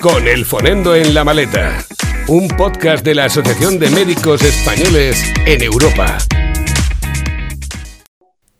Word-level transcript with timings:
Con 0.00 0.28
el 0.28 0.44
Fonendo 0.44 0.94
en 0.94 1.14
la 1.14 1.24
Maleta, 1.24 1.78
un 2.28 2.48
podcast 2.48 3.02
de 3.02 3.14
la 3.14 3.24
Asociación 3.24 3.78
de 3.78 3.88
Médicos 3.88 4.42
Españoles 4.42 5.32
en 5.46 5.62
Europa. 5.62 6.18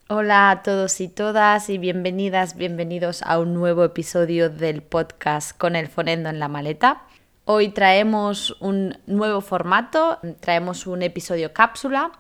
Hola 0.08 0.50
a 0.50 0.62
todos 0.62 0.98
y 1.02 1.08
todas 1.08 1.68
y 1.68 1.76
bienvenidas, 1.76 2.56
bienvenidos 2.56 3.22
a 3.22 3.38
un 3.38 3.52
nuevo 3.52 3.84
episodio 3.84 4.48
del 4.48 4.82
podcast 4.82 5.56
Con 5.56 5.76
el 5.76 5.88
Fonendo 5.88 6.30
en 6.30 6.38
la 6.38 6.49
Maleta. 6.49 7.03
Hoy 7.44 7.68
traemos 7.68 8.56
un 8.60 8.98
nuevo 9.06 9.42
formato, 9.42 10.18
traemos 10.40 10.87
un 10.87 11.03
episodio 11.03 11.53
cápsula 11.53 12.12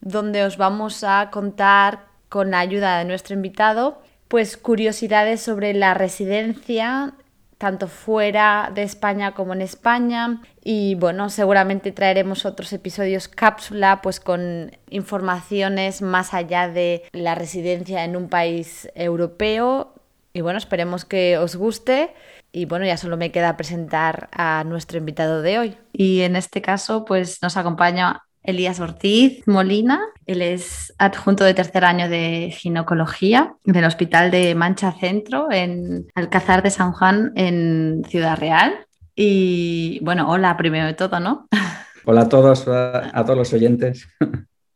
donde 0.00 0.44
os 0.44 0.56
vamos 0.56 1.02
a 1.02 1.30
contar 1.32 2.06
con 2.28 2.52
la 2.52 2.60
ayuda 2.60 2.98
de 2.98 3.04
nuestro 3.04 3.34
invitado 3.34 4.00
pues 4.30 4.56
curiosidades 4.56 5.42
sobre 5.42 5.74
la 5.74 5.92
residencia 5.92 7.14
tanto 7.60 7.88
fuera 7.88 8.72
de 8.74 8.82
España 8.82 9.34
como 9.34 9.52
en 9.52 9.60
España. 9.60 10.40
Y 10.64 10.94
bueno, 10.94 11.28
seguramente 11.28 11.92
traeremos 11.92 12.46
otros 12.46 12.72
episodios 12.72 13.28
cápsula 13.28 14.00
pues 14.02 14.18
con 14.18 14.72
informaciones 14.88 16.00
más 16.00 16.32
allá 16.32 16.70
de 16.70 17.02
la 17.12 17.34
residencia 17.34 18.04
en 18.04 18.16
un 18.16 18.30
país 18.30 18.88
europeo. 18.94 19.92
Y 20.32 20.40
bueno, 20.40 20.58
esperemos 20.58 21.04
que 21.04 21.36
os 21.36 21.54
guste. 21.56 22.14
Y 22.50 22.64
bueno, 22.64 22.86
ya 22.86 22.96
solo 22.96 23.18
me 23.18 23.30
queda 23.30 23.58
presentar 23.58 24.30
a 24.32 24.64
nuestro 24.64 24.96
invitado 24.96 25.42
de 25.42 25.58
hoy. 25.58 25.76
Y 25.92 26.22
en 26.22 26.36
este 26.36 26.62
caso 26.62 27.04
pues 27.04 27.42
nos 27.42 27.58
acompaña 27.58 28.22
Elías 28.42 28.80
Ortiz 28.80 29.46
Molina. 29.46 30.00
Él 30.26 30.42
es 30.42 30.94
adjunto 30.98 31.44
de 31.44 31.54
tercer 31.54 31.84
año 31.84 32.08
de 32.08 32.54
ginecología 32.56 33.54
del 33.64 33.84
Hospital 33.84 34.30
de 34.30 34.54
Mancha 34.54 34.92
Centro 34.92 35.48
en 35.50 36.06
Alcázar 36.14 36.62
de 36.62 36.70
San 36.70 36.92
Juan 36.92 37.32
en 37.36 38.02
Ciudad 38.08 38.38
Real. 38.38 38.86
Y 39.14 40.00
bueno, 40.02 40.30
hola 40.30 40.56
primero 40.56 40.86
de 40.86 40.94
todo, 40.94 41.20
¿no? 41.20 41.48
Hola 42.06 42.22
a 42.22 42.28
todos, 42.30 42.66
a, 42.66 43.24
todos 43.24 43.36
los 43.36 43.52
oyentes. 43.52 44.08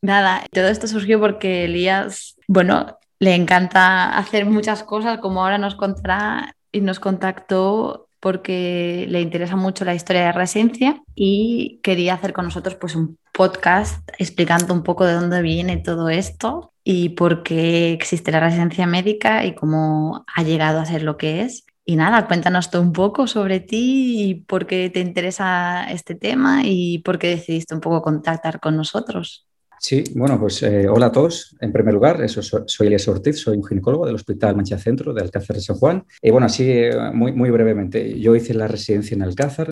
Nada, 0.02 0.42
todo 0.52 0.68
esto 0.68 0.86
surgió 0.86 1.18
porque 1.18 1.64
Elías, 1.64 2.36
bueno, 2.46 2.98
le 3.18 3.34
encanta 3.34 4.18
hacer 4.18 4.44
muchas 4.44 4.84
cosas, 4.84 5.18
como 5.20 5.42
ahora 5.42 5.56
nos 5.56 5.74
contará, 5.74 6.54
y 6.74 6.80
nos 6.80 6.98
contactó 6.98 8.08
porque 8.18 9.06
le 9.08 9.20
interesa 9.20 9.54
mucho 9.54 9.84
la 9.84 9.94
historia 9.94 10.26
de 10.26 10.32
residencia 10.32 11.02
y 11.14 11.78
quería 11.82 12.14
hacer 12.14 12.32
con 12.32 12.46
nosotros 12.46 12.74
pues 12.74 12.96
un 12.96 13.16
podcast 13.34 14.08
explicando 14.18 14.72
un 14.72 14.84
poco 14.84 15.04
de 15.04 15.14
dónde 15.14 15.42
viene 15.42 15.76
todo 15.78 16.08
esto 16.08 16.72
y 16.84 17.10
por 17.10 17.42
qué 17.42 17.92
existe 17.92 18.30
la 18.30 18.40
residencia 18.40 18.86
médica 18.86 19.44
y 19.44 19.54
cómo 19.54 20.24
ha 20.34 20.42
llegado 20.44 20.78
a 20.80 20.86
ser 20.86 21.02
lo 21.02 21.16
que 21.16 21.42
es. 21.42 21.66
Y 21.84 21.96
nada, 21.96 22.26
cuéntanos 22.28 22.70
tú 22.70 22.80
un 22.80 22.92
poco 22.92 23.26
sobre 23.26 23.60
ti 23.60 24.30
y 24.30 24.34
por 24.36 24.66
qué 24.66 24.88
te 24.88 25.00
interesa 25.00 25.84
este 25.90 26.14
tema 26.14 26.62
y 26.64 27.00
por 27.00 27.18
qué 27.18 27.28
decidiste 27.28 27.74
un 27.74 27.80
poco 27.80 28.02
contactar 28.02 28.60
con 28.60 28.76
nosotros. 28.76 29.46
Sí, 29.86 30.02
bueno, 30.14 30.40
pues 30.40 30.62
eh, 30.62 30.88
hola 30.88 31.06
a 31.06 31.12
todos. 31.12 31.54
En 31.60 31.70
primer 31.70 31.92
lugar, 31.92 32.22
eso, 32.22 32.40
soy 32.40 32.86
Elias 32.86 33.06
Ortiz, 33.06 33.38
soy 33.38 33.58
un 33.58 33.64
ginecólogo 33.64 34.06
del 34.06 34.14
Hospital 34.14 34.56
Mancha 34.56 34.78
Centro 34.78 35.12
de 35.12 35.20
Alcázar 35.20 35.56
de 35.56 35.60
San 35.60 35.76
Juan. 35.76 36.06
Y 36.22 36.30
bueno, 36.30 36.46
así 36.46 36.64
eh, 36.66 36.96
muy, 37.12 37.32
muy 37.32 37.50
brevemente, 37.50 38.18
yo 38.18 38.34
hice 38.34 38.54
la 38.54 38.66
residencia 38.66 39.14
en 39.14 39.20
Alcázar, 39.20 39.68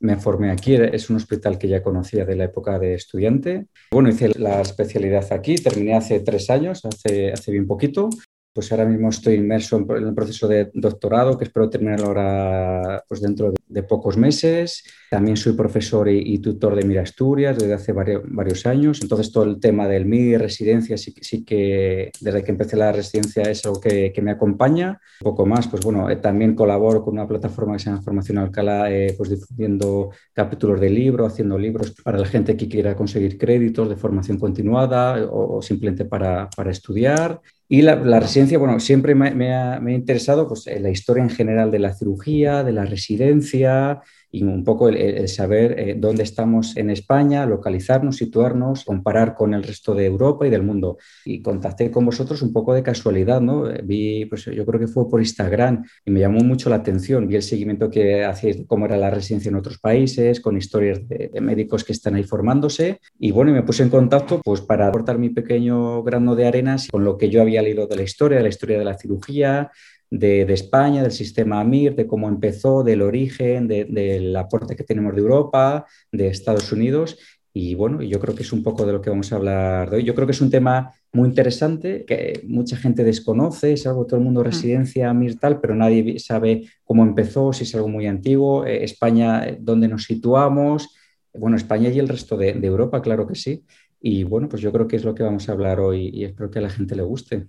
me 0.00 0.16
formé 0.16 0.50
aquí, 0.50 0.74
es 0.74 1.10
un 1.10 1.14
hospital 1.14 1.58
que 1.58 1.68
ya 1.68 1.80
conocía 1.80 2.24
de 2.24 2.34
la 2.34 2.42
época 2.42 2.80
de 2.80 2.94
estudiante. 2.94 3.68
Bueno, 3.92 4.08
hice 4.08 4.36
la 4.36 4.60
especialidad 4.62 5.32
aquí, 5.32 5.54
terminé 5.54 5.94
hace 5.94 6.18
tres 6.18 6.50
años, 6.50 6.84
hace, 6.84 7.30
hace 7.30 7.52
bien 7.52 7.68
poquito 7.68 8.10
pues 8.52 8.70
ahora 8.70 8.84
mismo 8.84 9.08
estoy 9.08 9.34
inmerso 9.34 9.78
en 9.78 10.08
el 10.08 10.14
proceso 10.14 10.46
de 10.46 10.70
doctorado 10.74 11.38
que 11.38 11.44
espero 11.44 11.70
terminar 11.70 12.02
ahora 12.02 13.02
pues 13.08 13.22
dentro 13.22 13.52
de, 13.66 13.82
pocos 13.82 14.16
meses. 14.16 14.84
También 15.10 15.36
soy 15.36 15.54
profesor 15.54 16.08
y, 16.08 16.38
tutor 16.38 16.76
de 16.76 16.84
Mira 16.84 17.02
Asturias 17.02 17.58
desde 17.58 17.74
hace 17.74 17.92
varios, 17.92 18.22
varios, 18.26 18.66
años. 18.66 19.00
Entonces 19.02 19.32
todo 19.32 19.44
el 19.44 19.58
tema 19.58 19.88
del 19.88 20.04
MIR, 20.04 20.40
residencia, 20.40 20.96
sí, 20.96 21.14
sí, 21.20 21.44
que 21.44 22.10
desde 22.20 22.44
que 22.44 22.50
empecé 22.50 22.76
la 22.76 22.92
residencia 22.92 23.42
es 23.44 23.64
algo 23.64 23.80
que, 23.80 24.12
que 24.12 24.22
me 24.22 24.30
acompaña. 24.30 25.00
Un 25.20 25.24
poco 25.24 25.46
más, 25.46 25.66
pues 25.68 25.82
bueno, 25.82 26.10
eh, 26.10 26.16
también 26.16 26.54
colaboro 26.54 27.02
con 27.02 27.14
una 27.14 27.26
plataforma 27.26 27.74
que 27.74 27.80
se 27.80 27.90
llama 27.90 28.02
Formación 28.02 28.38
Alcalá, 28.38 28.90
eh, 28.90 29.14
pues 29.16 29.30
difundiendo 29.30 30.10
capítulos 30.32 30.80
de 30.80 30.90
libro, 30.90 31.26
haciendo 31.26 31.58
libros 31.58 31.94
para 32.02 32.18
la 32.18 32.26
gente 32.26 32.56
que 32.56 32.68
quiera 32.68 32.94
conseguir 32.94 33.38
créditos 33.38 33.88
de 33.88 33.96
formación 33.96 34.38
continuada 34.38 35.24
o, 35.24 35.56
o 35.56 35.62
simplemente 35.62 36.04
para, 36.04 36.48
para 36.54 36.70
estudiar. 36.70 37.40
Y 37.72 37.80
la, 37.80 38.20
residencia, 38.20 38.58
bueno, 38.58 38.78
siempre 38.80 39.14
me, 39.14 39.54
ha, 39.54 39.80
interesado 39.88 40.46
pues, 40.46 40.66
la 40.66 40.90
historia 40.90 41.22
en 41.22 41.30
general 41.30 41.70
de 41.70 41.78
la 41.78 41.94
cirugía, 41.94 42.62
de 42.64 42.72
la 42.72 42.84
residencia, 42.84 44.02
y 44.32 44.42
un 44.42 44.64
poco 44.64 44.88
el, 44.88 45.28
saber 45.28 45.78
eh, 45.78 45.94
dónde 45.96 46.22
estamos 46.22 46.74
en 46.78 46.88
España, 46.88 47.44
localizarnos, 47.44 48.16
situarnos, 48.16 48.84
comparar 48.84 49.34
con 49.34 49.52
el 49.52 49.62
resto 49.62 49.94
de 49.94 50.06
Europa 50.06 50.46
y 50.46 50.50
del 50.50 50.62
mundo. 50.62 50.96
Y 51.26 51.42
contacté 51.42 51.90
con 51.90 52.06
vosotros 52.06 52.40
un 52.40 52.50
poco 52.50 52.72
de 52.72 52.82
casualidad, 52.82 53.42
¿no? 53.42 53.70
Eh, 53.70 53.82
vi, 53.84 54.24
pues 54.24 54.46
yo 54.46 54.64
creo 54.64 54.80
que 54.80 54.86
fue 54.86 55.08
por 55.08 55.20
Instagram 55.20 55.84
y 56.06 56.10
me 56.10 56.20
llamó 56.20 56.40
mucho 56.40 56.70
la 56.70 56.76
atención. 56.76 57.28
Vi 57.28 57.36
el 57.36 57.42
seguimiento 57.42 57.90
que 57.90 58.24
hacéis, 58.24 58.64
cómo 58.66 58.86
era 58.86 58.96
la 58.96 59.10
residencia 59.10 59.50
en 59.50 59.56
otros 59.56 59.78
países, 59.78 60.40
con 60.40 60.56
historias 60.56 61.06
de, 61.06 61.30
médicos 61.42 61.84
que 61.84 61.92
están 61.92 62.14
ahí 62.14 62.24
formándose. 62.24 63.00
Y 63.18 63.32
bueno, 63.32 63.52
me 63.52 63.62
puse 63.62 63.82
en 63.82 63.90
contacto 63.90 64.40
pues 64.42 64.62
para 64.62 64.88
aportar 64.88 65.18
mi 65.18 65.28
pequeño 65.28 66.02
grano 66.02 66.34
de 66.34 66.46
arenas 66.46 66.88
con 66.90 67.04
lo 67.04 67.18
que 67.18 67.28
yo 67.28 67.42
había 67.42 67.60
leído 67.60 67.86
de 67.86 67.96
la 67.96 68.02
historia, 68.02 68.38
de 68.38 68.44
la 68.44 68.48
historia 68.48 68.78
de 68.78 68.84
la 68.84 68.96
cirugía, 68.96 69.70
de, 70.12 70.42
España, 70.52 71.02
del 71.02 71.10
sistema 71.10 71.60
AMIR, 71.60 71.96
de 71.96 72.06
cómo 72.06 72.28
empezó, 72.28 72.82
del 72.82 73.00
origen, 73.00 73.66
del 73.66 74.36
aporte 74.36 74.76
que 74.76 74.84
tenemos 74.84 75.14
de 75.14 75.22
Europa, 75.22 75.86
de 76.10 76.28
Estados 76.28 76.70
Unidos. 76.70 77.18
Y 77.54 77.74
bueno, 77.74 78.02
yo 78.02 78.20
creo 78.20 78.34
que 78.34 78.42
es 78.42 78.52
un 78.52 78.62
poco 78.62 78.84
de 78.84 78.92
lo 78.92 79.00
que 79.00 79.10
vamos 79.10 79.32
a 79.32 79.36
hablar 79.36 79.90
de 79.90 79.96
hoy. 79.96 80.04
Yo 80.04 80.14
creo 80.14 80.26
que 80.26 80.32
es 80.32 80.40
un 80.42 80.50
tema 80.50 80.92
muy 81.12 81.28
interesante 81.28 82.04
que 82.06 82.42
mucha 82.46 82.76
gente 82.76 83.04
desconoce, 83.04 83.72
es 83.72 83.86
algo 83.86 84.06
todo 84.06 84.18
el 84.18 84.24
mundo 84.24 84.40
mm. 84.40 84.44
residencia 84.44 85.08
AMIR 85.08 85.38
tal, 85.38 85.60
pero 85.60 85.74
nadie 85.74 86.18
sabe 86.18 86.68
cómo 86.84 87.02
empezó, 87.02 87.52
si 87.54 87.64
es 87.64 87.74
algo 87.74 87.88
muy 87.88 88.06
antiguo, 88.06 88.66
eh, 88.66 88.84
España, 88.84 89.46
eh, 89.46 89.58
dónde 89.60 89.88
nos 89.88 90.04
situamos. 90.04 90.90
Bueno, 91.32 91.56
España 91.56 91.88
y 91.88 91.98
el 91.98 92.08
resto 92.08 92.36
de, 92.36 92.52
de 92.52 92.66
Europa, 92.66 93.00
claro 93.00 93.26
que 93.26 93.34
sí. 93.34 93.64
Y 93.98 94.24
bueno, 94.24 94.48
pues 94.48 94.60
yo 94.60 94.72
creo 94.72 94.86
que 94.86 94.96
es 94.96 95.04
lo 95.04 95.14
que 95.14 95.22
vamos 95.22 95.48
a 95.48 95.52
hablar 95.52 95.80
hoy 95.80 96.10
y 96.12 96.24
espero 96.24 96.50
que 96.50 96.58
a 96.58 96.62
la 96.62 96.70
gente 96.70 96.96
le 96.96 97.02
guste. 97.02 97.48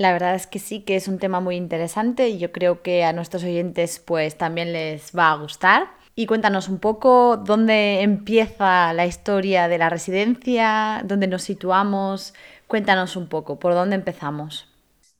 La 0.00 0.12
verdad 0.12 0.34
es 0.34 0.46
que 0.46 0.58
sí, 0.58 0.80
que 0.80 0.96
es 0.96 1.08
un 1.08 1.18
tema 1.18 1.40
muy 1.40 1.56
interesante 1.56 2.30
y 2.30 2.38
yo 2.38 2.52
creo 2.52 2.80
que 2.80 3.04
a 3.04 3.12
nuestros 3.12 3.44
oyentes 3.44 4.02
pues 4.02 4.38
también 4.38 4.72
les 4.72 5.12
va 5.12 5.30
a 5.30 5.36
gustar. 5.36 5.88
Y 6.14 6.24
cuéntanos 6.24 6.70
un 6.70 6.78
poco 6.78 7.36
dónde 7.36 8.00
empieza 8.00 8.94
la 8.94 9.04
historia 9.04 9.68
de 9.68 9.76
la 9.76 9.90
residencia, 9.90 11.02
dónde 11.04 11.26
nos 11.26 11.42
situamos. 11.42 12.32
Cuéntanos 12.66 13.14
un 13.14 13.28
poco, 13.28 13.58
¿por 13.58 13.74
dónde 13.74 13.94
empezamos? 13.94 14.68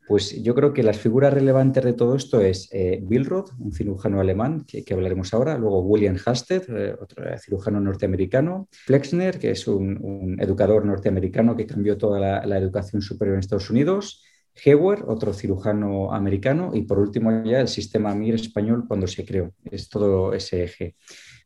Pues 0.08 0.42
yo 0.42 0.54
creo 0.54 0.72
que 0.72 0.82
las 0.82 0.98
figuras 0.98 1.34
relevantes 1.34 1.84
de 1.84 1.92
todo 1.92 2.16
esto 2.16 2.40
es 2.40 2.70
eh, 2.72 3.00
Billroth, 3.02 3.50
un 3.58 3.72
cirujano 3.72 4.19
alemán 4.19 4.64
que, 4.66 4.82
hablaremos 4.94 5.34
ahora, 5.34 5.58
luego 5.58 5.82
William 5.82 6.16
Hasted, 6.24 6.62
eh, 6.70 6.96
otro 6.98 7.22
cirujano 7.38 7.80
norteamericano, 7.80 8.66
Flexner, 8.72 9.38
que 9.38 9.50
es 9.50 9.69
un, 9.69 10.38
educador 10.40 10.86
norteamericano 10.86 11.54
que 11.54 11.66
cambió 11.66 11.98
toda 11.98 12.19
la, 12.19 12.46
la 12.46 12.56
educación 12.56 13.02
superior 13.02 13.34
en 13.34 13.40
Estados 13.40 13.69
Unidos, 13.69 14.24
Hewer, 14.55 15.05
otro 15.06 15.33
cirujano 15.33 16.12
americano, 16.12 16.72
y 16.75 16.83
por 16.83 16.99
último 16.99 17.43
ya 17.44 17.61
el 17.61 17.69
sistema 17.69 18.15
MIR 18.15 18.34
español 18.34 18.84
cuando 18.87 19.06
se 19.06 19.25
creó. 19.25 19.53
Es 19.71 19.88
todo 19.88 20.33
ese 20.34 20.65
eje. 20.65 20.97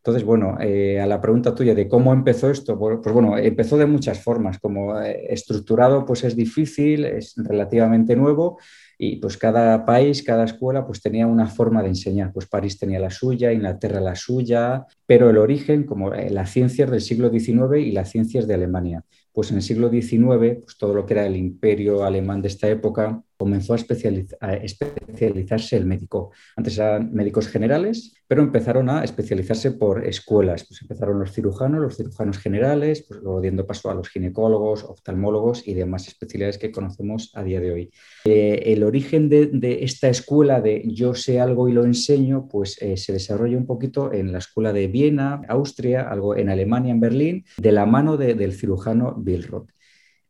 Entonces, 0.04 0.22
bueno, 0.24 0.58
eh, 0.60 1.00
a 1.00 1.06
la 1.06 1.18
pregunta 1.18 1.54
tuya 1.54 1.74
de 1.74 1.88
cómo 1.88 2.12
empezó 2.12 2.50
esto, 2.50 2.78
pues, 2.78 3.00
bueno, 3.14 3.38
empezó 3.38 3.78
de 3.78 3.86
muchas 3.86 4.22
formas. 4.22 4.58
Como 4.58 5.00
eh, 5.00 5.32
estructurado, 5.32 6.04
pues 6.04 6.24
es 6.24 6.36
difícil, 6.36 7.06
es 7.06 7.32
relativamente 7.38 8.14
nuevo 8.14 8.58
y 8.98 9.16
pues 9.16 9.38
cada 9.38 9.86
país, 9.86 10.22
cada 10.22 10.44
escuela, 10.44 10.86
pues 10.86 11.00
tenía 11.00 11.26
una 11.26 11.46
forma 11.46 11.82
de 11.82 11.88
enseñar. 11.88 12.34
Pues 12.34 12.46
París 12.46 12.78
tenía 12.78 13.00
la 13.00 13.08
suya, 13.08 13.50
Inglaterra 13.50 13.98
la 13.98 14.14
suya, 14.14 14.84
pero 15.06 15.30
el 15.30 15.38
origen, 15.38 15.84
como 15.84 16.12
eh, 16.12 16.28
las 16.28 16.50
ciencias 16.50 16.90
del 16.90 17.00
siglo 17.00 17.30
XIX 17.30 17.78
y 17.78 17.92
las 17.92 18.10
ciencias 18.10 18.46
de 18.46 18.54
Alemania 18.54 19.04
pues 19.34 19.50
en 19.50 19.56
el 19.56 19.62
siglo 19.62 19.90
XIX, 19.90 20.60
pues 20.62 20.78
todo 20.78 20.94
lo 20.94 21.04
que 21.04 21.14
era 21.14 21.26
el 21.26 21.36
imperio 21.36 22.04
alemán 22.04 22.40
de 22.40 22.48
esta 22.48 22.68
época, 22.68 23.23
comenzó 23.36 23.74
a, 23.74 23.76
especializarse 23.76 25.76
el 25.76 25.86
médico. 25.86 26.30
Antes 26.56 26.78
eran 26.78 27.12
médicos 27.12 27.48
generales, 27.48 28.14
pero 28.26 28.42
empezaron 28.42 28.88
a 28.88 29.04
especializarse 29.04 29.72
por 29.72 30.06
escuelas. 30.06 30.64
Pues 30.64 30.82
empezaron 30.82 31.18
los 31.18 31.32
cirujanos, 31.32 31.80
los 31.80 31.96
cirujanos 31.96 32.38
generales, 32.38 33.04
pues 33.06 33.20
luego 33.20 33.40
dando 33.40 33.66
paso 33.66 33.90
a 33.90 33.94
los 33.94 34.08
ginecólogos, 34.08 34.84
oftalmólogos 34.84 35.66
y 35.66 35.74
demás 35.74 36.08
especialidades 36.08 36.58
que 36.58 36.72
conocemos 36.72 37.30
a 37.34 37.42
día 37.42 37.60
de 37.60 37.72
hoy. 37.72 37.90
Eh, 38.24 38.62
el 38.66 38.82
origen 38.82 39.28
de, 39.28 39.78
esta 39.82 40.08
escuela 40.08 40.60
de 40.60 40.82
yo 40.86 41.14
sé 41.14 41.40
algo 41.40 41.68
y 41.68 41.72
lo 41.72 41.84
enseño, 41.84 42.48
pues 42.48 42.80
eh, 42.80 42.96
se 42.96 43.12
desarrolla 43.12 43.56
un 43.56 43.66
poquito 43.66 44.12
en 44.12 44.32
la 44.32 44.38
escuela 44.38 44.72
de 44.72 44.88
Viena, 44.88 45.42
Austria, 45.48 46.08
algo 46.08 46.36
en 46.36 46.48
Alemania, 46.48 46.92
en 46.92 47.00
Berlín, 47.00 47.44
de 47.58 47.72
la 47.72 47.86
mano 47.86 48.16
del 48.16 48.52
cirujano 48.52 49.14
Billroth. 49.16 49.73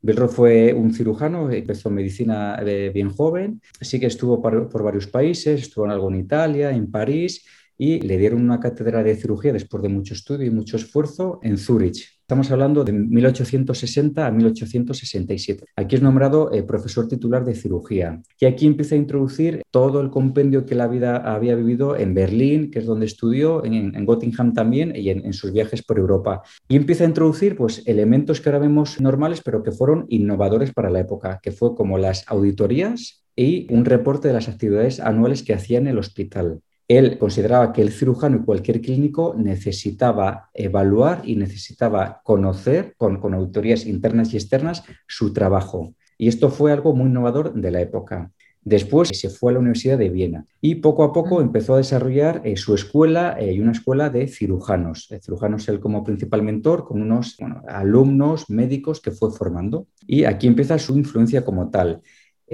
Billroth 0.04 0.32
fue 0.32 0.74
un 0.74 0.92
cirujano, 0.92 1.50
empezó 1.50 1.88
medicina 1.88 2.60
bien 2.92 3.08
joven, 3.08 3.62
sí 3.80 3.98
que 3.98 4.04
estuvo 4.04 4.42
por, 4.42 4.82
varios 4.82 5.06
países, 5.06 5.62
estuvo 5.62 5.86
en 5.86 5.92
algo 5.92 6.10
en 6.10 6.16
Italia, 6.16 6.72
en 6.72 6.90
París, 6.90 7.42
y 7.78 8.00
le 8.00 8.18
dieron 8.18 8.42
una 8.42 8.60
cátedra 8.60 9.02
de 9.02 9.16
cirugía 9.16 9.54
después 9.54 9.82
de 9.82 9.88
mucho 9.88 10.12
estudio 10.12 10.46
y 10.46 10.50
mucho 10.50 10.76
esfuerzo 10.76 11.40
en 11.42 11.56
Zúrich. 11.56 12.13
Estamos 12.24 12.50
hablando 12.50 12.84
de 12.84 12.94
1860 12.94 14.26
a 14.26 14.30
1867. 14.30 15.66
Aquí 15.76 15.96
es 15.96 16.00
nombrado 16.00 16.50
eh, 16.54 16.62
profesor 16.62 17.06
titular 17.06 17.44
de 17.44 17.54
cirugía 17.54 18.22
y 18.40 18.46
aquí 18.46 18.66
empieza 18.66 18.94
a 18.94 18.98
introducir 18.98 19.60
todo 19.70 20.00
el 20.00 20.08
compendio 20.08 20.64
que 20.64 20.74
la 20.74 20.88
vida 20.88 21.18
había 21.18 21.54
vivido 21.54 21.98
en 21.98 22.14
Berlín, 22.14 22.70
que 22.70 22.78
es 22.78 22.86
donde 22.86 23.04
estudió, 23.04 23.62
en, 23.62 23.94
en 23.94 24.54
también 24.54 24.96
y 24.96 25.10
en, 25.10 25.26
en, 25.26 25.34
sus 25.34 25.52
viajes 25.52 25.82
por 25.82 25.98
Europa. 25.98 26.40
Y 26.66 26.76
empieza 26.76 27.04
a 27.04 27.08
introducir 27.08 27.56
pues, 27.56 27.82
elementos 27.84 28.40
que 28.40 28.48
ahora 28.48 28.60
vemos 28.60 29.02
normales, 29.02 29.42
pero 29.44 29.62
que 29.62 29.72
fueron 29.72 30.06
innovadores 30.08 30.72
para 30.72 30.88
la 30.88 31.00
época, 31.00 31.40
que 31.42 31.52
fue 31.52 31.74
como 31.74 31.98
las 31.98 32.24
auditorías 32.28 33.22
y 33.36 33.70
un 33.70 33.84
reporte 33.84 34.28
de 34.28 34.34
las 34.34 34.48
actividades 34.48 34.98
anuales 34.98 35.42
que 35.42 35.52
hacía 35.52 35.76
en 35.76 35.88
el 35.88 35.98
hospital. 35.98 36.62
Él 36.88 37.18
consideraba 37.18 37.72
que 37.72 37.82
el 37.82 37.92
cirujano 37.92 38.36
y 38.36 38.44
cualquier 38.44 38.80
clínico 38.80 39.34
necesitaba 39.36 40.50
evaluar 40.52 41.22
y 41.24 41.36
necesitaba 41.36 42.20
conocer 42.24 42.94
con, 42.96 43.20
con 43.20 43.34
auditorías 43.34 43.86
internas 43.86 44.32
y 44.32 44.36
externas 44.36 44.84
su 45.06 45.32
trabajo. 45.32 45.94
Y 46.18 46.28
esto 46.28 46.50
fue 46.50 46.72
algo 46.72 46.94
muy 46.94 47.06
innovador 47.06 47.54
de 47.54 47.70
la 47.70 47.80
época. 47.80 48.30
Después 48.64 49.10
se 49.10 49.28
fue 49.28 49.52
a 49.52 49.54
la 49.54 49.58
Universidad 49.58 49.98
de 49.98 50.08
Viena 50.08 50.46
y 50.62 50.76
poco 50.76 51.04
a 51.04 51.12
poco 51.12 51.42
empezó 51.42 51.74
a 51.74 51.78
desarrollar 51.78 52.40
eh, 52.44 52.56
su 52.56 52.74
escuela 52.74 53.36
eh, 53.38 53.52
y 53.52 53.60
una 53.60 53.72
escuela 53.72 54.08
de 54.08 54.26
cirujanos. 54.26 55.06
El 55.10 55.20
cirujano 55.20 55.58
es 55.58 55.68
él 55.68 55.80
como 55.80 56.02
principal 56.02 56.42
mentor 56.42 56.86
con 56.86 57.02
unos 57.02 57.36
alumnos 57.68 58.48
médicos 58.48 59.02
que 59.02 59.10
fue 59.10 59.30
formando. 59.32 59.86
Y 60.06 60.24
aquí 60.24 60.46
empieza 60.46 60.78
su 60.78 60.96
influencia 60.96 61.44
como 61.44 61.70
tal. 61.70 62.00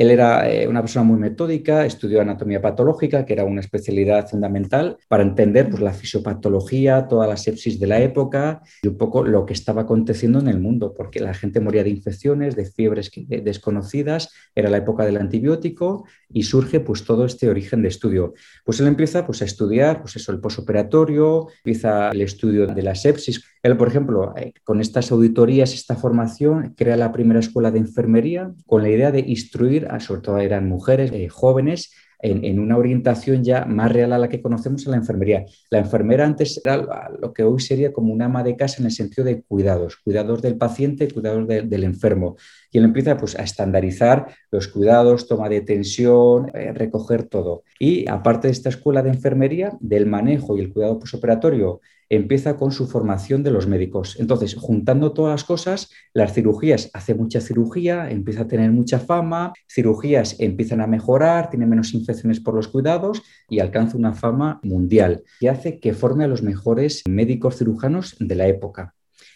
Él 0.00 0.11
era 0.11 0.50
eh, 0.50 0.67
una 0.67 0.81
persona 0.81 1.05
muy 1.05 1.19
metódica, 1.19 1.85
estudió 1.85 2.23
anatomía 2.23 2.62
patológica, 2.62 3.26
que 3.26 3.35
era 3.35 3.44
una 3.44 3.61
especialidad 3.61 4.26
fundamental 4.26 4.97
para 5.08 5.23
entender 5.23 5.69
pues, 5.69 5.82
la 5.82 5.93
fisiopatología, 5.93 7.06
toda 7.06 7.26
la 7.26 7.37
sepsis 7.37 7.79
de 7.79 7.87
la 7.87 8.00
época 8.00 8.62
y 8.82 8.88
un 8.88 8.97
poco 8.97 9.23
lo 9.23 9.44
que 9.44 9.52
estaba 9.52 9.82
aconteciendo 9.82 10.38
en 10.38 10.49
el 10.49 10.58
mundo, 10.58 10.94
porque 10.97 11.20
la 11.20 11.35
gente 11.35 11.61
moría 11.61 11.85
de 11.85 11.91
infecciones, 11.91 12.56
de 12.56 12.64
fiebres 12.64 13.11
desconocidas, 13.14 14.32
era 14.55 14.70
la 14.70 14.79
época 14.79 15.05
del 15.05 15.19
antibiótico 15.19 16.06
y 16.32 16.44
surge 16.44 16.81
pues, 16.81 17.05
todo 17.05 17.26
este 17.26 17.50
origen 17.50 17.82
de 17.82 17.88
estudio. 17.88 18.32
Pues 18.64 18.81
él 18.81 18.87
empieza 18.87 19.26
pues, 19.26 19.43
a 19.43 19.44
estudiar 19.44 20.00
pues, 20.00 20.17
eso, 20.17 20.32
el 20.32 20.41
posoperatorio, 20.41 21.49
empieza 21.58 22.08
el 22.08 22.23
estudio 22.23 22.67
de 22.67 22.82
la 22.82 22.94
sepsis. 22.94 23.44
Él, 23.62 23.76
por 23.76 23.88
ejemplo, 23.88 24.32
eh, 24.38 24.55
con 24.64 24.81
estas 24.81 25.12
auditorías, 25.12 25.75
esta 25.75 25.94
formación, 25.94 26.73
crea 26.75 26.97
la 26.97 27.12
primera 27.12 27.41
escuela 27.41 27.70
de 27.70 27.81
enfermería 27.81 28.50
con 28.67 28.82
la 28.82 28.88
idea 28.88 29.12
de 29.12 29.20
instruir 29.20 29.89
sobre 29.98 30.20
todo 30.20 30.38
eran 30.38 30.69
mujeres 30.69 31.10
eh, 31.12 31.28
jóvenes, 31.28 31.90
en, 32.22 32.58
una 32.60 32.76
orientación 32.76 33.42
ya 33.42 33.64
más 33.64 33.92
real 33.92 34.12
a 34.12 34.19
la 34.19 34.28
que 34.28 34.42
conocemos 34.42 34.84
en 34.84 34.92
la 34.92 34.98
enfermería. 34.98 35.46
La 35.70 35.78
enfermera 35.78 36.25
antes 36.25 36.60
era 36.62 37.08
lo 37.19 37.32
que 37.32 37.42
hoy 37.42 37.60
sería 37.60 37.92
como 37.92 38.12
una 38.12 38.26
ama 38.26 38.42
de 38.42 38.56
casa 38.56 38.76
en 38.78 38.87
el 38.87 38.92
sentido 38.92 39.25
de 39.25 39.42
cuidados, 39.42 39.96
cuidados 39.96 40.42
del 40.42 40.56
paciente, 40.56 41.10
cuidados 41.10 41.46
del 41.48 41.84
enfermo. 41.84 42.37
Y 42.70 42.78
él 42.78 42.84
empieza 42.84 43.16
pues, 43.16 43.38
a 43.38 43.42
estandarizar 43.42 44.26
los 44.50 44.69
cuidados, 44.69 45.26
toma 45.26 45.48
de 45.48 45.62
tensión, 45.62 46.50
eh, 46.54 46.72
recoger 46.72 47.25
todo. 47.25 47.62
Y 47.78 48.08
aparte 48.08 48.48
de 48.48 48.52
esta 48.52 48.69
escuela 48.69 49.02
de 49.02 49.10
enfermería, 49.10 49.72
del 49.81 50.06
manejo 50.06 50.56
y 50.56 50.60
el 50.60 50.72
cuidado 50.72 50.98
posoperatorio 50.98 51.81
empieza 52.10 52.56
con 52.56 52.72
su 52.72 52.86
formación 52.86 53.42
de 53.42 53.52
los 53.52 53.66
médicos. 53.66 54.16
Entonces, 54.18 54.54
juntando 54.56 55.12
todas 55.12 55.32
las 55.32 55.44
cosas, 55.44 55.90
las 56.12 56.34
cirugías, 56.34 56.90
hace 56.92 57.14
mucha 57.14 57.40
cirugía, 57.40 58.10
empieza 58.10 58.42
a 58.42 58.48
tener 58.48 58.72
mucha 58.72 58.98
fama, 58.98 59.52
cirugías 59.68 60.36
empiezan 60.40 60.80
a 60.80 60.86
mejorar, 60.86 61.48
tiene 61.48 61.66
menos 61.66 61.94
infecciones 61.94 62.40
por 62.40 62.54
los 62.54 62.68
cuidados 62.68 63.22
y 63.48 63.60
alcanza 63.60 63.96
una 63.96 64.12
fama 64.12 64.60
mundial 64.62 65.22
y 65.40 65.46
hace 65.46 65.78
que 65.78 65.94
forme 65.94 66.24
a 66.24 66.28
los 66.28 66.42
mejores 66.42 67.02
médicos 67.08 67.56
cirujanos 67.56 68.16
de 68.18 68.34
la 68.34 68.48
época. 68.48 68.94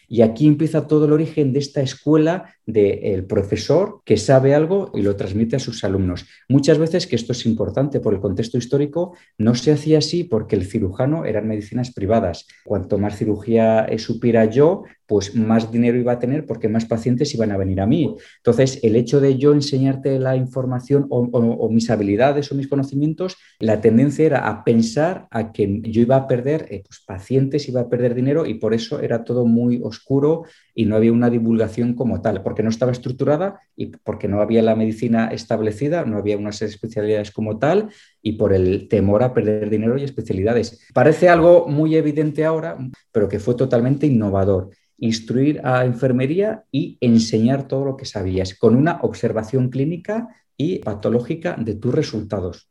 Y 0.08 0.22
aquí 0.22 0.46
empieza 0.46 0.86
todo 0.86 1.06
el 1.06 1.12
origen 1.12 1.52
de 1.52 1.58
esta 1.58 1.80
escuela 1.80 2.54
del 2.66 3.24
profesor 3.26 4.00
que 4.04 4.16
sabe 4.16 4.54
algo 4.54 4.90
y 4.94 5.02
lo 5.02 5.16
transmite 5.16 5.56
a 5.56 5.58
sus 5.58 5.84
alumnos. 5.84 6.26
Muchas 6.48 6.78
veces, 6.78 7.06
que 7.06 7.16
esto 7.16 7.32
es 7.32 7.44
importante 7.46 8.00
por 8.00 8.14
el 8.14 8.20
contexto 8.20 8.58
histórico, 8.58 9.16
no 9.38 9.54
se 9.54 9.72
hacía 9.72 9.98
así 9.98 10.24
porque 10.24 10.56
el 10.56 10.66
cirujano 10.66 11.24
eran 11.24 11.48
medicinas 11.48 11.92
privadas. 11.92 12.46
Cuanto 12.64 12.98
más 12.98 13.16
cirugía 13.18 13.86
supiera 13.98 14.44
yo, 14.46 14.84
pues 15.06 15.34
más 15.34 15.70
dinero 15.70 15.98
iba 15.98 16.12
a 16.12 16.18
tener 16.18 16.46
porque 16.46 16.68
más 16.68 16.86
pacientes 16.86 17.34
iban 17.34 17.52
a 17.52 17.56
venir 17.56 17.80
a 17.80 17.86
mí. 17.86 18.16
Entonces, 18.38 18.80
el 18.82 18.96
hecho 18.96 19.20
de 19.20 19.36
yo 19.36 19.52
enseñarte 19.52 20.18
la 20.18 20.36
información 20.36 21.06
o, 21.10 21.68
mis 21.70 21.90
habilidades 21.90 22.50
o 22.50 22.54
mis 22.54 22.68
conocimientos, 22.68 23.36
la 23.58 23.80
tendencia 23.80 24.26
era 24.26 24.48
a 24.48 24.64
pensar 24.64 25.26
a 25.30 25.52
que 25.52 25.80
yo 25.82 26.02
iba 26.02 26.16
a 26.16 26.26
perder 26.26 26.66
eh, 26.70 26.82
pues, 26.86 27.00
pacientes, 27.06 27.68
iba 27.68 27.82
a 27.82 27.88
perder 27.88 28.14
dinero 28.14 28.46
y 28.46 28.54
por 28.54 28.74
eso 28.74 29.00
era 29.00 29.24
todo 29.24 29.44
muy 29.44 29.80
oscuro 29.82 30.44
y 30.74 30.86
no 30.86 30.96
había 30.96 31.12
una 31.12 31.30
divulgación 31.30 31.94
como 31.94 32.20
tal, 32.20 32.42
porque 32.42 32.62
no 32.62 32.70
estaba 32.70 32.92
estructurada 32.92 33.60
y 33.76 33.86
porque 33.86 34.28
no 34.28 34.40
había 34.40 34.62
la 34.62 34.74
medicina 34.74 35.28
establecida, 35.28 36.04
no 36.04 36.18
había 36.18 36.36
unas 36.36 36.62
especialidades 36.62 37.30
como 37.30 37.58
tal 37.58 37.90
y 38.22 38.32
por 38.32 38.52
el 38.52 38.88
temor 38.88 39.22
a 39.22 39.34
perder 39.34 39.70
dinero 39.70 39.98
y 39.98 40.04
especialidades. 40.04 40.86
Parece 40.92 41.28
algo 41.28 41.68
muy 41.68 41.94
evidente 41.94 42.44
ahora, 42.44 42.76
pero 43.12 43.28
que 43.28 43.38
fue 43.38 43.54
totalmente 43.54 44.06
innovador 44.06 44.70
instruir 45.04 45.60
a 45.64 45.84
enfermería 45.84 46.64
y 46.72 46.96
enseñar 47.00 47.68
todo 47.68 47.84
lo 47.84 47.96
que 47.96 48.06
sabías, 48.06 48.54
con 48.54 48.74
una 48.74 49.00
observación 49.02 49.68
clínica 49.68 50.28
y 50.56 50.78
patológica 50.78 51.56
de 51.58 51.74
tus 51.74 51.94
resultados. 51.94 52.70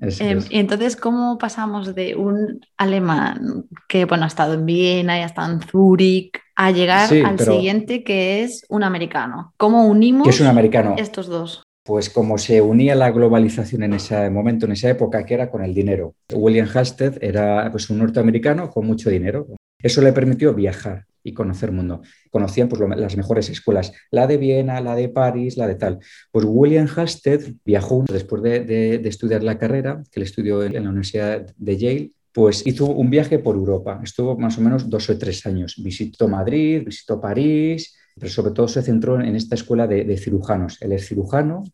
Em, 0.00 0.40
y 0.50 0.58
entonces, 0.58 0.96
¿cómo 0.96 1.38
pasamos 1.38 1.94
de 1.94 2.16
un 2.16 2.60
alemán 2.76 3.64
que 3.88 4.04
bueno, 4.04 4.24
ha 4.24 4.28
estado 4.28 4.54
en 4.54 4.66
Viena 4.66 5.18
y 5.18 5.22
ha 5.22 5.26
estado 5.26 5.52
en 5.52 5.60
Zúrich 5.60 6.32
a 6.56 6.70
llegar 6.70 7.08
al 7.24 7.38
siguiente 7.38 8.02
que 8.02 8.42
es 8.42 8.64
un 8.68 8.82
americano? 8.82 9.52
¿Cómo 9.56 9.86
unimos 9.86 10.28
es 10.28 10.40
un 10.40 10.48
americano? 10.48 10.94
estos 10.98 11.26
dos? 11.26 11.62
Pues 11.84 12.08
como 12.08 12.38
se 12.38 12.60
unía 12.60 12.94
la 12.94 13.10
globalización 13.10 13.82
en 13.82 13.94
ese 13.94 14.30
momento, 14.30 14.66
en 14.66 14.72
esa 14.72 14.88
época, 14.88 15.24
que 15.26 15.34
era 15.34 15.50
con 15.50 15.62
el 15.62 15.74
dinero. 15.74 16.14
William 16.32 16.68
Halstead 16.72 17.22
era 17.22 17.68
pues, 17.70 17.90
un 17.90 17.98
norteamericano 17.98 18.70
con 18.70 18.86
mucho 18.86 19.10
dinero. 19.10 19.46
Eso 19.82 20.00
le 20.00 20.12
permitió 20.12 20.54
viajar 20.54 21.04
y 21.24 21.32
conocer 21.32 21.72
mundo. 21.72 22.02
Conocían 22.30 22.68
pues, 22.68 22.80
las 22.96 23.16
mejores 23.16 23.48
escuelas, 23.48 23.92
la 24.10 24.26
de 24.26 24.36
Viena, 24.36 24.80
la 24.80 24.94
de 24.94 25.08
París, 25.08 25.56
la 25.56 25.66
de 25.66 25.74
tal. 25.74 25.98
Pues 26.30 26.44
William 26.46 26.86
Halstead 26.86 27.40
viajó 27.64 28.04
después 28.06 28.42
de, 28.42 29.00
estudiar 29.04 29.42
la 29.42 29.58
carrera, 29.58 30.02
que 30.12 30.20
él 30.20 30.24
estudió 30.24 30.62
en, 30.62 30.74
la 30.74 30.90
Universidad 30.90 31.46
de 31.56 31.76
Yale, 31.76 32.12
pues 32.32 32.66
hizo 32.66 32.86
un 32.86 33.10
viaje 33.10 33.38
por 33.38 33.56
Europa. 33.56 34.00
Estuvo 34.04 34.36
más 34.36 34.58
o 34.58 34.60
menos 34.60 34.88
dos 34.90 35.08
o 35.08 35.16
tres 35.16 35.46
años. 35.46 35.76
Visitó 35.78 36.28
Madrid, 36.28 36.82
visitó 36.84 37.20
París, 37.20 37.96
pero 38.18 38.30
sobre 38.30 38.52
todo 38.52 38.68
se 38.68 38.82
centró 38.82 39.20
en 39.20 39.34
esta 39.34 39.54
escuela 39.54 39.86
de, 39.86 40.16
cirujanos. 40.18 40.80
Él 40.82 40.92
es 40.92 41.08
cirujano, 41.08 41.64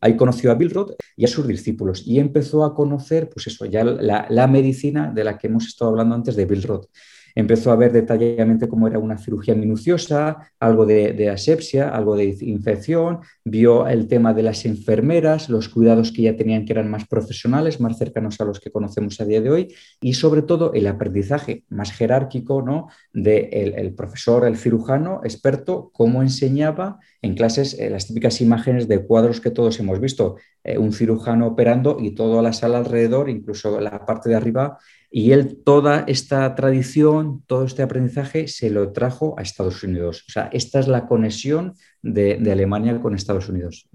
Ahí 0.00 0.16
conoció 0.16 0.50
a 0.50 0.54
Billroth 0.54 0.96
y 1.16 1.24
a 1.24 1.28
sus 1.28 1.46
discípulos 1.46 2.02
y 2.04 2.18
empezó 2.18 2.62
a 2.64 2.74
conocer, 2.74 3.30
pues 3.30 3.46
eso, 3.46 3.64
ya 3.64 3.84
la, 3.84 4.26
la 4.28 4.46
medicina 4.46 5.10
de 5.10 5.24
la 5.24 5.38
que 5.38 5.46
hemos 5.46 5.66
estado 5.66 5.92
hablando 5.92 6.14
antes 6.14 6.36
de 6.36 6.44
Billroth. 6.44 6.90
Empezó 7.34 7.72
a 7.72 7.76
ver 7.76 7.92
detalladamente 7.92 8.68
cómo 8.68 8.86
era 8.86 8.98
una 8.98 9.18
cirugía 9.18 9.54
minuciosa, 9.54 10.52
algo 10.60 10.86
de, 10.86 11.28
asepsia, 11.30 11.88
algo 11.88 12.16
de 12.16 12.36
infección, 12.40 13.20
vio 13.44 13.88
el 13.88 14.06
tema 14.06 14.32
de 14.34 14.44
las 14.44 14.64
enfermeras, 14.64 15.48
los 15.48 15.68
cuidados 15.68 16.12
que 16.12 16.22
ya 16.22 16.36
tenían 16.36 16.64
que 16.64 16.72
eran 16.72 16.88
más 16.88 17.06
profesionales, 17.06 17.80
más 17.80 17.98
cercanos 17.98 18.40
a 18.40 18.44
los 18.44 18.60
que 18.60 18.70
conocemos 18.70 19.20
a 19.20 19.24
día 19.24 19.40
de 19.40 19.50
hoy, 19.50 19.74
y 20.00 20.14
sobre 20.14 20.42
todo 20.42 20.72
el 20.74 20.86
aprendizaje 20.86 21.64
más 21.68 21.92
jerárquico 21.92 22.62
¿no? 22.62 22.88
del 23.12 23.50
de 23.50 23.74
el 23.76 23.94
profesor, 23.94 24.46
el 24.46 24.56
cirujano 24.56 25.20
experto, 25.24 25.90
cómo 25.92 26.22
enseñaba 26.22 27.00
en 27.20 27.34
clases 27.34 27.78
eh, 27.78 27.90
las 27.90 28.06
típicas 28.06 28.40
imágenes 28.40 28.86
de 28.86 29.04
cuadros 29.04 29.40
que 29.40 29.50
todos 29.50 29.80
hemos 29.80 29.98
visto, 29.98 30.36
eh, 30.62 30.78
un 30.78 30.92
cirujano 30.92 31.46
operando 31.46 31.96
y 32.00 32.14
toda 32.14 32.42
la 32.42 32.52
sala 32.52 32.78
alrededor, 32.78 33.28
incluso 33.28 33.80
la 33.80 34.04
parte 34.06 34.28
de 34.28 34.36
arriba 34.36 34.78
y 35.16 35.30
él 35.30 35.62
toda 35.64 36.02
esta 36.08 36.56
tradición, 36.56 37.44
todo 37.46 37.62
este 37.62 37.84
aprendizaje 37.84 38.48
se 38.48 38.68
lo 38.68 38.90
trajo 38.90 39.36
a 39.38 39.42
Estados 39.42 39.84
Unidos. 39.84 40.24
O 40.28 40.32
sea, 40.32 40.50
esta 40.52 40.80
es 40.80 40.88
la 40.88 41.06
conexión 41.06 41.74
de, 42.02 42.40
Alemania 42.50 43.00
con 43.00 43.14
Estados 43.14 43.48
Unidos. 43.48 43.86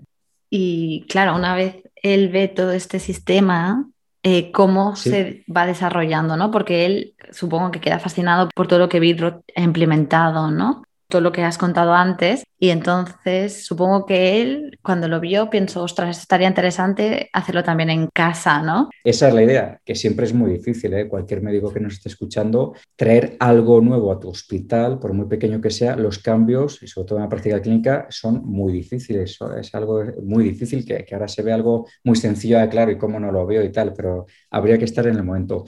Y 0.49 1.05
claro, 1.09 1.35
una 1.35 1.55
vez 1.55 1.83
él 1.95 2.29
ve 2.29 2.47
todo 2.47 2.71
este 2.71 2.99
sistema, 2.99 3.85
eh, 4.23 4.49
cómo 4.53 4.95
se 4.95 5.43
va 5.53 5.65
desarrollando, 5.65 6.37
¿no? 6.37 6.51
Porque 6.51 6.85
él 6.85 7.15
supongo 7.31 7.71
que 7.71 7.81
queda 7.81 7.99
fascinado 7.99 8.47
por 8.55 8.69
todo 8.69 8.79
lo 8.79 8.87
que 8.87 9.01
Bidroth 9.01 9.43
ha 9.57 9.61
implementado, 9.61 10.51
¿no? 10.51 10.83
Todo 11.09 11.21
lo 11.21 11.31
que 11.31 11.43
has 11.43 11.57
contado 11.57 11.93
antes. 11.93 12.43
Y 12.59 12.69
entonces 12.69 13.65
supongo 13.65 14.05
que 14.05 14.41
él, 14.41 14.77
cuando 14.81 15.07
lo 15.07 15.19
vio, 15.19 15.49
pensó, 15.49 15.83
ostras, 15.83 16.19
estaría 16.19 16.47
interesante 16.47 17.29
hacerlo 17.33 17.63
también 17.63 17.89
en 17.89 18.07
casa, 18.07 18.61
¿no? 18.61 18.89
Esa 19.03 19.29
es 19.29 19.33
la 19.33 19.43
idea, 19.43 19.79
que 19.83 19.95
siempre 19.95 20.25
es 20.25 20.33
muy 20.33 20.51
difícil, 20.51 20.93
¿eh? 20.93 21.07
cualquier 21.07 21.41
médico 21.41 21.73
que 21.73 21.79
nos 21.79 21.93
esté 21.93 22.09
escuchando, 22.09 22.73
traer 22.95 23.37
algo 23.39 23.81
nuevo 23.81 24.11
a 24.11 24.19
tu 24.19 24.29
hospital, 24.29 24.99
por 24.99 25.13
muy 25.13 25.25
pequeño 25.25 25.61
que 25.61 25.71
sea, 25.71 25.95
los 25.95 26.19
cambios, 26.19 26.83
y 26.83 26.87
sobre 26.87 27.07
todo 27.07 27.17
en 27.17 27.23
la 27.23 27.29
práctica 27.29 27.61
clínica, 27.61 28.07
son 28.09 28.45
muy 28.45 28.71
difíciles. 28.71 29.37
Es 29.59 29.73
algo 29.73 30.03
muy 30.23 30.43
difícil 30.43 30.85
que, 30.85 31.05
ahora 31.11 31.27
se 31.27 31.41
ve 31.41 31.51
algo 31.51 31.87
muy 32.03 32.17
sencillo, 32.17 32.57
claro, 32.69 32.91
y 32.91 32.97
cómo 32.97 33.19
no 33.19 33.31
lo 33.31 33.45
veo 33.47 33.63
y 33.63 33.71
tal, 33.71 33.93
pero 33.93 34.27
habría 34.51 34.77
que 34.77 34.85
estar 34.85 35.07
en 35.07 35.15
el 35.15 35.23
momento. 35.23 35.65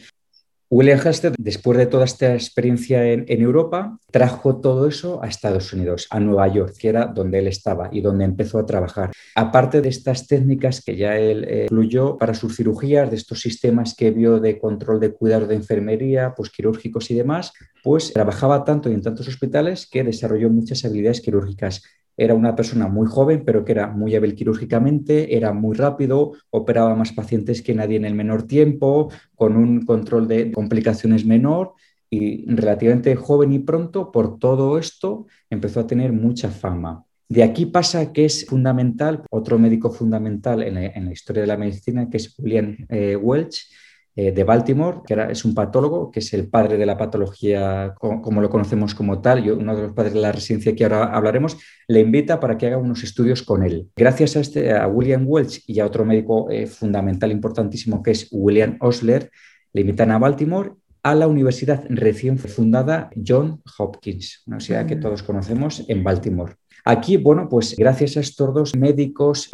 William 0.74 1.02
después 1.38 1.78
de 1.78 1.86
toda 1.86 2.06
esta 2.06 2.34
experiencia 2.34 3.06
en, 3.06 3.42
Europa, 3.42 4.00
trajo 4.10 4.62
todo 4.62 4.88
eso 4.88 5.22
a 5.22 5.28
Estados 5.28 5.74
Unidos, 5.74 6.08
a 6.10 6.22
Nueva 6.22 6.48
York, 6.48 6.76
que 6.80 6.88
era 6.88 7.08
donde 7.08 7.40
él 7.40 7.48
estaba 7.48 7.90
y 7.92 8.00
donde 8.00 8.24
empezó 8.24 8.58
a 8.58 8.66
trabajar. 8.66 9.12
Aparte 9.36 9.82
de 9.82 9.90
estas 9.90 10.28
técnicas 10.28 10.82
que 10.82 10.96
ya 10.96 11.18
él 11.18 11.44
eh, 11.44 11.64
incluyó 11.66 12.18
para 12.18 12.34
sus 12.34 12.56
cirugías, 12.56 13.10
de 13.10 13.18
estos 13.18 13.42
sistemas 13.42 13.96
que 13.96 14.12
vio 14.12 14.40
de 14.40 14.60
control 14.60 15.02
de 15.02 15.12
cuidado 15.12 15.46
de 15.46 15.56
enfermería, 15.56 16.34
pues 16.38 16.50
quirúrgicos 16.50 17.12
y 17.12 17.16
demás, 17.16 17.52
pues 17.84 18.14
trabajaba 18.14 18.64
tanto 18.64 18.90
y 18.90 18.94
en 18.94 19.02
tantos 19.02 19.28
hospitales 19.28 19.90
que 19.92 20.06
desarrolló 20.06 20.50
muchas 20.50 20.86
habilidades 20.86 21.20
quirúrgicas. 21.20 21.84
Era 22.18 22.34
una 22.34 22.56
persona 22.56 22.88
muy 22.88 23.08
joven, 23.08 23.44
pero 23.46 23.64
que 23.66 23.72
era 23.72 23.88
muy 23.88 24.16
hábil 24.16 24.36
quirúrgicamente, 24.36 25.36
era 25.36 25.54
muy 25.54 25.76
rápido, 25.76 26.34
operaba 26.50 26.96
más 26.96 27.12
pacientes 27.12 27.62
que 27.62 27.74
nadie 27.74 27.98
en 27.98 28.06
el 28.06 28.16
menor 28.16 28.44
tiempo, 28.44 29.10
con 29.36 29.58
un 29.58 29.86
control 29.86 30.28
de 30.28 30.52
complicaciones 30.52 31.26
menor 31.26 31.74
y 32.10 32.46
relativamente 32.54 33.16
joven 33.16 33.54
y 33.54 33.60
pronto, 33.60 34.12
por 34.12 34.38
todo 34.38 34.78
esto, 34.78 35.28
empezó 35.50 35.80
a 35.80 35.88
tener 35.88 36.12
mucha 36.12 36.50
fama. 36.50 37.06
De 37.30 37.44
aquí 37.44 37.66
pasa 37.66 38.12
que 38.12 38.26
es 38.26 38.46
fundamental, 38.46 39.24
otro 39.30 39.58
médico 39.58 39.90
fundamental 39.90 40.62
en 40.64 41.06
la, 41.06 41.14
historia 41.14 41.44
de 41.44 41.48
la 41.48 41.56
medicina, 41.56 42.10
que 42.10 42.18
es 42.18 42.38
William 42.38 42.76
eh, 42.90 43.16
Welch, 43.16 43.70
eh, 44.14 44.34
de 44.34 44.44
Baltimore, 44.44 45.00
que 45.08 45.14
era, 45.14 45.32
es 45.32 45.46
un 45.46 45.56
patólogo, 45.56 46.12
que 46.12 46.20
es 46.20 46.34
el 46.34 46.50
padre 46.50 46.78
de 46.78 46.86
la 46.86 46.98
patología 46.98 47.94
como, 47.98 48.42
lo 48.42 48.50
conocemos 48.50 48.94
como 48.94 49.22
tal, 49.22 49.46
y 49.46 49.50
uno 49.52 49.74
de 49.74 49.84
los 49.84 49.94
padres 49.94 50.14
de 50.14 50.20
la 50.20 50.34
residencia 50.34 50.76
que 50.76 50.84
ahora 50.84 51.16
hablaremos, 51.16 51.58
le 51.88 52.02
invita 52.02 52.38
para 52.40 52.58
que 52.58 52.68
haga 52.68 52.78
unos 52.78 53.04
estudios 53.04 53.42
con 53.42 53.64
él. 53.64 53.88
Gracias 53.96 54.36
a, 54.36 54.42
este, 54.42 54.74
a 54.74 54.86
William 54.88 55.24
Welch 55.26 55.64
y 55.66 55.80
a 55.80 55.86
otro 55.86 56.04
médico 56.04 56.52
eh, 56.52 56.68
fundamental 56.68 57.32
importantísimo 57.32 58.04
que 58.04 58.12
es 58.12 58.28
William 58.32 58.78
Osler, 58.82 59.32
le 59.72 59.82
invitan 59.82 60.12
a 60.12 60.20
Baltimore 60.20 60.74
a 61.04 61.16
la 61.16 61.28
universidad 61.28 61.86
recién 61.88 62.38
fundada 62.38 63.10
John 63.26 63.62
Hopkins, 63.78 64.44
una 64.46 64.58
universidad 64.58 64.86
que 64.86 64.98
todos 64.98 65.24
conocemos 65.24 65.86
en 65.88 66.04
Baltimore. 66.04 66.56
Aquí, 66.84 67.16
bueno, 67.16 67.48
pues 67.48 67.76
gracias 67.78 68.18
a 68.18 68.20
estos 68.20 68.54
dos 68.54 68.76
médicos 68.76 69.50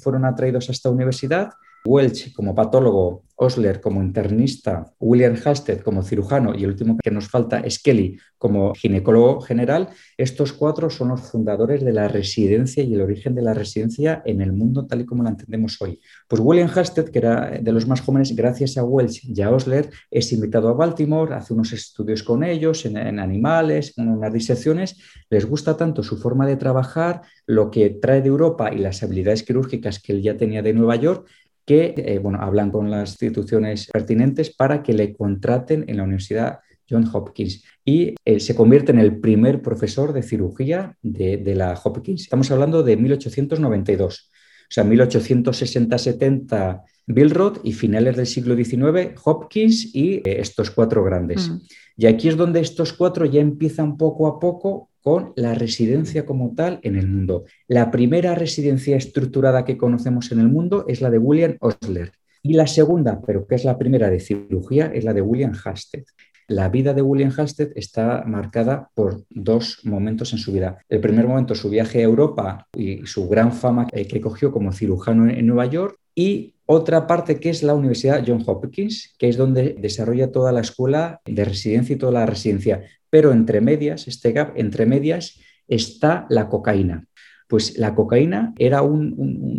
fueron 0.00 0.24
atraídos 0.24 0.68
a 0.68 0.72
esta 0.72 0.90
universidad 0.90 1.50
Welch 1.84 2.32
como 2.32 2.54
patólogo, 2.54 3.24
Osler 3.36 3.80
como 3.80 4.02
internista, 4.02 4.92
William 4.98 5.34
Halstead 5.42 5.80
como 5.80 6.02
cirujano 6.02 6.54
y 6.54 6.64
el 6.64 6.70
último 6.70 6.98
que 7.02 7.10
nos 7.10 7.28
falta 7.28 7.60
es 7.60 7.82
Kelly 7.82 8.18
como 8.36 8.74
ginecólogo 8.74 9.40
general, 9.40 9.88
estos 10.18 10.52
cuatro 10.52 10.90
son 10.90 11.08
los 11.08 11.22
fundadores 11.22 11.82
de 11.82 11.92
la 11.92 12.06
residencia 12.08 12.82
y 12.82 12.92
el 12.94 13.00
origen 13.00 13.34
de 13.34 13.42
la 13.42 13.54
residencia 13.54 14.22
en 14.26 14.42
el 14.42 14.52
mundo 14.52 14.86
tal 14.86 15.00
y 15.00 15.06
como 15.06 15.22
la 15.22 15.30
entendemos 15.30 15.80
hoy. 15.80 16.00
Pues 16.28 16.40
William 16.42 16.70
Halstead, 16.74 17.08
que 17.08 17.18
era 17.18 17.50
de 17.50 17.72
los 17.72 17.86
más 17.86 18.02
jóvenes, 18.02 18.36
gracias 18.36 18.76
a 18.76 18.84
Welch 18.84 19.24
y 19.24 19.40
a 19.40 19.50
Osler, 19.50 19.90
es 20.10 20.32
invitado 20.32 20.68
a 20.68 20.74
Baltimore, 20.74 21.34
hace 21.34 21.54
unos 21.54 21.72
estudios 21.72 22.22
con 22.22 22.44
ellos 22.44 22.84
en, 22.84 22.96
animales, 23.18 23.94
en 23.96 24.08
unas 24.08 24.32
disecciones, 24.32 24.98
les 25.30 25.46
gusta 25.46 25.76
tanto 25.76 26.02
su 26.02 26.18
forma 26.18 26.46
de 26.46 26.56
trabajar, 26.56 27.22
lo 27.46 27.70
que 27.70 27.88
trae 27.90 28.20
de 28.20 28.28
Europa 28.28 28.70
y 28.72 28.78
las 28.78 29.02
habilidades 29.02 29.42
quirúrgicas 29.42 29.98
que 29.98 30.12
él 30.12 30.22
ya 30.22 30.36
tenía 30.36 30.62
de 30.62 30.72
Nueva 30.74 30.96
York, 30.96 31.26
que 31.70 31.94
eh, 31.96 32.18
bueno, 32.18 32.40
hablan 32.42 32.72
con 32.72 32.90
las 32.90 33.12
instituciones 33.12 33.86
pertinentes 33.92 34.50
para 34.50 34.82
que 34.82 34.92
le 34.92 35.14
contraten 35.14 35.84
en 35.86 35.98
la 35.98 36.02
Universidad 36.02 36.58
John 36.90 37.08
Hopkins 37.12 37.62
y 37.84 38.16
eh, 38.24 38.40
se 38.40 38.56
convierte 38.56 38.90
en 38.90 38.98
el 38.98 39.20
primer 39.20 39.62
profesor 39.62 40.12
de 40.12 40.24
cirugía 40.24 40.96
de, 41.00 41.54
la 41.54 41.74
Hopkins. 41.74 42.22
Estamos 42.22 42.50
hablando 42.50 42.82
de 42.82 42.96
1892, 42.96 44.30
o 44.32 44.66
sea, 44.68 44.82
1860-70 44.82 46.82
Billroth 47.06 47.60
y 47.62 47.72
finales 47.72 48.16
del 48.16 48.26
siglo 48.26 48.56
XIX 48.56 49.12
Hopkins 49.22 49.94
y 49.94 50.14
eh, 50.14 50.40
estos 50.40 50.72
cuatro 50.72 51.04
grandes. 51.04 51.52
Y 51.96 52.06
aquí 52.06 52.28
es 52.28 52.36
donde 52.36 52.58
estos 52.58 52.92
cuatro 52.94 53.26
ya 53.26 53.40
empiezan 53.40 53.96
poco 53.96 54.26
a 54.26 54.40
poco 54.40 54.89
con 55.02 55.32
la 55.36 55.54
residencia 55.54 56.26
como 56.26 56.54
tal 56.54 56.80
en 56.82 56.96
el 56.96 57.08
mundo. 57.08 57.44
La 57.68 57.90
primera 57.90 58.34
residencia 58.34 58.96
estructurada 58.96 59.64
que 59.64 59.76
conocemos 59.76 60.32
en 60.32 60.40
el 60.40 60.48
mundo 60.48 60.84
es 60.88 61.00
la 61.00 61.10
de 61.10 61.18
William 61.18 61.56
Osler. 61.60 62.12
Y 62.42 62.54
la 62.54 62.66
segunda, 62.66 63.20
pero 63.26 63.46
que 63.46 63.54
es 63.54 63.64
la 63.64 63.78
primera 63.78 64.08
de 64.10 64.20
cirugía, 64.20 64.86
es 64.86 65.04
la 65.04 65.12
de 65.12 65.20
William 65.20 65.52
Hasted. 65.64 66.04
La 66.48 66.68
vida 66.68 66.94
de 66.94 67.02
William 67.02 67.32
Hasted 67.36 67.72
está 67.76 68.24
marcada 68.26 68.90
por 68.94 69.24
dos 69.30 69.78
momentos 69.84 70.32
en 70.32 70.40
su 70.40 70.52
vida. 70.52 70.78
El 70.88 71.00
primer 71.00 71.28
momento, 71.28 71.54
su 71.54 71.70
viaje 71.70 72.00
a 72.00 72.02
Europa 72.02 72.66
y 72.76 73.06
su 73.06 73.28
gran 73.28 73.52
fama 73.52 73.86
que 73.86 74.20
cogió 74.20 74.50
como 74.50 74.72
cirujano 74.72 75.30
en 75.30 75.46
Nueva 75.46 75.66
York. 75.66 75.96
Y 76.14 76.54
otra 76.66 77.06
parte 77.06 77.38
que 77.38 77.50
es 77.50 77.62
la 77.62 77.74
Universidad 77.74 78.24
John 78.26 78.42
Hopkins, 78.46 79.14
que 79.18 79.28
es 79.28 79.36
donde 79.36 79.76
desarrolla 79.78 80.32
toda 80.32 80.50
la 80.50 80.60
escuela 80.60 81.20
de 81.24 81.44
residencia 81.44 81.94
y 81.94 81.98
toda 81.98 82.12
la 82.12 82.26
residencia. 82.26 82.82
Pero 83.10 83.32
entre 83.32 83.60
medias, 83.60 84.08
este 84.08 84.32
gap, 84.32 84.52
entre 84.56 84.86
medias, 84.86 85.40
está 85.68 86.26
la 86.30 86.48
cocaína. 86.48 87.06
Pues 87.48 87.76
la 87.78 87.94
cocaína 87.94 88.54
era 88.58 88.82
un, 88.82 89.14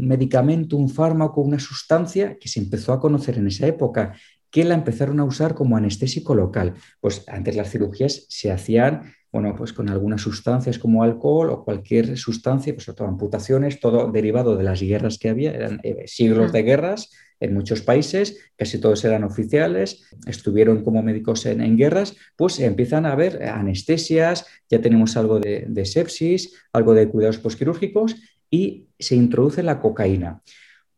medicamento, 0.07 0.77
un 0.77 0.89
fármaco, 0.89 1.41
una 1.41 1.59
sustancia 1.59 2.37
que 2.39 2.47
se 2.47 2.59
empezó 2.59 2.93
a 2.93 2.99
conocer 2.99 3.37
en 3.37 3.47
esa 3.47 3.67
época, 3.67 4.13
que 4.49 4.63
la 4.63 4.75
empezaron 4.75 5.19
a 5.19 5.25
usar 5.25 5.55
como 5.55 5.75
anestésico 5.75 6.33
local. 6.33 6.75
Pues 7.01 7.25
antes 7.27 7.55
las 7.55 7.69
cirugías 7.69 8.25
se 8.29 8.51
hacían 8.51 9.13
bueno, 9.31 9.55
pues 9.55 9.71
con 9.71 9.89
algunas 9.89 10.21
sustancias 10.21 10.77
como 10.77 11.03
alcohol 11.03 11.49
o 11.49 11.63
cualquier 11.63 12.17
sustancia, 12.17 12.73
pues 12.73 12.85
todo 12.85 13.07
amputaciones, 13.07 13.79
todo 13.79 14.11
derivado 14.11 14.57
de 14.57 14.63
las 14.63 14.81
guerras 14.81 15.17
que 15.17 15.29
había, 15.29 15.51
eran 15.51 15.79
eh, 15.83 16.03
siglos 16.05 16.49
mm. 16.49 16.53
de 16.53 16.63
guerras 16.63 17.09
en 17.39 17.53
muchos 17.53 17.81
países, 17.81 18.37
casi 18.55 18.79
todos 18.79 19.03
eran 19.03 19.23
oficiales, 19.23 20.07
estuvieron 20.27 20.83
como 20.83 21.01
médicos 21.01 21.45
en, 21.47 21.75
guerras, 21.75 22.15
pues 22.35 22.59
empiezan 22.59 23.05
a 23.05 23.13
haber 23.13 23.43
anestesias, 23.43 24.45
ya 24.69 24.79
tenemos 24.79 25.17
algo 25.17 25.39
de, 25.39 25.65
de 25.67 25.85
sepsis, 25.85 26.53
algo 26.71 26.93
de 26.93 27.09
cuidados 27.09 27.39
posquirúrgicos 27.39 28.15
y 28.51 28.89
se 28.99 29.15
introduce 29.15 29.63
la 29.63 29.79
cocaína. 29.79 30.41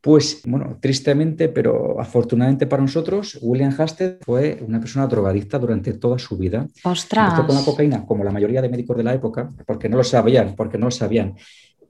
Pues, 0.04 0.42
bueno, 0.46 0.80
tristemente, 0.82 1.48
pero 1.48 1.98
afortunadamente 1.98 2.68
para 2.68 2.82
nosotros, 2.82 3.40
William 3.42 3.74
Hasted 3.78 4.18
fue 4.20 4.62
una 4.68 4.78
persona 4.78 5.08
drogadicta 5.08 5.58
durante 5.58 5.94
toda 5.94 6.20
su 6.20 6.36
vida. 6.38 6.68
¡Ostras! 6.84 7.30
Empezó 7.30 7.48
con 7.48 7.56
la 7.56 7.64
cocaína, 7.64 8.06
como 8.06 8.26
la 8.26 8.32
mayoría 8.32 8.62
de 8.62 8.68
médicos 8.68 8.98
de 8.98 9.04
la 9.04 9.14
época, 9.14 9.54
porque 9.66 9.88
no 9.88 9.96
lo 9.96 10.04
sabían, 10.04 10.56
porque 10.58 10.78
no 10.78 10.88
lo 10.88 10.92
sabían. 10.92 11.36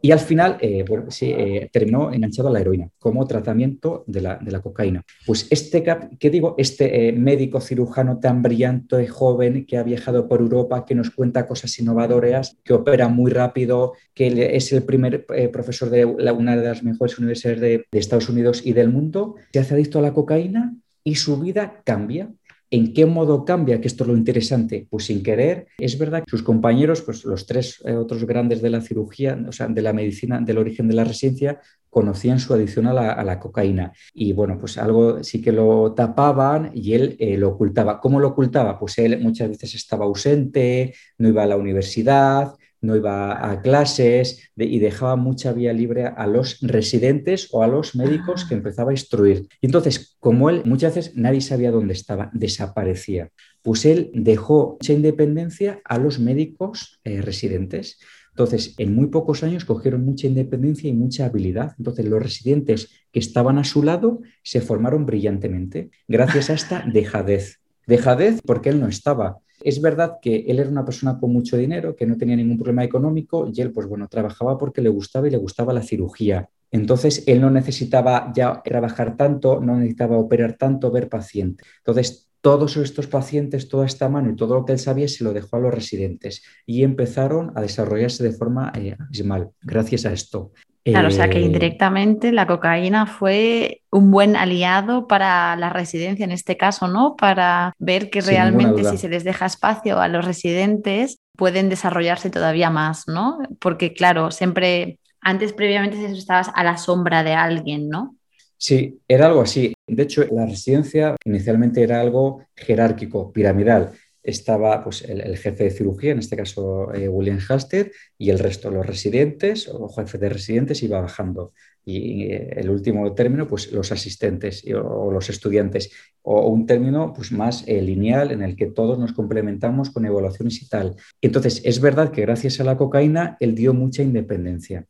Y 0.05 0.11
al 0.11 0.19
final 0.19 0.57
eh, 0.59 0.83
eh, 1.21 1.69
terminó 1.71 2.11
enganchado 2.11 2.49
a 2.49 2.51
la 2.51 2.59
heroína 2.59 2.89
como 2.99 3.25
tratamiento 3.25 4.03
de 4.05 4.19
la, 4.19 4.61
cocaína. 4.61 5.01
Pues 5.25 5.47
este, 5.49 5.81
¿qué 6.19 6.29
digo? 6.29 6.55
Este 6.57 7.07
eh, 7.07 7.13
médico 7.13 7.61
cirujano 7.61 8.19
tan 8.19 8.41
brillante, 8.41 9.07
joven, 9.07 9.65
que 9.65 9.77
ha 9.77 9.83
viajado 9.83 10.27
por 10.27 10.41
Europa, 10.41 10.83
que 10.85 10.93
nos 10.93 11.09
cuenta 11.09 11.47
cosas 11.47 11.79
innovadoras, 11.79 12.57
que 12.65 12.73
opera 12.73 13.07
muy 13.07 13.31
rápido, 13.31 13.93
que 14.13 14.53
es 14.57 14.73
el 14.73 14.83
primer 14.83 15.25
profesor 15.53 15.89
de 15.89 16.03
una 16.03 16.57
de 16.57 16.67
las 16.67 16.83
mejores 16.83 17.17
universidades 17.17 17.61
de, 17.61 17.85
de 17.89 17.99
Estados 17.99 18.27
Unidos 18.27 18.61
y 18.65 18.73
del 18.73 18.89
mundo, 18.89 19.35
se 19.53 19.59
hace 19.59 19.73
adicto 19.73 19.99
a 19.99 20.01
la 20.01 20.13
cocaína 20.13 20.75
y 21.05 21.15
su 21.15 21.39
vida 21.39 21.81
cambia 21.85 22.29
¿En 22.73 22.91
qué 22.91 23.05
modo 23.05 23.45
cambia? 23.45 23.79
Que 23.79 23.87
esto 23.87 24.03
es 24.03 24.07
lo 24.07 24.17
interesante. 24.17 24.87
Pues 24.89 25.05
sin 25.05 25.21
querer, 25.21 25.67
es 25.77 25.95
verdad 25.95 26.23
que 26.23 26.31
sus 26.31 26.41
compañeros, 26.41 27.03
pues 27.03 27.23
los 27.23 27.45
tres 27.45 27.79
eh, 27.85 27.93
otros 27.93 28.25
grandes 28.25 28.63
de 28.63 28.71
la 28.71 28.81
cirugía, 28.81 29.37
o 29.47 29.51
sea, 29.51 29.67
de 29.67 29.81
la 29.83 29.93
medicina, 29.93 30.41
del 30.41 30.57
origen 30.57 30.87
de 30.87 30.95
la 30.95 31.03
residencia, 31.03 31.61
conocían 31.87 32.39
su 32.39 32.51
adicción 32.51 32.87
a 32.87 33.23
la, 33.23 33.39
cocaína. 33.39 33.93
Y 34.15 34.33
bueno, 34.33 34.57
pues 34.57 34.79
algo 34.79 35.23
sí 35.23 35.39
que 35.39 35.51
lo 35.51 35.93
tapaban 35.93 36.71
y 36.73 36.93
él 36.93 37.15
eh, 37.19 37.37
lo 37.37 37.49
ocultaba. 37.49 37.99
¿Cómo 37.99 38.19
lo 38.19 38.29
ocultaba? 38.29 38.79
Pues 38.79 38.97
él 38.97 39.19
muchas 39.21 39.49
veces 39.49 39.75
estaba 39.75 40.05
ausente, 40.05 40.95
no 41.19 41.27
iba 41.27 41.43
a 41.43 41.45
la 41.45 41.57
universidad, 41.57 42.55
no 42.83 42.95
iba 42.95 43.49
a 43.49 43.61
clases 43.61 44.51
y 44.55 44.79
dejaba 44.79 45.15
mucha 45.15 45.53
vía 45.53 45.73
libre 45.73 46.05
a 46.05 46.27
los 46.27 46.59
residentes 46.61 47.49
o 47.51 47.63
a 47.63 47.67
los 47.67 47.95
médicos 47.95 48.45
que 48.45 48.53
ah. 48.55 48.57
empezaba 48.57 48.91
a 48.91 48.93
instruir. 48.93 49.47
Y 49.61 49.67
entonces, 49.67 50.15
como 50.19 50.49
él 50.49 50.61
muchas 50.65 50.95
veces 50.95 51.15
nadie 51.15 51.41
sabía 51.41 51.71
dónde 51.71 51.93
estaba, 51.93 52.29
desaparecía, 52.33 53.29
pues 53.61 53.85
él 53.85 54.11
dejó 54.13 54.77
mucha 54.79 54.93
independencia 54.93 55.81
a 55.85 55.97
los 55.97 56.19
médicos 56.19 56.99
eh, 57.03 57.21
residentes. 57.21 57.99
Entonces, 58.31 58.73
en 58.79 58.95
muy 58.95 59.07
pocos 59.07 59.43
años 59.43 59.63
cogieron 59.63 60.03
mucha 60.03 60.27
independencia 60.27 60.89
y 60.89 60.93
mucha 60.93 61.25
habilidad. 61.25 61.75
Entonces, 61.77 62.05
los 62.05 62.21
residentes 62.21 62.89
que 63.11 63.19
estaban 63.19 63.59
a 63.59 63.63
su 63.63 63.83
lado 63.83 64.21
se 64.43 64.59
formaron 64.59 65.05
brillantemente 65.05 65.91
gracias 66.07 66.49
a 66.49 66.53
esta 66.53 66.85
dejadez. 66.91 67.59
Dejadez 67.85 68.41
porque 68.43 68.69
él 68.69 68.79
no 68.79 68.87
estaba. 68.87 69.37
Es 69.63 69.81
verdad 69.81 70.17
que 70.21 70.45
él 70.47 70.59
era 70.59 70.69
una 70.69 70.85
persona 70.85 71.19
con 71.19 71.31
mucho 71.31 71.57
dinero, 71.57 71.95
que 71.95 72.05
no 72.05 72.17
tenía 72.17 72.35
ningún 72.35 72.57
problema 72.57 72.83
económico 72.83 73.49
y 73.51 73.61
él, 73.61 73.71
pues 73.71 73.87
bueno, 73.87 74.07
trabajaba 74.07 74.57
porque 74.57 74.81
le 74.81 74.89
gustaba 74.89 75.27
y 75.27 75.31
le 75.31 75.37
gustaba 75.37 75.73
la 75.73 75.81
cirugía. 75.81 76.49
Entonces, 76.71 77.23
él 77.27 77.39
no 77.39 77.51
necesitaba 77.51 78.31
ya 78.35 78.61
trabajar 78.63 79.15
tanto, 79.15 79.61
no 79.61 79.75
necesitaba 79.77 80.17
operar 80.17 80.57
tanto, 80.57 80.89
ver 80.89 81.07
pacientes. 81.07 81.67
Entonces, 81.77 82.29
todos 82.41 82.75
estos 82.75 83.07
pacientes, 83.07 83.69
toda 83.69 83.85
esta 83.85 84.09
mano 84.09 84.31
y 84.31 84.35
todo 84.35 84.55
lo 84.55 84.65
que 84.65 84.73
él 84.73 84.79
sabía 84.79 85.07
se 85.07 85.23
lo 85.23 85.31
dejó 85.31 85.55
a 85.55 85.59
los 85.59 85.73
residentes 85.73 86.43
y 86.65 86.83
empezaron 86.83 87.53
a 87.55 87.61
desarrollarse 87.61 88.21
de 88.23 88.33
forma 88.33 88.73
eh, 88.75 88.97
abismal 88.99 89.51
gracias 89.61 90.05
a 90.05 90.11
esto. 90.11 90.51
Claro, 90.83 91.07
o 91.07 91.11
sea 91.11 91.29
que 91.29 91.39
Eh, 91.39 91.41
indirectamente 91.41 92.31
la 92.33 92.45
cocaína 92.45 93.05
fue 93.05 93.81
un 93.89 94.11
buen 94.11 94.35
aliado 94.35 95.07
para 95.07 95.55
la 95.55 95.69
residencia 95.69 96.25
en 96.25 96.31
este 96.31 96.57
caso, 96.57 96.87
¿no? 96.87 97.15
Para 97.15 97.73
ver 97.79 98.09
que 98.09 98.21
realmente 98.21 98.83
si 98.83 98.97
se 98.97 99.07
les 99.07 99.23
deja 99.23 99.45
espacio 99.45 99.99
a 99.99 100.07
los 100.09 100.25
residentes 100.25 101.17
pueden 101.37 101.69
desarrollarse 101.69 102.29
todavía 102.29 102.69
más, 102.69 103.07
¿no? 103.07 103.39
Porque 103.59 103.93
claro, 103.93 104.31
siempre 104.31 104.99
antes 105.21 105.53
previamente 105.53 106.05
estabas 106.05 106.51
a 106.53 106.63
la 106.63 106.77
sombra 106.77 107.23
de 107.23 107.33
alguien, 107.33 107.87
¿no? 107.89 108.15
Sí, 108.57 108.99
era 109.07 109.27
algo 109.27 109.41
así. 109.41 109.73
De 109.87 110.03
hecho, 110.03 110.23
la 110.31 110.45
residencia 110.45 111.15
inicialmente 111.25 111.83
era 111.83 111.99
algo 111.99 112.45
jerárquico, 112.55 113.31
piramidal. 113.31 113.91
Estaba 114.23 114.83
pues, 114.83 115.01
el, 115.01 115.37
jefe 115.37 115.65
de 115.65 115.71
cirugía, 115.71 116.13
en 116.13 116.19
este 116.19 116.37
caso 116.37 116.93
eh, 116.93 117.09
William 117.09 117.39
Halsted, 117.47 117.91
y 118.17 118.29
el 118.29 118.39
resto, 118.39 118.71
los 118.71 118.85
residentes 118.85 119.67
o 119.67 119.89
jefe 119.89 120.17
de 120.17 120.29
residentes, 120.29 120.81
iba 120.81 121.01
bajando. 121.01 121.51
Y 121.85 122.31
eh, 122.31 122.53
el 122.55 122.69
último 122.69 123.13
término, 123.13 123.47
pues 123.47 123.71
los 123.73 123.91
asistentes 123.91 124.63
o, 124.73 125.11
los 125.11 125.29
estudiantes. 125.29 125.91
O 126.21 126.47
un 126.47 126.65
término 126.65 127.13
pues, 127.13 127.33
más 127.33 127.65
eh, 127.67 127.81
lineal 127.81 128.31
en 128.31 128.41
el 128.43 128.55
que 128.55 128.67
todos 128.67 128.97
nos 128.97 129.11
complementamos 129.11 129.89
con 129.89 130.05
evaluaciones 130.05 130.61
y 130.61 130.69
tal. 130.69 130.95
Entonces, 131.21 131.61
es 131.65 131.81
verdad 131.81 132.11
que 132.11 132.21
gracias 132.21 132.59
a 132.61 132.63
la 132.63 132.77
cocaína 132.77 133.35
él 133.41 133.55
dio 133.55 133.73
mucha 133.73 134.03
independencia. 134.03 134.85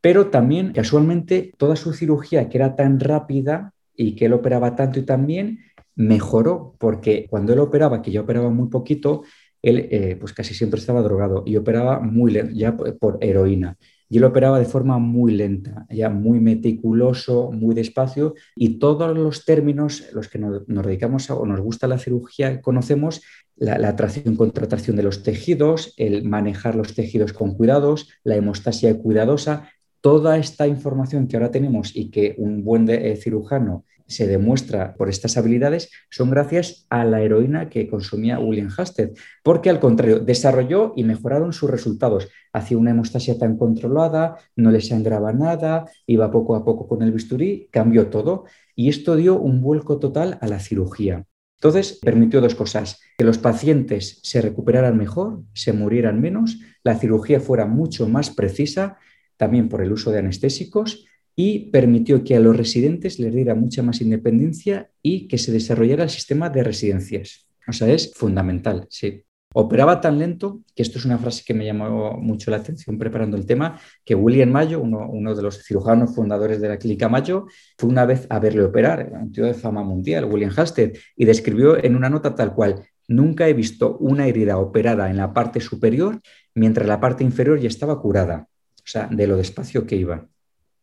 Pero 0.00 0.30
también, 0.30 0.72
casualmente, 0.72 1.52
toda 1.56 1.76
su 1.76 1.92
cirugía, 1.92 2.48
que 2.48 2.58
era 2.58 2.74
tan 2.74 2.98
rápida 2.98 3.72
y 3.94 4.16
que 4.16 4.26
él 4.26 4.32
operaba 4.32 4.74
tanto 4.74 4.98
y 4.98 5.02
tan 5.02 5.26
bien, 5.26 5.60
mejoró, 5.94 6.74
porque 6.78 7.26
cuando 7.28 7.52
él 7.52 7.58
operaba, 7.58 8.02
que 8.02 8.10
ya 8.10 8.20
operaba 8.22 8.50
muy 8.50 8.68
poquito, 8.68 9.22
él 9.62 9.88
eh, 9.90 10.16
pues 10.18 10.32
casi 10.32 10.54
siempre 10.54 10.80
estaba 10.80 11.02
drogado 11.02 11.44
y 11.46 11.56
operaba 11.56 12.00
muy 12.00 12.32
lento, 12.32 12.52
ya 12.54 12.76
por 12.76 13.18
heroína. 13.20 13.76
Y 14.08 14.18
él 14.18 14.24
operaba 14.24 14.58
de 14.58 14.66
forma 14.66 14.98
muy 14.98 15.32
lenta, 15.32 15.86
ya 15.88 16.10
muy 16.10 16.38
meticuloso, 16.38 17.50
muy 17.50 17.74
despacio, 17.74 18.34
y 18.54 18.78
todos 18.78 19.16
los 19.16 19.46
términos, 19.46 20.04
los 20.12 20.28
que 20.28 20.38
nos, 20.38 20.66
dedicamos 20.66 21.30
a, 21.30 21.34
o 21.34 21.46
nos 21.46 21.60
gusta 21.60 21.86
la 21.86 21.98
cirugía, 21.98 22.60
conocemos 22.60 23.22
la, 23.56 23.78
la 23.78 23.96
tracción 23.96 24.36
contratación 24.36 24.96
de 24.96 25.02
los 25.02 25.22
tejidos, 25.22 25.94
el 25.96 26.24
manejar 26.24 26.74
los 26.74 26.94
tejidos 26.94 27.32
con 27.32 27.54
cuidados, 27.54 28.10
la 28.22 28.36
hemostasia 28.36 28.98
cuidadosa, 28.98 29.70
toda 30.02 30.36
esta 30.36 30.66
información 30.66 31.28
que 31.28 31.36
ahora 31.36 31.50
tenemos 31.50 31.96
y 31.96 32.10
que 32.10 32.34
un 32.36 32.64
buen 32.64 32.90
eh, 32.90 33.16
cirujano 33.16 33.84
se 34.14 34.26
demuestra 34.26 34.94
por 34.94 35.08
estas 35.08 35.36
habilidades 35.36 35.90
son 36.10 36.30
gracias 36.30 36.86
a 36.90 37.04
la 37.04 37.22
heroína 37.22 37.68
que 37.68 37.88
consumía 37.88 38.38
William 38.38 38.70
Hasted, 38.76 39.10
porque 39.42 39.70
al 39.70 39.80
contrario, 39.80 40.20
desarrolló 40.20 40.92
y 40.96 41.04
mejoraron 41.04 41.52
sus 41.52 41.70
resultados. 41.70 42.28
Hacía 42.52 42.78
una 42.78 42.90
hemostasia 42.90 43.38
tan 43.38 43.56
controlada, 43.56 44.36
no 44.56 44.70
le 44.70 44.80
sangraba 44.80 45.32
nada, 45.32 45.86
iba 46.06 46.30
poco 46.30 46.56
a 46.56 46.64
poco 46.64 46.86
con 46.88 47.02
el 47.02 47.12
bisturí, 47.12 47.68
cambió 47.70 48.08
todo 48.08 48.44
y 48.74 48.88
esto 48.88 49.16
dio 49.16 49.38
un 49.38 49.60
vuelco 49.60 49.98
total 49.98 50.38
a 50.40 50.46
la 50.46 50.60
cirugía. 50.60 51.26
Entonces, 51.62 52.00
permitió 52.02 52.40
dos 52.40 52.56
cosas, 52.56 53.00
que 53.16 53.24
los 53.24 53.38
pacientes 53.38 54.18
se 54.24 54.40
recuperaran 54.40 54.98
mejor, 54.98 55.42
se 55.52 55.72
murieran 55.72 56.20
menos, 56.20 56.58
la 56.82 56.98
cirugía 56.98 57.38
fuera 57.38 57.66
mucho 57.66 58.08
más 58.08 58.30
precisa, 58.30 58.98
también 59.36 59.68
por 59.68 59.80
el 59.80 59.92
uso 59.92 60.10
de 60.10 60.18
anestésicos, 60.18 61.06
y 61.34 61.70
permitió 61.70 62.24
que 62.24 62.36
a 62.36 62.40
los 62.40 62.56
residentes 62.56 63.18
les 63.18 63.34
diera 63.34 63.54
mucha 63.54 63.82
más 63.82 64.00
independencia 64.00 64.90
y 65.02 65.28
que 65.28 65.38
se 65.38 65.52
desarrollara 65.52 66.04
el 66.04 66.10
sistema 66.10 66.50
de 66.50 66.62
residencias. 66.62 67.46
O 67.66 67.72
sea, 67.72 67.88
es 67.92 68.12
fundamental, 68.14 68.86
sí. 68.90 69.22
Operaba 69.54 70.00
tan 70.00 70.18
lento, 70.18 70.62
que 70.74 70.82
esto 70.82 70.98
es 70.98 71.04
una 71.04 71.18
frase 71.18 71.42
que 71.46 71.52
me 71.52 71.66
llamó 71.66 72.12
mucho 72.12 72.50
la 72.50 72.56
atención 72.56 72.98
preparando 72.98 73.36
el 73.36 73.44
tema, 73.44 73.78
que 74.04 74.14
William 74.14 74.50
Mayo, 74.50 74.80
uno, 74.80 75.34
de 75.34 75.42
los 75.42 75.62
cirujanos 75.62 76.14
fundadores 76.14 76.60
de 76.60 76.68
la 76.68 76.78
clínica 76.78 77.08
Mayo, 77.08 77.46
fue 77.76 77.90
una 77.90 78.06
vez 78.06 78.26
a 78.30 78.38
verle 78.38 78.62
operar, 78.62 79.12
un 79.12 79.30
tío 79.30 79.44
de 79.44 79.52
fama 79.52 79.82
mundial, 79.82 80.24
William 80.24 80.52
Hasted, 80.56 80.96
y 81.16 81.26
describió 81.26 81.82
en 81.82 81.96
una 81.96 82.08
nota 82.08 82.34
tal 82.34 82.54
cual, 82.54 82.82
nunca 83.08 83.46
he 83.46 83.52
visto 83.52 83.98
una 83.98 84.26
herida 84.26 84.56
operada 84.56 85.10
en 85.10 85.18
la 85.18 85.34
parte 85.34 85.60
superior 85.60 86.20
mientras 86.54 86.86
la 86.86 87.00
parte 87.00 87.22
inferior 87.24 87.60
ya 87.60 87.68
estaba 87.68 88.00
curada, 88.00 88.48
o 88.76 88.86
sea, 88.86 89.06
de 89.10 89.26
lo 89.26 89.36
despacio 89.36 89.86
que 89.86 89.96
iba. 89.96 90.28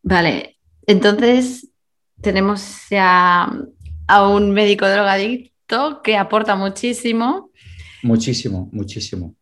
Vale, 0.02 0.58
entonces 0.86 1.70
tenemos 2.22 2.88
ya 2.90 3.52
a 4.08 4.30
un 4.30 4.52
médico 4.52 4.88
drogadicto 4.88 6.02
que 6.04 6.18
aporta 6.18 6.56
muchísimo. 6.56 7.52
Muchísimo, 8.04 8.70
muchísimo. 8.72 9.36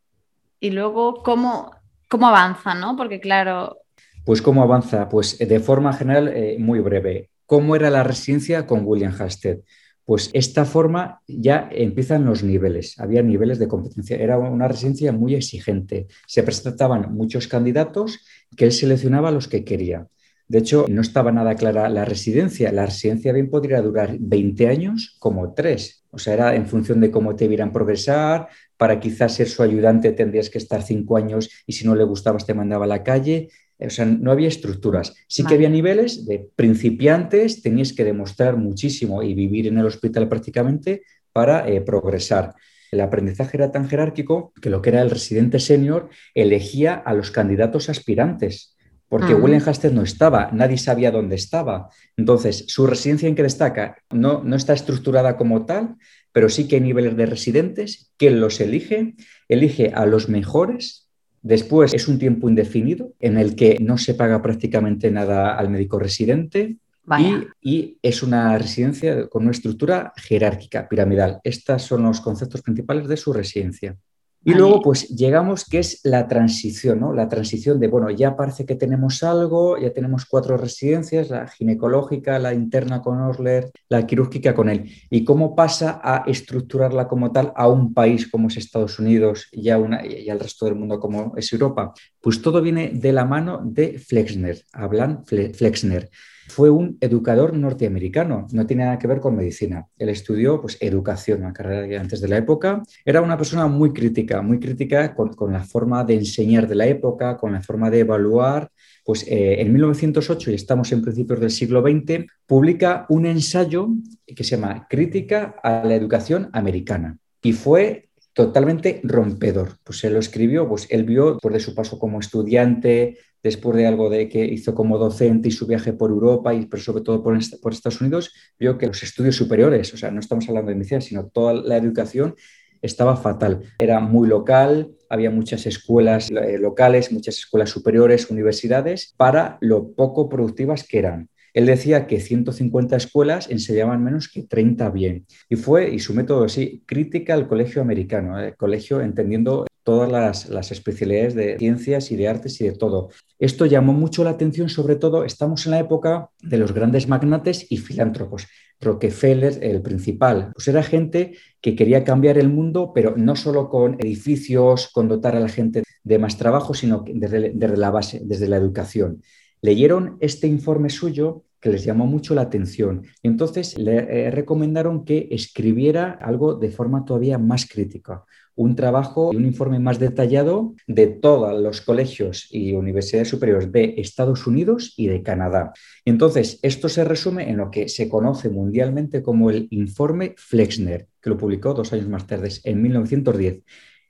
Y 0.60 0.72
luego, 0.72 1.22
¿cómo, 1.24 1.72
cómo 2.10 2.28
avanza, 2.28 2.74
no? 2.74 2.96
Porque 2.96 3.20
claro... 3.20 3.78
Pues 4.26 4.42
cómo 4.42 4.62
avanza, 4.62 5.08
pues 5.08 5.38
de 5.38 5.60
forma 5.60 5.94
general, 5.94 6.28
eh, 6.28 6.58
muy 6.60 6.80
breve. 6.80 7.30
¿Cómo 7.46 7.78
era 7.78 7.90
la 7.90 8.04
residencia 8.04 8.66
con 8.68 8.82
William 8.84 9.16
Hasted? 9.18 9.60
Pues 10.04 10.30
esta 10.34 10.66
forma 10.66 11.22
ya 11.28 11.70
empiezan 11.72 12.26
los 12.26 12.44
niveles, 12.44 12.98
había 13.00 13.22
niveles 13.22 13.60
de 13.60 13.68
competencia, 13.68 14.18
era 14.18 14.38
una 14.38 14.68
residencia 14.68 15.12
muy 15.12 15.36
exigente, 15.36 16.08
se 16.26 16.44
presentaban 16.44 17.14
muchos 17.14 17.48
candidatos 17.48 18.20
que 18.56 18.66
él 18.66 18.72
seleccionaba 18.72 19.32
los 19.32 19.48
que 19.50 19.66
quería. 19.66 20.08
De 20.48 20.60
hecho, 20.60 20.86
no 20.88 21.02
estaba 21.02 21.32
nada 21.32 21.56
clara 21.56 21.90
la 21.90 22.06
residencia. 22.06 22.72
La 22.72 22.86
residencia 22.86 23.34
bien 23.34 23.50
podría 23.50 23.82
durar 23.82 24.16
20 24.18 24.68
años 24.68 25.18
como 25.20 25.54
tres. 25.54 26.06
O 26.10 26.18
sea, 26.18 26.34
era 26.34 26.56
en 26.56 26.68
función 26.68 27.02
de 27.02 27.12
cómo 27.12 27.36
te 27.36 27.48
vieran 27.48 27.74
progresar. 27.74 28.48
Para 28.78 29.00
quizás 29.00 29.36
ser 29.36 29.50
su 29.50 29.62
ayudante 29.62 30.14
tendrías 30.14 30.50
que 30.50 30.58
estar 30.58 30.84
cinco 30.84 31.18
años 31.18 31.50
y 31.66 31.74
si 31.74 31.86
no 31.86 31.96
le 31.96 32.06
gustabas 32.06 32.46
te 32.46 32.54
mandaba 32.54 32.86
a 32.86 32.88
la 32.88 33.04
calle. 33.04 33.50
O 33.80 33.90
sea, 33.90 34.06
no 34.06 34.32
había 34.32 34.48
estructuras. 34.48 35.14
Sí 35.28 35.44
vale. 35.44 35.50
que 35.50 35.56
había 35.56 35.70
niveles 35.70 36.26
de 36.26 36.50
principiantes, 36.56 37.62
tenías 37.62 37.94
que 37.94 38.06
demostrar 38.06 38.56
muchísimo 38.56 39.22
y 39.22 39.34
vivir 39.34 39.68
en 39.68 39.78
el 39.78 39.86
hospital 39.86 40.30
prácticamente 40.30 41.04
para 41.34 41.68
eh, 41.68 41.82
progresar. 41.82 42.56
El 42.92 43.02
aprendizaje 43.02 43.58
era 43.58 43.72
tan 43.72 43.90
jerárquico 43.90 44.54
que 44.62 44.70
lo 44.70 44.82
que 44.82 44.90
era 44.90 45.02
el 45.02 45.10
residente 45.10 45.60
senior 45.60 46.10
elegía 46.34 46.94
a 46.94 47.14
los 47.14 47.32
candidatos 47.32 47.90
aspirantes 47.90 48.77
porque. 49.10 49.34
William 49.34 49.62
Hasted 49.66 49.92
no 49.92 50.04
estaba, 50.04 50.50
nadie 50.52 50.78
sabía 50.78 51.12
dónde 51.12 51.36
estaba. 51.36 51.90
Entonces, 52.18 52.66
su 52.68 52.88
residencia 52.88 53.28
en 53.28 53.36
que 53.36 53.44
destaca 53.44 53.98
no, 54.12 54.44
no 54.44 54.56
está 54.56 54.74
estructurada 54.74 55.38
como 55.38 55.66
tal, 55.66 55.96
pero 56.32 56.50
sí 56.50 56.68
que 56.68 56.76
hay 56.76 56.82
niveles 56.82 57.16
de 57.16 57.26
residentes 57.26 58.12
que 58.18 58.32
los 58.32 58.60
elige, 58.60 59.16
elige 59.48 59.92
a 59.94 60.06
los 60.06 60.30
mejores. 60.30 61.10
Después 61.42 61.94
es 61.94 62.08
un 62.08 62.20
tiempo 62.20 62.50
indefinido 62.50 63.14
en 63.20 63.38
el 63.38 63.56
que 63.56 63.78
no 63.80 63.98
se 63.98 64.14
paga 64.14 64.42
prácticamente 64.42 65.10
nada 65.12 65.58
al 65.58 65.70
médico 65.70 66.00
residente. 66.00 66.78
Y, 67.18 67.48
y, 67.62 67.98
es 68.02 68.22
una 68.22 68.58
residencia 68.58 69.28
con 69.30 69.44
una 69.44 69.52
estructura 69.52 70.12
jerárquica, 70.18 70.90
piramidal. 70.90 71.40
Estos 71.42 71.84
son 71.84 72.04
los 72.04 72.20
conceptos 72.20 72.62
principales 72.62 73.08
de 73.08 73.16
su 73.16 73.32
residencia. 73.32 73.96
Y 74.44 74.54
luego, 74.54 74.82
pues 74.82 75.10
llegamos 75.10 75.66
que 75.66 75.80
es 75.80 76.00
la 76.04 76.28
transición, 76.28 77.02
¿no? 77.02 77.14
La 77.14 77.28
transición 77.28 77.80
de, 77.80 77.90
bueno, 77.90 78.10
ya 78.10 78.38
parece 78.38 78.66
que 78.66 78.76
tenemos 78.76 79.22
algo, 79.22 79.78
ya 79.78 79.92
tenemos 79.92 80.26
cuatro 80.26 80.56
residencias, 80.56 81.30
la 81.30 81.48
ginecológica, 81.48 82.40
la 82.40 82.54
interna 82.54 83.02
con 83.02 83.20
Osler, 83.20 83.72
la 83.90 84.08
quirúrgica 84.08 84.56
con 84.56 84.70
él. 84.70 84.90
¿Y 85.10 85.26
cómo 85.26 85.54
pasa 85.54 86.00
a 86.02 86.24
estructurarla 86.28 87.08
como 87.10 87.32
tal 87.32 87.52
a 87.56 87.68
un 87.68 87.94
país 87.94 88.30
como 88.30 88.48
es 88.48 88.58
Estados 88.58 89.00
Unidos 89.00 89.48
y, 89.52 89.70
a 89.70 89.78
una, 89.78 90.06
y 90.06 90.30
al 90.30 90.40
resto 90.40 90.66
del 90.66 90.76
mundo 90.76 91.00
como 91.00 91.34
es 91.36 91.52
Europa? 91.52 91.94
Pues 92.22 92.42
todo 92.42 92.62
viene 92.62 92.92
de 92.94 93.12
la 93.12 93.26
mano 93.26 93.62
de 93.64 94.00
Flexner, 94.00 94.64
hablan 94.72 95.26
Flexner. 95.26 96.10
Fue 96.48 96.70
un 96.70 96.98
educador 97.02 97.54
norteamericano, 97.54 98.48
no 98.52 98.66
tiene 98.66 98.86
nada 98.86 98.98
que 98.98 99.08
ver 99.08 99.20
con 99.20 99.36
medicina. 99.36 99.88
Él 99.98 100.10
estudió 100.10 100.62
pues, 100.62 100.78
educación, 100.82 101.42
una 101.42 101.54
carrera 101.54 102.00
antes 102.00 102.22
de 102.22 102.28
la 102.28 102.38
época. 102.38 102.82
Era 103.06 103.22
una 103.22 103.38
persona 103.38 103.68
muy 103.68 103.94
crítica, 103.94 104.42
muy 104.42 104.60
crítica 104.60 105.14
con, 105.14 105.36
la 105.52 105.64
forma 105.64 106.04
de 106.04 106.16
enseñar 106.16 106.68
de 106.68 106.76
la 106.76 106.88
época, 106.88 107.38
con 107.38 107.54
la 107.54 107.62
forma 107.62 107.90
de 107.90 108.00
evaluar. 108.00 108.72
Pues 109.04 109.26
eh, 109.28 109.62
en 109.62 109.72
1908, 109.72 110.52
y 110.52 110.56
estamos 110.56 110.92
en 110.92 111.02
principios 111.02 111.40
del 111.40 111.52
siglo 111.52 111.82
XX, 111.82 112.26
publica 112.46 113.06
un 113.10 113.26
ensayo 113.26 113.90
que 114.26 114.44
se 114.44 114.58
llama 114.58 114.88
Crítica 114.90 115.56
a 115.64 115.84
la 115.84 115.96
Educación 115.96 116.50
Americana. 116.54 117.18
Y 117.42 117.54
fue 117.54 118.08
totalmente 118.38 119.02
rompedor. 119.04 119.78
Pues 119.84 120.04
él 120.04 120.14
lo 120.14 120.20
escribió, 120.20 120.70
pues 120.70 120.86
él 120.92 121.04
vio, 121.04 121.34
después 121.34 121.54
de 121.54 121.60
su 121.60 121.74
paso 121.74 121.98
como 121.98 122.20
estudiante, 122.20 123.18
después 123.44 123.78
de 123.78 123.88
algo 123.88 124.10
de 124.10 124.30
que 124.30 124.46
hizo 124.46 124.74
como 124.74 124.98
docente 124.98 125.50
y 125.50 125.52
su 125.52 125.68
viaje 125.68 125.94
por 125.94 126.12
Europa, 126.12 126.54
y 126.54 126.66
pero 126.66 126.82
sobre 126.82 127.04
todo 127.04 127.24
por, 127.24 127.38
por 127.62 127.74
Estados 127.74 128.02
Unidos, 128.02 128.34
vio 128.60 128.78
que 128.78 128.88
los 128.88 129.02
estudios 129.04 129.36
superiores, 129.36 129.94
o 129.94 129.98
sea, 129.98 130.12
no 130.12 130.20
estamos 130.20 130.48
hablando 130.50 130.70
de 130.70 130.76
medicina, 130.76 131.02
sino 131.02 131.28
toda 131.28 131.54
la 131.54 131.78
educación 131.78 132.36
estaba 132.82 133.16
fatal. 133.16 133.62
Era 133.80 134.00
muy 134.00 134.28
local, 134.28 134.92
había 135.10 135.32
muchas 135.32 135.66
escuelas 135.66 136.30
eh, 136.30 136.58
locales, 136.58 137.12
muchas 137.12 137.38
escuelas 137.38 137.70
superiores, 137.70 138.30
universidades, 138.30 139.14
para 139.18 139.58
lo 139.62 139.94
poco 139.94 140.30
productivas 140.30 140.84
que 140.84 141.00
eran. 141.00 141.30
Él 141.54 141.66
decía 141.66 142.08
que 142.08 142.20
150 142.20 142.96
escuelas 142.96 143.50
enseñaban 143.50 144.04
menos 144.04 144.30
que 144.30 144.44
30 144.44 144.90
bien. 144.90 145.26
Y 145.50 145.56
fue, 145.56 145.94
y 145.94 146.00
su 146.00 146.14
método 146.14 146.46
así, 146.46 146.84
crítica 146.86 147.34
al 147.34 147.48
colegio 147.48 147.82
americano, 147.82 148.40
el 148.40 148.56
colegio 148.56 149.02
entendiendo 149.02 149.66
todas 149.84 150.12
las, 150.12 150.50
las, 150.50 150.72
especialidades 150.74 151.34
de 151.34 151.58
ciencias 151.58 152.12
y 152.12 152.18
de 152.18 152.28
artes 152.28 152.60
y 152.60 152.66
de 152.66 152.74
todo. 152.74 153.10
Esto 153.40 153.66
llamó 153.66 153.94
mucho 153.94 154.26
la 154.26 154.32
atención, 154.32 154.68
sobre 154.68 154.98
todo 154.98 155.24
estamos 155.24 155.66
en 155.66 155.72
la 155.72 155.80
época 155.80 156.30
de 156.42 156.58
los 156.58 156.74
grandes 156.74 157.08
magnates 157.08 157.66
y 157.70 157.78
filántropos. 157.78 158.48
Rockefeller, 158.80 159.60
el 159.62 159.82
principal, 159.82 160.52
pues 160.54 160.68
era 160.68 160.84
gente 160.84 161.38
que 161.62 161.76
quería 161.76 162.04
cambiar 162.04 162.38
el 162.38 162.50
mundo, 162.50 162.92
pero 162.94 163.16
no 163.18 163.36
solo 163.36 163.70
con 163.70 163.96
edificios, 164.00 164.90
con 164.94 165.08
dotar 165.08 165.36
a 165.36 165.40
la 165.40 165.50
gente 165.50 165.84
de 166.04 166.20
más 166.20 166.38
trabajo, 166.38 166.74
sino 166.74 167.04
desde, 167.08 167.52
desde 167.56 167.78
la 167.78 167.90
base, 167.90 168.22
desde 168.24 168.48
la 168.48 168.58
educación. 168.58 169.22
Leyeron 169.62 170.18
este 170.20 170.48
informe 170.48 170.90
suyo 170.90 171.44
que 171.60 171.70
les 171.70 171.84
llamó 171.84 172.06
mucho 172.06 172.36
la 172.36 172.44
atención. 172.44 173.04
Entonces 173.24 173.78
le 173.78 173.98
eh, 173.98 174.32
recomendaron 174.32 175.06
que 175.06 175.28
escribiera 175.32 176.12
algo 176.12 176.56
de 176.56 176.70
forma 176.70 177.06
todavía 177.06 177.38
más 177.38 177.68
crítica, 177.68 178.24
un 178.56 178.76
trabajo 178.76 179.32
y 179.34 179.38
un 179.38 179.46
informe 179.46 179.80
más 179.80 180.00
detallado 180.00 180.76
de 180.88 181.08
todos 181.08 181.60
los 181.62 181.82
colegios 181.82 182.48
y 182.52 182.74
universidades 182.74 183.30
superiores 183.30 183.72
de 183.72 183.96
Estados 183.98 184.48
Unidos 184.48 184.94
y 184.98 185.08
de 185.08 185.22
Canadá. 185.24 185.74
Entonces, 186.06 186.60
esto 186.62 186.90
se 186.90 187.04
resume 187.04 187.50
en 187.50 187.58
lo 187.58 187.72
que 187.72 187.88
se 187.90 188.10
conoce 188.10 188.50
mundialmente 188.50 189.22
como 189.22 189.50
el 189.50 189.68
informe 189.72 190.36
Flexner, 190.38 191.08
que 191.22 191.30
lo 191.30 191.38
publicó 191.38 191.74
dos 191.74 191.94
años 191.94 192.08
más 192.08 192.26
tarde, 192.28 192.50
en 192.64 192.82
1910. 192.82 193.64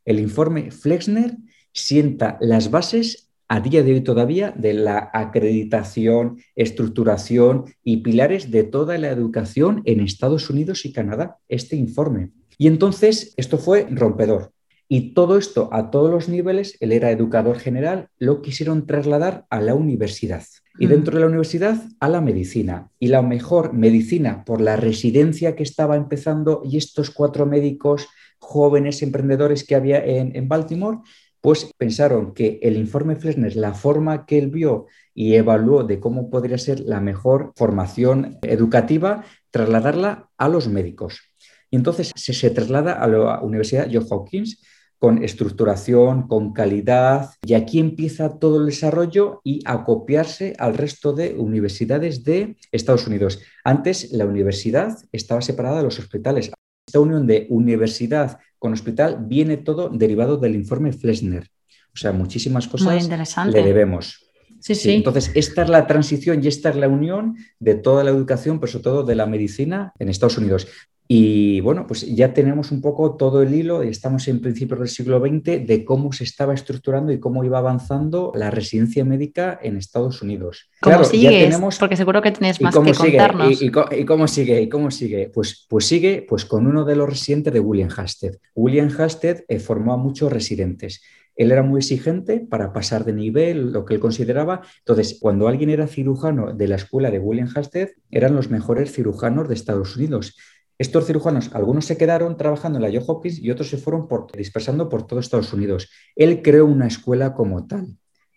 El 0.05 0.19
informe 0.19 0.71
Flexner 0.71 1.36
sienta 1.73 2.38
las 2.39 2.71
bases 2.71 3.26
a 3.47 3.60
día 3.62 3.83
de 3.83 3.93
hoy 3.93 4.01
todavía 4.01 4.53
de 4.55 4.73
la 4.73 5.10
acreditación, 5.13 6.39
estructuración 6.55 7.65
y 7.83 7.97
pilares 7.97 8.51
de 8.51 8.63
toda 8.63 8.97
la 8.97 9.10
educación 9.10 9.81
en 9.86 10.01
Estados 10.01 10.49
Unidos 10.49 10.86
y 10.86 10.91
Canadá, 10.91 11.38
este 11.47 11.75
informe. 11.75 12.31
Y 12.57 12.67
entonces 12.67 13.33
esto 13.38 13.57
fue 13.57 13.88
rompedor. 13.89 14.51
Y 14.89 15.13
todo 15.13 15.38
esto 15.38 15.69
a 15.73 15.91
todos 15.91 16.10
los 16.10 16.29
niveles, 16.29 16.77
él 16.79 16.93
era 16.93 17.12
educador 17.12 17.60
general, 17.60 18.07
lo 18.19 18.41
quisieron 18.41 18.86
trasladar 18.86 19.45
a 19.49 19.60
la 19.60 19.75
universidad. 19.75 20.43
Y 20.79 20.86
dentro 20.86 21.15
de 21.15 21.21
la 21.21 21.27
universidad 21.27 21.81
a 21.99 22.07
la 22.07 22.21
medicina. 22.21 22.89
Y 22.99 23.07
la 23.07 23.21
mejor 23.21 23.73
medicina 23.73 24.45
por 24.45 24.62
la 24.62 24.75
residencia 24.75 25.55
que 25.55 25.63
estaba 25.63 25.95
empezando 25.95 26.62
y 26.63 26.77
estos 26.77 27.10
cuatro 27.10 27.45
médicos 27.45 28.07
jóvenes 28.39 29.01
emprendedores 29.01 29.65
que 29.65 29.75
había 29.75 30.03
en, 30.05 30.36
en 30.36 30.47
Baltimore, 30.47 30.99
pues 31.41 31.71
pensaron 31.78 32.34
que 32.34 32.60
el 32.62 32.78
informe 32.78 33.15
Flesner, 33.15 33.56
la 33.56 33.73
forma 33.73 34.26
que 34.26 34.38
él 34.38 34.50
vio 34.50 34.88
y 35.13 35.36
evaluó 35.36 35.84
de 35.84 36.00
cómo 36.00 36.30
podría 36.30 36.58
ser 36.58 36.80
la 36.82 37.00
mejor 37.00 37.54
formación 37.56 38.38
educativa, 38.41 39.23
trasladarla 39.52 40.30
a 40.38 40.50
los 40.50 40.67
médicos. 40.67 41.21
Y 41.69 41.76
entonces 41.76 42.12
se, 42.15 42.50
traslada 42.50 42.93
a 42.93 43.08
la 43.08 43.41
Universidad 43.41 43.88
Johns 43.91 44.12
Hopkins 44.12 44.62
con 45.00 45.23
estructuración, 45.23 46.28
con 46.28 46.54
calidad, 46.54 47.30
y 47.45 47.54
aquí 47.54 47.80
empieza 47.80 48.39
todo 48.39 48.60
el 48.60 48.65
desarrollo 48.65 49.41
y 49.43 49.60
a 49.65 49.84
copiarse 49.84 50.56
al 50.58 50.76
resto 50.76 51.13
de 51.13 51.36
universidades 51.36 52.23
de 52.23 52.58
Estados 52.71 53.06
Unidos. 53.06 53.39
Antes 53.63 54.12
la 54.12 54.26
universidad 54.26 54.97
estaba 55.12 55.41
separada 55.41 55.78
de 55.78 55.84
los 55.84 56.00
hospitales. 56.00 56.52
Esta 56.88 57.00
unión 57.00 57.28
de 57.28 57.45
universidad 57.50 58.39
con 58.60 58.74
hospital 58.74 59.26
viene 59.28 59.58
todo 59.58 59.89
derivado 59.89 60.38
del 60.38 60.56
informe 60.56 60.93
Flesner. 60.93 61.50
O 61.93 61.98
sea, 61.98 62.12
muchísimas 62.12 62.67
cosas 62.67 63.08
le 63.08 63.63
debemos. 63.63 64.24
Sí, 64.60 64.76
sí, 64.76 64.91
Entonces, 64.91 65.32
esta 65.36 65.63
es 65.63 65.70
la 65.70 65.86
transición 65.86 66.43
y 66.43 66.48
esta 66.48 66.70
es 66.70 66.76
la 66.76 66.88
unión 66.88 67.38
de 67.60 67.76
toda 67.76 68.04
la 68.04 68.10
educación, 68.10 68.60
pero 68.60 68.72
sobre 68.72 68.84
todo 68.84 69.04
de 69.04 69.15
la 69.15 69.26
medicina 69.26 69.93
en 70.00 70.10
Estados 70.10 70.38
Unidos. 70.38 70.67
Y 71.10 71.62
bueno, 71.62 71.88
pues 71.88 72.06
ya 72.06 72.34
tenemos 72.34 72.72
un 72.72 72.82
poco 72.82 73.15
todo 73.15 73.41
el 73.41 73.54
hilo, 73.54 73.84
y 73.84 73.88
estamos 73.88 74.28
en 74.28 74.41
principios 74.41 74.80
del 74.80 74.89
siglo 74.89 75.22
XX, 75.22 75.65
de 75.65 75.86
cómo 75.86 76.12
se 76.12 76.26
estaba 76.26 76.54
estructurando 76.54 77.13
y 77.13 77.20
cómo 77.20 77.46
iba 77.46 77.60
avanzando 77.60 78.34
la 78.36 78.52
residencia 78.52 79.06
médica 79.06 79.58
en 79.62 79.78
Estados 79.78 80.22
Unidos. 80.22 80.70
¿Cómo 80.82 81.04
sigue? 81.06 81.50
Porque 81.80 81.96
seguro 81.96 82.22
que 82.22 82.32
tenéis 82.32 82.62
más 82.62 82.78
que 82.78 82.93
contarnos. 82.93 83.62
Y, 83.62 83.72
cómo 84.06 84.28
sigue? 84.28 84.62
¿Y 84.62 84.70
cómo 84.70 84.91
sigue? 84.91 85.32
Pues, 85.34 85.65
pues 85.70 85.86
sigue 85.86 86.26
pues 86.28 86.43
con 86.43 86.67
uno 86.67 86.84
de 86.84 86.96
los 86.96 87.10
residentes 87.10 87.54
de 87.54 87.60
William 87.60 87.89
Hasted. 87.96 88.38
William 88.56 88.89
Hasted 88.98 89.46
eh, 89.48 89.60
formó 89.60 89.93
a 89.93 89.98
muchos 89.98 90.32
residentes. 90.32 91.02
Él 91.38 91.52
era 91.52 91.62
muy 91.62 91.80
exigente 91.80 92.39
para 92.39 92.74
pasar 92.74 93.06
de 93.06 93.13
nivel, 93.13 93.72
lo 93.72 93.86
que 93.86 93.93
él 93.93 94.00
consideraba. 94.00 94.62
Entonces, 94.80 95.20
cuando 95.22 95.48
alguien 95.48 95.70
era 95.70 95.88
cirujano 95.88 96.54
de 96.54 96.67
la 96.67 96.76
escuela 96.76 97.12
de 97.12 97.20
William 97.20 97.48
Hasted, 97.56 97.89
eran 98.10 98.36
los 98.36 98.50
mejores 98.50 98.91
cirujanos 98.91 99.48
de 99.48 99.54
Estados 99.54 99.96
Unidos. 99.96 100.36
Estos 100.79 101.07
cirujanos, 101.07 101.49
algunos 101.53 101.85
se 101.85 101.97
quedaron 101.97 102.37
trabajando 102.37 102.77
en 102.77 102.83
la 102.83 102.91
Johns 102.91 103.09
Hopkins 103.09 103.39
y 103.39 103.49
otros 103.49 103.69
se 103.69 103.77
fueron 103.77 104.07
dispersando 104.37 104.89
por 104.89 105.07
todo 105.07 105.19
Estados 105.19 105.51
Unidos. 105.51 105.89
Él 106.15 106.43
creó 106.43 106.65
una 106.65 106.85
escuela 106.85 107.33
como 107.33 107.65
tal, 107.65 107.87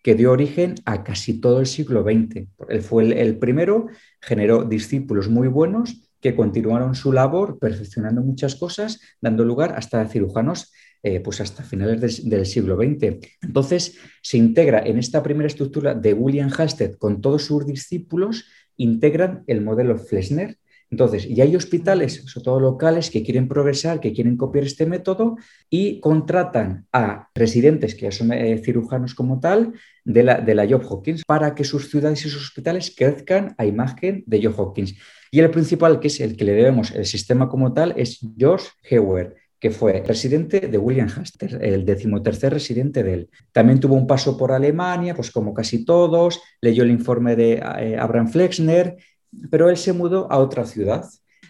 que 0.03 0.15
dio 0.15 0.33
origen 0.33 0.77
a 0.87 1.05
casi 1.05 1.39
todo 1.39 1.61
el 1.61 1.67
siglo 1.67 2.03
XX. 2.03 2.49
Él 2.69 2.81
fue 2.81 3.21
el, 3.21 3.39
primero, 3.39 3.89
generó 4.23 4.65
discípulos 4.65 5.29
muy 5.29 5.49
buenos 5.49 6.11
que 6.21 6.35
continuaron 6.35 6.95
su 6.95 7.13
labor 7.13 7.59
perfeccionando 7.59 8.23
muchas 8.23 8.55
cosas, 8.55 9.01
dando 9.21 9.45
lugar 9.45 9.75
hasta 9.77 10.07
cirujanos 10.07 10.73
eh, 11.03 11.21
pues 11.21 11.41
hasta 11.41 11.63
finales 11.63 12.01
del, 12.01 12.31
del, 12.31 12.47
siglo 12.47 12.77
XX. 12.77 13.19
Entonces, 13.43 13.99
se 14.23 14.37
integra 14.37 14.81
en 14.81 14.99
esta 14.99 15.23
primera 15.23 15.47
estructura 15.47 15.95
de 15.95 16.13
William 16.13 16.51
Hasted 16.57 16.97
con 16.97 17.23
todos 17.23 17.45
sus 17.45 17.67
discípulos, 17.67 18.47
integran 18.77 19.43
el 19.47 19.63
modelo 19.63 19.97
Flesner, 19.97 20.59
entonces, 20.91 21.25
y 21.25 21.41
hay 21.41 21.55
hospitales, 21.55 22.25
sobre 22.27 22.45
todo 22.45 22.61
locales, 22.61 23.11
que 23.11 23.23
quieren 23.23 23.47
progresar, 23.47 24.01
que 24.01 24.13
quieren 24.13 24.37
copiar 24.37 24.65
este 24.65 24.87
método 24.87 25.37
y 25.69 26.01
contratan 26.01 26.87
a 26.93 27.29
residentes, 27.33 27.95
que 27.95 28.03
ya 28.03 28.11
son 28.11 28.33
eh, 28.33 28.61
cirujanos 28.65 29.15
como 29.15 29.39
tal, 29.39 29.73
de 30.05 30.25
la, 30.25 30.41
de 30.41 30.55
la 30.57 30.67
Job 30.69 30.83
Hopkins, 30.89 31.23
para 31.25 31.55
que 31.55 31.63
sus 31.63 31.91
ciudades 31.91 32.27
y 32.27 32.29
sus 32.29 32.43
hospitales 32.43 32.93
crezcan 32.97 33.55
a 33.57 33.67
imagen 33.67 34.25
de 34.27 34.43
Job 34.43 34.59
Hopkins. 34.59 34.97
Y 35.31 35.39
el 35.39 35.51
principal, 35.51 36.01
que 36.01 36.09
es 36.09 36.19
el 36.21 36.37
que 36.37 36.45
le 36.45 36.55
debemos 36.55 36.91
el 36.91 37.07
sistema 37.07 37.49
como 37.49 37.73
tal, 37.73 37.95
es 37.97 38.19
George 38.37 38.71
Hewer, 38.83 39.37
que 39.61 39.71
fue 39.71 40.03
residente 40.05 40.59
de 40.59 40.79
William 40.79 41.09
Haster, 41.09 41.63
el 41.63 41.85
decimotercer 41.85 42.53
residente 42.53 43.05
de 43.05 43.15
él. 43.15 43.31
También 43.53 43.79
tuvo 43.79 43.95
un 43.95 44.09
paso 44.09 44.37
por 44.37 44.51
Alemania, 44.51 45.15
pues 45.15 45.31
como 45.31 45.55
casi 45.55 45.85
todos, 45.85 46.41
leyó 46.61 46.83
el 46.83 46.91
informe 46.91 47.37
de 47.37 47.63
eh, 47.79 47.97
Abraham 47.97 48.29
Flexner 48.29 48.97
pero 49.51 49.71
él 49.71 49.77
se 49.77 49.93
mudó 49.93 50.31
a 50.31 50.39
otra 50.39 50.65
ciudad. 50.65 51.05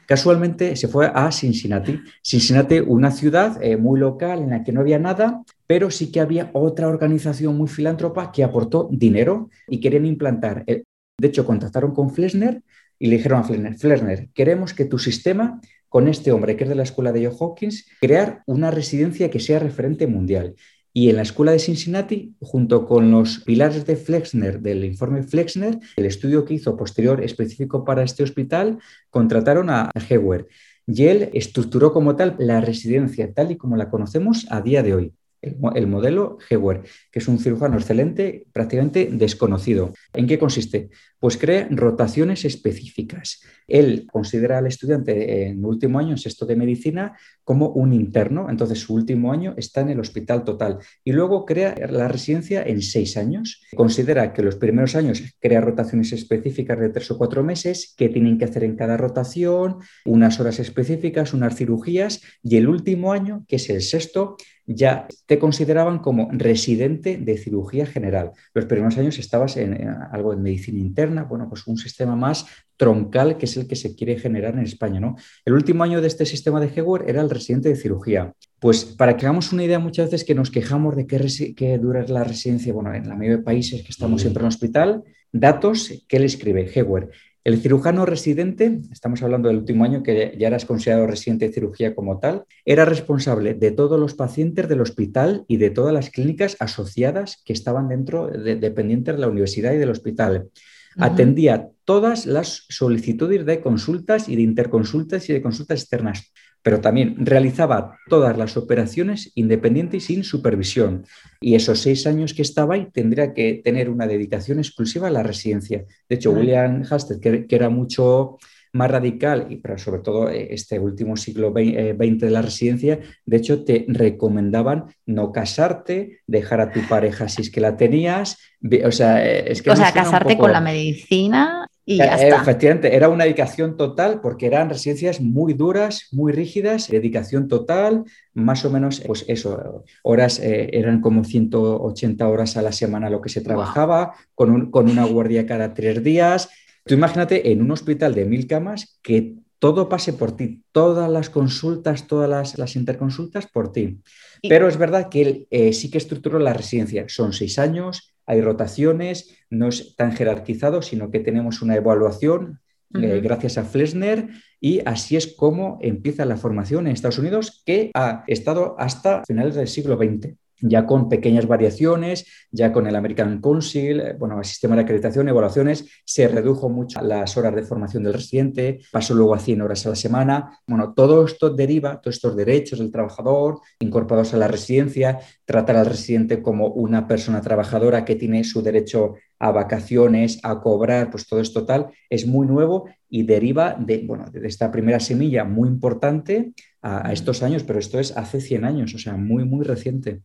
Casualmente 0.06 0.74
se 0.74 0.88
fue 0.88 1.10
a 1.14 1.30
Cincinnati. 1.30 2.00
Cincinnati, 2.22 2.80
una 2.80 3.12
ciudad 3.12 3.62
eh, 3.62 3.76
muy 3.76 4.00
local 4.00 4.42
en 4.42 4.50
la 4.50 4.64
que 4.64 4.72
no 4.72 4.80
había 4.80 4.98
nada, 4.98 5.42
pero 5.66 5.90
sí 5.90 6.10
que 6.10 6.20
había 6.20 6.50
otra 6.52 6.88
organización 6.88 7.56
muy 7.56 7.68
filántropa 7.68 8.32
que 8.32 8.42
aportó 8.42 8.88
dinero 8.90 9.50
y 9.68 9.78
querían 9.78 10.06
implantar. 10.06 10.64
De 10.66 10.84
hecho, 11.28 11.46
contactaron 11.46 11.94
con 11.94 12.12
Flesner 12.12 12.62
y 12.98 13.06
le 13.06 13.16
dijeron 13.16 13.40
a 13.40 13.44
Flesner, 13.44 13.78
Flesner, 13.78 14.28
queremos 14.34 14.74
que 14.74 14.84
tu 14.84 14.98
sistema 14.98 15.60
con 15.88 16.06
este 16.08 16.32
hombre 16.32 16.56
que 16.56 16.64
es 16.64 16.70
de 16.70 16.76
la 16.76 16.84
escuela 16.84 17.12
de 17.12 17.26
John 17.26 17.36
Hopkins, 17.38 17.86
crear 18.00 18.42
una 18.46 18.70
residencia 18.70 19.28
que 19.28 19.40
sea 19.40 19.58
referente 19.58 20.06
mundial. 20.06 20.54
Y 20.92 21.08
en 21.08 21.16
la 21.16 21.22
escuela 21.22 21.52
de 21.52 21.60
Cincinnati, 21.60 22.34
junto 22.40 22.86
con 22.86 23.10
los 23.10 23.40
pilares 23.40 23.86
de 23.86 23.96
Flexner, 23.96 24.60
del 24.60 24.84
informe 24.84 25.22
Flexner, 25.22 25.78
el 25.96 26.04
estudio 26.04 26.44
que 26.44 26.54
hizo 26.54 26.76
posterior 26.76 27.22
específico 27.22 27.84
para 27.84 28.02
este 28.02 28.24
hospital, 28.24 28.78
contrataron 29.08 29.70
a 29.70 29.90
Hewer. 30.08 30.48
Y 30.86 31.04
él 31.04 31.30
estructuró 31.32 31.92
como 31.92 32.16
tal 32.16 32.34
la 32.38 32.60
residencia 32.60 33.32
tal 33.32 33.52
y 33.52 33.56
como 33.56 33.76
la 33.76 33.88
conocemos 33.90 34.46
a 34.50 34.60
día 34.62 34.82
de 34.82 34.94
hoy 34.94 35.14
el, 35.42 35.86
modelo 35.86 36.38
Hewer, 36.48 36.82
que 37.10 37.18
es 37.18 37.28
un 37.28 37.38
cirujano 37.38 37.76
excelente, 37.76 38.46
prácticamente 38.52 39.08
desconocido. 39.10 39.92
¿En 40.12 40.26
qué 40.26 40.38
consiste? 40.38 40.90
Pues 41.18 41.36
crea 41.36 41.68
rotaciones 41.70 42.44
específicas. 42.44 43.42
Él 43.66 44.06
considera 44.10 44.58
al 44.58 44.66
estudiante 44.66 45.46
en 45.46 45.64
último 45.64 45.98
año, 45.98 46.10
en 46.10 46.18
sexto 46.18 46.46
de 46.46 46.56
medicina, 46.56 47.16
como 47.44 47.68
un 47.70 47.92
interno, 47.92 48.48
entonces 48.50 48.80
su 48.80 48.94
último 48.94 49.32
año 49.32 49.54
está 49.56 49.80
en 49.80 49.90
el 49.90 50.00
hospital 50.00 50.44
total. 50.44 50.78
Y 51.04 51.12
luego 51.12 51.44
crea 51.44 51.74
la 51.90 52.08
residencia 52.08 52.62
en 52.62 52.82
seis 52.82 53.16
años. 53.16 53.62
Considera 53.76 54.32
que 54.32 54.42
los 54.42 54.56
primeros 54.56 54.94
años 54.94 55.22
crea 55.40 55.60
rotaciones 55.60 56.12
específicas 56.12 56.78
de 56.80 56.90
tres 56.90 57.10
o 57.10 57.18
cuatro 57.18 57.42
meses, 57.42 57.94
que 57.96 58.08
tienen 58.08 58.38
que 58.38 58.44
hacer 58.44 58.64
en 58.64 58.76
cada 58.76 58.96
rotación, 58.96 59.78
unas 60.04 60.40
horas 60.40 60.58
específicas, 60.58 61.34
unas 61.34 61.56
cirugías, 61.56 62.22
y 62.42 62.56
el 62.56 62.68
último 62.68 63.12
año, 63.12 63.44
que 63.46 63.56
es 63.56 63.70
el 63.70 63.82
sexto, 63.82 64.36
ya 64.72 65.08
te 65.26 65.38
consideraban 65.38 65.98
como 65.98 66.28
residente 66.30 67.16
de 67.16 67.36
cirugía 67.36 67.86
general. 67.86 68.30
Los 68.54 68.66
primeros 68.66 68.96
años 68.98 69.18
estabas 69.18 69.56
en, 69.56 69.88
algo 70.12 70.32
en 70.32 70.42
medicina 70.42 70.78
interna, 70.78 71.24
bueno, 71.24 71.48
pues 71.48 71.66
un 71.66 71.76
sistema 71.76 72.14
más 72.14 72.46
troncal 72.76 73.36
que 73.36 73.46
es 73.46 73.56
el 73.56 73.66
que 73.66 73.74
se 73.74 73.96
quiere 73.96 74.16
generar 74.16 74.54
en 74.54 74.60
España. 74.60 75.00
¿no? 75.00 75.16
El 75.44 75.54
último 75.54 75.82
año 75.82 76.00
de 76.00 76.06
este 76.06 76.24
sistema 76.24 76.60
de 76.60 76.68
Hewer 76.68 77.04
era 77.08 77.20
el 77.20 77.30
residente 77.30 77.68
de 77.68 77.74
cirugía. 77.74 78.32
Pues 78.60 78.84
para 78.84 79.16
que 79.16 79.26
hagamos 79.26 79.52
una 79.52 79.64
idea, 79.64 79.80
muchas 79.80 80.06
veces 80.06 80.24
que 80.24 80.36
nos 80.36 80.50
quejamos 80.50 80.94
de 80.94 81.06
qué, 81.06 81.78
dura 81.78 82.06
la 82.06 82.22
residencia, 82.22 82.72
bueno, 82.72 82.94
en 82.94 83.08
la 83.08 83.16
mayoría 83.16 83.38
de 83.38 83.42
países 83.42 83.82
que 83.82 83.90
estamos 83.90 84.20
siempre 84.20 84.40
en 84.42 84.46
el 84.46 84.48
hospital, 84.50 85.02
datos 85.32 86.04
que 86.06 86.16
él 86.16 86.24
escribe, 86.24 86.70
Hewer. 86.72 87.10
El 87.50 87.60
cirujano 87.60 88.06
residente, 88.06 88.78
estamos 88.92 89.24
hablando 89.24 89.48
del 89.48 89.58
último 89.58 89.82
año 89.82 90.04
que 90.04 90.36
ya 90.38 90.46
eras 90.46 90.64
considerado 90.64 91.08
residente 91.08 91.48
de 91.48 91.52
cirugía 91.52 91.96
como 91.96 92.20
tal, 92.20 92.44
era 92.64 92.84
responsable 92.84 93.54
de 93.54 93.72
todos 93.72 93.98
los 93.98 94.14
pacientes 94.14 94.68
del 94.68 94.80
hospital 94.80 95.46
y 95.48 95.56
de 95.56 95.70
todas 95.70 95.92
las 95.92 96.10
clínicas 96.10 96.56
asociadas 96.60 97.42
que 97.44 97.52
estaban 97.52 97.88
dentro, 97.88 98.28
de, 98.28 98.54
dependientes 98.54 99.16
de 99.16 99.20
la 99.20 99.26
universidad 99.26 99.72
y 99.72 99.78
del 99.78 99.90
hospital. 99.90 100.48
Atendía 100.96 101.70
todas 101.84 102.24
las 102.24 102.66
solicitudes 102.68 103.44
de 103.44 103.60
consultas 103.60 104.28
y 104.28 104.36
de 104.36 104.42
interconsultas 104.42 105.28
y 105.28 105.32
de 105.32 105.42
consultas 105.42 105.80
externas, 105.80 106.32
pero 106.62 106.80
también 106.80 107.14
realizaba 107.18 107.98
todas 108.08 108.36
las 108.36 108.56
operaciones 108.56 109.32
independientes 109.34 110.04
y 110.04 110.14
sin 110.14 110.24
supervisión. 110.24 111.04
Y 111.40 111.54
esos 111.54 111.80
seis 111.80 112.06
años 112.06 112.34
que 112.34 112.42
estaba 112.42 112.74
ahí 112.74 112.88
tendría 112.92 113.32
que 113.32 113.60
tener 113.64 113.88
una 113.88 114.06
dedicación 114.06 114.58
exclusiva 114.58 115.08
a 115.08 115.10
la 115.10 115.22
residencia. 115.22 115.84
De 116.08 116.16
hecho, 116.16 116.32
William 116.32 116.82
Hasted, 116.88 117.20
que, 117.20 117.46
era 117.48 117.70
mucho 117.70 118.38
más 118.72 118.90
radical, 118.90 119.46
y 119.50 119.56
pero 119.56 119.78
sobre 119.78 120.00
todo 120.00 120.28
eh, 120.30 120.48
este 120.54 120.78
último 120.78 121.16
siglo 121.16 121.50
XX 121.50 121.74
eh, 121.74 121.96
de 121.98 122.30
la 122.30 122.42
residencia, 122.42 123.00
de 123.26 123.36
hecho 123.36 123.64
te 123.64 123.84
recomendaban 123.88 124.84
no 125.06 125.32
casarte, 125.32 126.20
dejar 126.26 126.60
a 126.60 126.70
tu 126.70 126.80
pareja 126.88 127.28
si 127.28 127.42
es 127.42 127.50
que 127.50 127.60
la 127.60 127.76
tenías, 127.76 128.38
o 128.84 128.92
sea, 128.92 129.26
eh, 129.26 129.50
es 129.50 129.62
que... 129.62 129.70
O 129.70 129.76
sea, 129.76 129.92
casarte 129.92 130.38
con 130.38 130.52
la 130.52 130.60
medicina 130.60 131.66
y 131.94 131.98
ya 131.98 132.16
está. 132.16 132.42
Efectivamente, 132.42 132.94
era 132.94 133.08
una 133.08 133.24
dedicación 133.24 133.76
total 133.76 134.20
porque 134.20 134.46
eran 134.46 134.68
residencias 134.68 135.20
muy 135.20 135.54
duras, 135.54 136.08
muy 136.12 136.32
rígidas, 136.32 136.88
dedicación 136.88 137.48
total, 137.48 138.04
más 138.34 138.64
o 138.64 138.70
menos, 138.70 139.00
pues 139.06 139.24
eso, 139.28 139.84
horas, 140.02 140.40
eran 140.42 141.00
como 141.00 141.24
180 141.24 142.28
horas 142.28 142.56
a 142.56 142.62
la 142.62 142.72
semana 142.72 143.10
lo 143.10 143.20
que 143.20 143.28
se 143.28 143.40
trabajaba, 143.40 144.14
con, 144.34 144.50
un, 144.50 144.70
con 144.70 144.88
una 144.90 145.04
guardia 145.04 145.46
cada 145.46 145.74
tres 145.74 146.02
días, 146.02 146.50
Tú 146.84 146.94
imagínate 146.94 147.52
en 147.52 147.62
un 147.62 147.70
hospital 147.70 148.14
de 148.14 148.24
mil 148.24 148.46
camas 148.46 148.98
que 149.02 149.34
todo 149.58 149.88
pase 149.88 150.14
por 150.14 150.36
ti, 150.36 150.64
todas 150.72 151.10
las 151.10 151.28
consultas, 151.28 152.06
todas 152.06 152.58
las, 152.58 152.76
interconsultas 152.76 153.46
por 153.46 153.72
ti. 153.72 154.00
Pero 154.42 154.66
es 154.66 154.78
verdad 154.78 155.10
que 155.10 155.22
él 155.22 155.46
eh, 155.50 155.72
sí 155.74 155.90
que 155.90 155.98
estructuró 155.98 156.38
la 156.38 156.54
residencia. 156.54 157.04
Son 157.08 157.32
seis 157.34 157.58
años, 157.58 158.09
hay 158.30 158.40
rotaciones, 158.42 159.36
no 159.50 159.66
es 159.66 159.96
tan 159.96 160.12
jerarquizado, 160.12 160.82
sino 160.82 161.10
que 161.10 161.18
tenemos 161.18 161.62
una 161.62 161.74
evaluación 161.74 162.60
eh, 162.94 163.20
gracias 163.20 163.58
a 163.58 163.64
Flesner 163.64 164.28
y 164.60 164.80
así 164.86 165.16
es 165.16 165.26
como 165.26 165.78
empieza 165.80 166.24
la 166.24 166.36
formación 166.36 166.86
en 166.86 166.92
Estados 166.92 167.18
Unidos, 167.18 167.62
que 167.66 167.90
ha 167.94 168.22
estado 168.28 168.76
hasta 168.78 169.24
finales 169.24 169.56
del 169.56 169.66
siglo 169.66 169.96
XX 169.96 170.36
ya 170.60 170.86
con 170.86 171.08
pequeñas 171.08 171.46
variaciones, 171.46 172.26
ya 172.50 172.72
con 172.72 172.86
el 172.86 172.96
American 172.96 173.40
Council, 173.40 174.00
eh, 174.00 174.16
bueno, 174.18 174.38
el 174.38 174.44
sistema 174.44 174.76
de 174.76 174.82
acreditación, 174.82 175.28
evaluaciones, 175.28 175.86
se 176.04 176.28
redujo 176.28 176.68
mucho 176.68 177.00
las 177.02 177.36
horas 177.36 177.54
de 177.54 177.62
formación 177.62 178.02
del 178.02 178.14
residente, 178.14 178.80
pasó 178.92 179.14
luego 179.14 179.34
a 179.34 179.38
100 179.38 179.62
horas 179.62 179.86
a 179.86 179.90
la 179.90 179.96
semana. 179.96 180.58
Bueno, 180.66 180.92
todo 180.94 181.24
esto 181.24 181.50
deriva, 181.50 182.00
todos 182.00 182.16
estos 182.16 182.36
derechos 182.36 182.78
del 182.78 182.90
trabajador 182.90 183.60
incorporados 183.80 184.34
a 184.34 184.36
la 184.36 184.48
residencia, 184.48 185.18
tratar 185.44 185.76
al 185.76 185.86
residente 185.86 186.42
como 186.42 186.68
una 186.68 187.06
persona 187.06 187.40
trabajadora 187.40 188.04
que 188.04 188.16
tiene 188.16 188.44
su 188.44 188.62
derecho 188.62 189.14
a 189.38 189.52
vacaciones, 189.52 190.38
a 190.42 190.60
cobrar, 190.60 191.10
pues 191.10 191.26
todo 191.26 191.40
esto 191.40 191.64
tal, 191.64 191.88
es 192.10 192.26
muy 192.26 192.46
nuevo 192.46 192.88
y 193.08 193.22
deriva 193.22 193.74
de, 193.78 194.04
bueno, 194.06 194.26
de 194.30 194.46
esta 194.46 194.70
primera 194.70 195.00
semilla 195.00 195.44
muy 195.44 195.68
importante 195.68 196.52
a, 196.82 197.08
a 197.08 197.12
estos 197.12 197.42
años, 197.42 197.64
pero 197.64 197.78
esto 197.78 197.98
es 197.98 198.16
hace 198.16 198.40
100 198.40 198.64
años, 198.64 198.94
o 198.94 198.98
sea, 198.98 199.16
muy, 199.16 199.44
muy 199.44 199.64
reciente. 199.64 200.20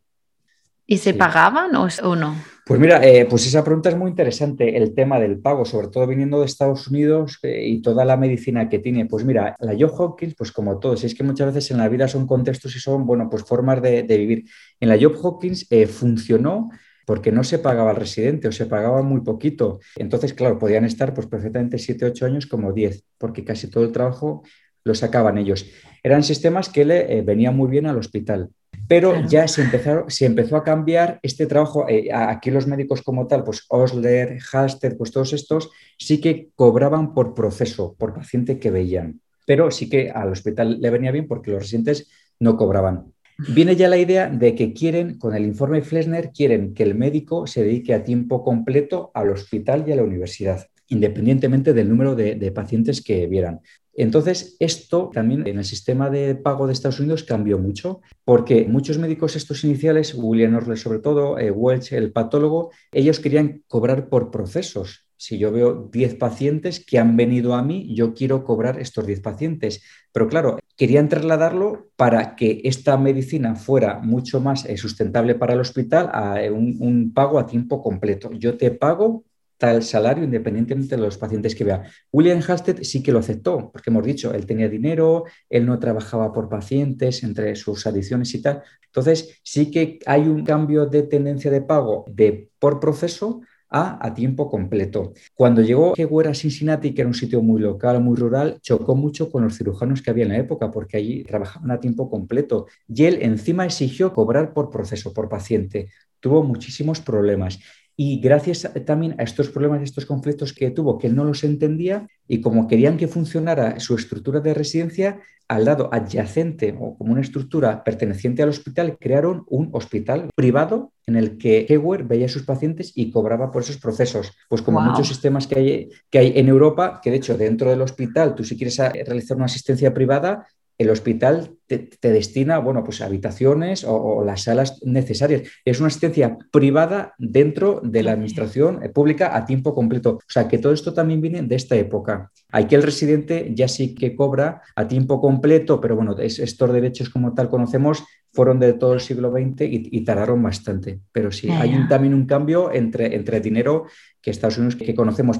¿Y 0.87 0.97
se 0.97 1.15
pagaban 1.15 1.71
o, 1.75 2.15
no? 2.15 2.35
Pues 2.63 2.79
mira, 2.79 3.03
eh, 3.03 3.25
pues 3.27 3.47
esa 3.47 3.63
pregunta 3.63 3.89
es 3.89 3.97
muy 3.97 4.09
interesante, 4.09 4.77
el 4.77 4.93
tema 4.93 5.19
del 5.19 5.39
pago, 5.39 5.65
sobre 5.65 5.87
todo 5.87 6.05
viniendo 6.05 6.39
de 6.39 6.45
Estados 6.45 6.87
Unidos 6.87 7.39
eh, 7.41 7.65
y 7.67 7.81
toda 7.81 8.05
la 8.05 8.17
medicina 8.17 8.69
que 8.69 8.79
tiene. 8.79 9.07
Pues 9.07 9.25
mira, 9.25 9.55
la 9.59 9.73
Joe 9.73 9.91
Hopkins, 9.97 10.35
pues 10.35 10.51
como 10.51 10.79
todos, 10.79 11.03
es 11.03 11.15
que 11.15 11.23
muchas 11.23 11.53
veces 11.53 11.71
en 11.71 11.77
la 11.77 11.89
vida 11.89 12.07
son 12.07 12.27
contextos 12.27 12.75
y 12.75 12.79
son, 12.79 13.05
bueno, 13.05 13.29
pues 13.29 13.43
formas 13.43 13.81
de, 13.81 14.03
vivir. 14.03 14.45
En 14.79 14.89
la 14.89 14.97
Job 14.99 15.17
Hopkins 15.23 15.65
eh, 15.71 15.87
funcionó 15.87 16.69
porque 17.07 17.31
no 17.31 17.43
se 17.43 17.59
pagaba 17.59 17.91
al 17.91 17.97
residente 17.97 18.47
o 18.47 18.51
se 18.51 18.67
pagaba 18.67 19.01
muy 19.01 19.21
poquito. 19.21 19.79
Entonces, 19.95 20.35
claro, 20.35 20.59
podían 20.59 20.85
estar 20.85 21.15
pues 21.15 21.25
perfectamente 21.25 21.79
7, 21.79 22.05
8 22.05 22.25
años 22.27 22.45
como 22.45 22.73
10, 22.73 23.03
porque 23.17 23.43
casi 23.43 23.69
todo 23.69 23.83
el 23.83 23.91
trabajo 23.91 24.43
lo 24.83 24.93
sacaban 24.93 25.39
ellos. 25.39 25.65
Eran 26.03 26.23
sistemas 26.23 26.69
que 26.69 26.85
le 26.85 27.21
venían 27.23 27.55
muy 27.55 27.69
bien 27.69 27.87
al 27.87 27.97
hospital. 27.97 28.51
Pero 28.87 29.25
ya 29.27 29.47
se, 29.47 29.63
se 30.07 30.25
empezó 30.25 30.57
a 30.57 30.63
cambiar 30.63 31.19
este 31.23 31.45
trabajo. 31.45 31.87
Eh, 31.89 32.09
aquí 32.13 32.51
los 32.51 32.67
médicos 32.67 33.01
como 33.01 33.27
tal, 33.27 33.43
pues 33.43 33.65
Osler, 33.69 34.37
Haster, 34.51 34.97
pues 34.97 35.11
todos 35.11 35.33
estos 35.33 35.71
sí 35.97 36.21
que 36.21 36.49
cobraban 36.55 37.13
por 37.13 37.33
proceso, 37.33 37.95
por 37.97 38.13
paciente 38.13 38.59
que 38.59 38.71
veían. 38.71 39.21
Pero 39.45 39.71
sí 39.71 39.89
que 39.89 40.09
al 40.11 40.31
hospital 40.31 40.79
le 40.81 40.89
venía 40.89 41.11
bien 41.11 41.27
porque 41.27 41.51
los 41.51 41.63
residentes 41.63 42.09
no 42.39 42.57
cobraban. 42.57 43.13
Viene 43.37 43.75
ya 43.75 43.89
la 43.89 43.97
idea 43.97 44.29
de 44.29 44.55
que 44.55 44.73
quieren, 44.73 45.17
con 45.17 45.35
el 45.35 45.43
informe 45.43 45.81
Flesner, 45.81 46.31
quieren 46.31 46.73
que 46.73 46.83
el 46.83 46.95
médico 46.95 47.47
se 47.47 47.63
dedique 47.63 47.93
a 47.93 48.03
tiempo 48.03 48.43
completo 48.43 49.11
al 49.13 49.29
hospital 49.29 49.83
y 49.85 49.91
a 49.91 49.97
la 49.97 50.03
universidad, 50.03 50.67
independientemente 50.87 51.73
del 51.73 51.89
número 51.89 52.15
de, 52.15 52.35
de 52.35 52.51
pacientes 52.51 53.01
que 53.01 53.27
vieran. 53.27 53.59
Entonces, 53.95 54.57
esto 54.59 55.09
también 55.13 55.47
en 55.47 55.57
el 55.57 55.65
sistema 55.65 56.09
de 56.09 56.35
pago 56.35 56.67
de 56.67 56.73
Estados 56.73 56.99
Unidos 56.99 57.23
cambió 57.23 57.57
mucho, 57.57 58.01
porque 58.25 58.65
muchos 58.65 58.97
médicos 58.97 59.35
estos 59.35 59.63
iniciales, 59.63 60.13
William 60.15 60.55
Orle 60.55 60.75
sobre 60.75 60.99
todo, 60.99 61.39
eh, 61.39 61.49
Welch, 61.51 61.93
el 61.93 62.11
patólogo, 62.11 62.71
ellos 62.91 63.19
querían 63.19 63.63
cobrar 63.67 64.09
por 64.09 64.31
procesos. 64.31 65.05
Si 65.17 65.37
yo 65.37 65.51
veo 65.51 65.89
10 65.91 66.15
pacientes 66.15 66.85
que 66.85 66.99
han 66.99 67.15
venido 67.15 67.55
a 67.55 67.63
mí, 67.63 67.95
yo 67.95 68.13
quiero 68.13 68.43
cobrar 68.43 68.79
estos 68.81 69.07
10 69.07 69.21
pacientes. 69.21 69.81
Pero 70.11 70.27
claro, 70.27 70.59
querían 70.75 71.07
trasladarlo 71.07 71.87
para 71.95 72.35
que 72.35 72.61
esta 72.65 72.97
medicina 72.97 73.55
fuera 73.55 73.99
mucho 73.99 74.41
más 74.41 74.65
eh, 74.65 74.77
sustentable 74.77 75.35
para 75.35 75.53
el 75.53 75.61
hospital 75.61 76.09
a 76.13 76.41
un, 76.51 76.75
un 76.79 77.13
pago 77.13 77.39
a 77.39 77.45
tiempo 77.45 77.81
completo. 77.81 78.29
Yo 78.33 78.57
te 78.57 78.71
pago 78.71 79.23
tal 79.57 79.83
salario 79.83 80.23
independientemente 80.23 80.95
de 80.95 81.01
los 81.01 81.17
pacientes 81.17 81.55
que 81.55 81.63
vea. 81.63 81.83
William 82.11 82.41
Halstead 82.45 82.79
sí 82.81 83.01
que 83.01 83.11
lo 83.11 83.19
aceptó, 83.19 83.71
porque 83.71 83.89
hemos 83.89 84.03
dicho, 84.03 84.33
él 84.33 84.45
tenía 84.45 84.69
dinero, 84.69 85.25
él 85.49 85.65
no 85.65 85.79
trabajaba 85.79 86.33
por 86.33 86.49
pacientes 86.49 87.23
entre 87.23 87.55
sus 87.55 87.87
adiciones 87.87 88.33
y 88.33 88.41
tal. 88.41 88.63
Entonces, 88.85 89.39
sí 89.43 89.71
que 89.71 89.99
hay 90.05 90.21
un 90.21 90.43
cambio 90.45 90.85
de 90.85 91.03
tendencia 91.03 91.51
de 91.51 91.61
pago 91.61 92.05
de 92.07 92.49
por 92.59 92.79
proceso 92.79 93.41
a, 93.69 94.05
a 94.05 94.13
tiempo 94.13 94.49
completo. 94.49 95.13
Cuando 95.33 95.61
llegó 95.61 95.93
a 95.95 96.33
Cincinnati, 96.33 96.93
que 96.93 97.01
era 97.01 97.07
un 97.07 97.13
sitio 97.13 97.41
muy 97.41 97.61
local, 97.61 98.01
muy 98.01 98.15
rural, 98.15 98.59
chocó 98.61 98.95
mucho 98.95 99.29
con 99.29 99.43
los 99.43 99.57
cirujanos 99.57 100.01
que 100.01 100.11
había 100.11 100.23
en 100.23 100.29
la 100.29 100.37
época, 100.37 100.71
porque 100.71 100.97
allí 100.97 101.23
trabajaban 101.23 101.71
a 101.71 101.79
tiempo 101.79 102.09
completo. 102.09 102.67
Y 102.87 103.03
él 103.05 103.19
encima 103.21 103.65
exigió 103.65 104.13
cobrar 104.13 104.53
por 104.53 104.69
proceso, 104.69 105.13
por 105.13 105.27
paciente. 105.27 105.89
Tuvo 106.19 106.43
muchísimos 106.43 107.01
problemas. 107.01 107.59
Y 107.97 108.19
gracias 108.19 108.69
también 108.85 109.15
a 109.17 109.23
estos 109.23 109.49
problemas, 109.49 109.79
a 109.79 109.83
estos 109.83 110.05
conflictos 110.05 110.53
que 110.53 110.71
tuvo, 110.71 110.97
que 110.97 111.07
él 111.07 111.15
no 111.15 111.23
los 111.23 111.43
entendía 111.43 112.07
y 112.27 112.41
como 112.41 112.67
querían 112.67 112.97
que 112.97 113.07
funcionara 113.07 113.79
su 113.79 113.95
estructura 113.95 114.41
de 114.41 114.53
residencia, 114.53 115.21
al 115.47 115.65
lado 115.65 115.89
adyacente 115.93 116.75
o 116.79 116.97
como 116.97 117.11
una 117.11 117.21
estructura 117.21 117.83
perteneciente 117.83 118.41
al 118.41 118.49
hospital, 118.49 118.97
crearon 118.99 119.43
un 119.47 119.69
hospital 119.73 120.29
privado 120.35 120.91
en 121.05 121.15
el 121.15 121.37
que 121.37 121.67
Hewer 121.69 122.03
veía 122.03 122.25
a 122.25 122.29
sus 122.29 122.43
pacientes 122.43 122.91
y 122.95 123.11
cobraba 123.11 123.51
por 123.51 123.61
esos 123.61 123.77
procesos. 123.77 124.31
Pues 124.49 124.61
como 124.61 124.81
muchos 124.81 125.07
sistemas 125.07 125.45
que 125.45 125.59
hay, 125.59 125.89
que 126.09 126.19
hay 126.19 126.33
en 126.35 126.47
Europa, 126.47 126.99
que 127.01 127.11
de 127.11 127.17
hecho 127.17 127.37
dentro 127.37 127.69
del 127.69 127.81
hospital, 127.81 128.33
tú 128.33 128.43
si 128.43 128.57
quieres 128.57 128.77
realizar 128.77 129.37
una 129.37 129.45
asistencia 129.45 129.93
privada, 129.93 130.47
el 130.77 130.89
hospital 130.89 131.51
te, 131.67 131.97
destina, 132.01 132.59
bueno, 132.59 132.83
pues 132.83 133.01
habitaciones 133.01 133.85
o, 133.87 134.23
las 134.23 134.43
salas 134.43 134.81
necesarias. 134.83 135.43
Es 135.63 135.79
una 135.79 135.87
asistencia 135.87 136.37
privada 136.51 137.15
dentro 137.17 137.81
de 137.83 138.03
la 138.03 138.11
administración 138.11 138.81
pública 138.93 139.35
a 139.35 139.45
tiempo 139.45 139.73
completo. 139.73 140.15
O 140.15 140.19
sea, 140.27 140.47
que 140.47 140.57
todo 140.57 140.73
esto 140.73 140.93
también 140.93 141.21
viene 141.21 141.41
de 141.41 141.55
esta 141.55 141.75
época. 141.75 142.31
Aquí 142.51 142.75
el 142.75 142.83
residente 142.83 143.51
ya 143.55 143.67
sí 143.67 143.95
que 143.95 144.15
cobra 144.15 144.61
a 144.75 144.87
tiempo 144.87 145.19
completo, 145.19 145.81
pero 145.81 145.95
bueno, 145.95 146.15
estos 146.19 146.73
derechos 146.73 147.09
como 147.09 147.33
tal 147.33 147.49
conocemos 147.49 148.03
fueron 148.31 148.59
de 148.59 148.73
todo 148.73 148.93
el 148.93 148.99
siglo 148.99 149.31
XX 149.31 149.61
y, 149.61 150.03
tardaron 150.03 150.43
bastante. 150.43 150.99
Pero 151.11 151.31
sí, 151.31 151.49
hay 151.49 151.87
también 151.87 152.13
un 152.13 152.25
cambio 152.25 152.71
entre, 152.71 153.15
entre 153.15 153.39
dinero 153.39 153.85
que 154.21 154.29
Estados 154.29 154.57
Unidos 154.57 154.75
que 154.75 154.93
conocemos 154.93 155.39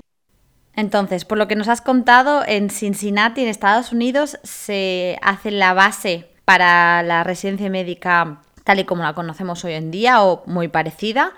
entonces, 0.76 1.26
por 1.26 1.38
lo 1.38 1.48
que 1.48 1.56
nos 1.56 1.68
has 1.68 1.82
contado, 1.82 2.44
en 2.46 2.70
Cincinnati, 2.70 3.42
en 3.42 3.48
Estados 3.48 3.92
Unidos, 3.92 4.38
se 4.44 5.18
hace 5.22 5.52
la 5.52 5.74
base 5.74 6.28
para 6.44 7.02
la 7.04 7.24
residencia 7.24 7.70
médica 7.70 8.42
tal 8.66 8.80
y 8.80 8.84
como 8.84 9.04
la 9.04 9.14
conocemos 9.14 9.64
hoy 9.64 9.74
en 9.74 9.92
día 9.92 10.24
o 10.24 10.44
muy 10.48 10.68
parecida. 10.68 11.32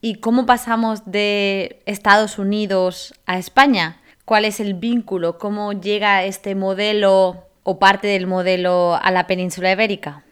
¿Y 0.00 0.16
cómo 0.16 0.44
pasamos 0.44 1.10
de 1.10 1.82
Estados 1.86 2.38
Unidos 2.38 3.14
a 3.26 3.38
España? 3.38 4.00
¿Cuál 4.24 4.44
es 4.44 4.58
el 4.58 4.74
vínculo? 4.74 5.38
¿Cómo 5.38 5.72
llega 5.72 6.24
este 6.24 6.54
modelo 6.54 7.44
o 7.62 7.78
parte 7.78 8.08
del 8.08 8.26
modelo 8.26 8.98
a 9.00 9.10
la 9.10 9.26
península 9.26 9.72
ibérica? 9.72 10.24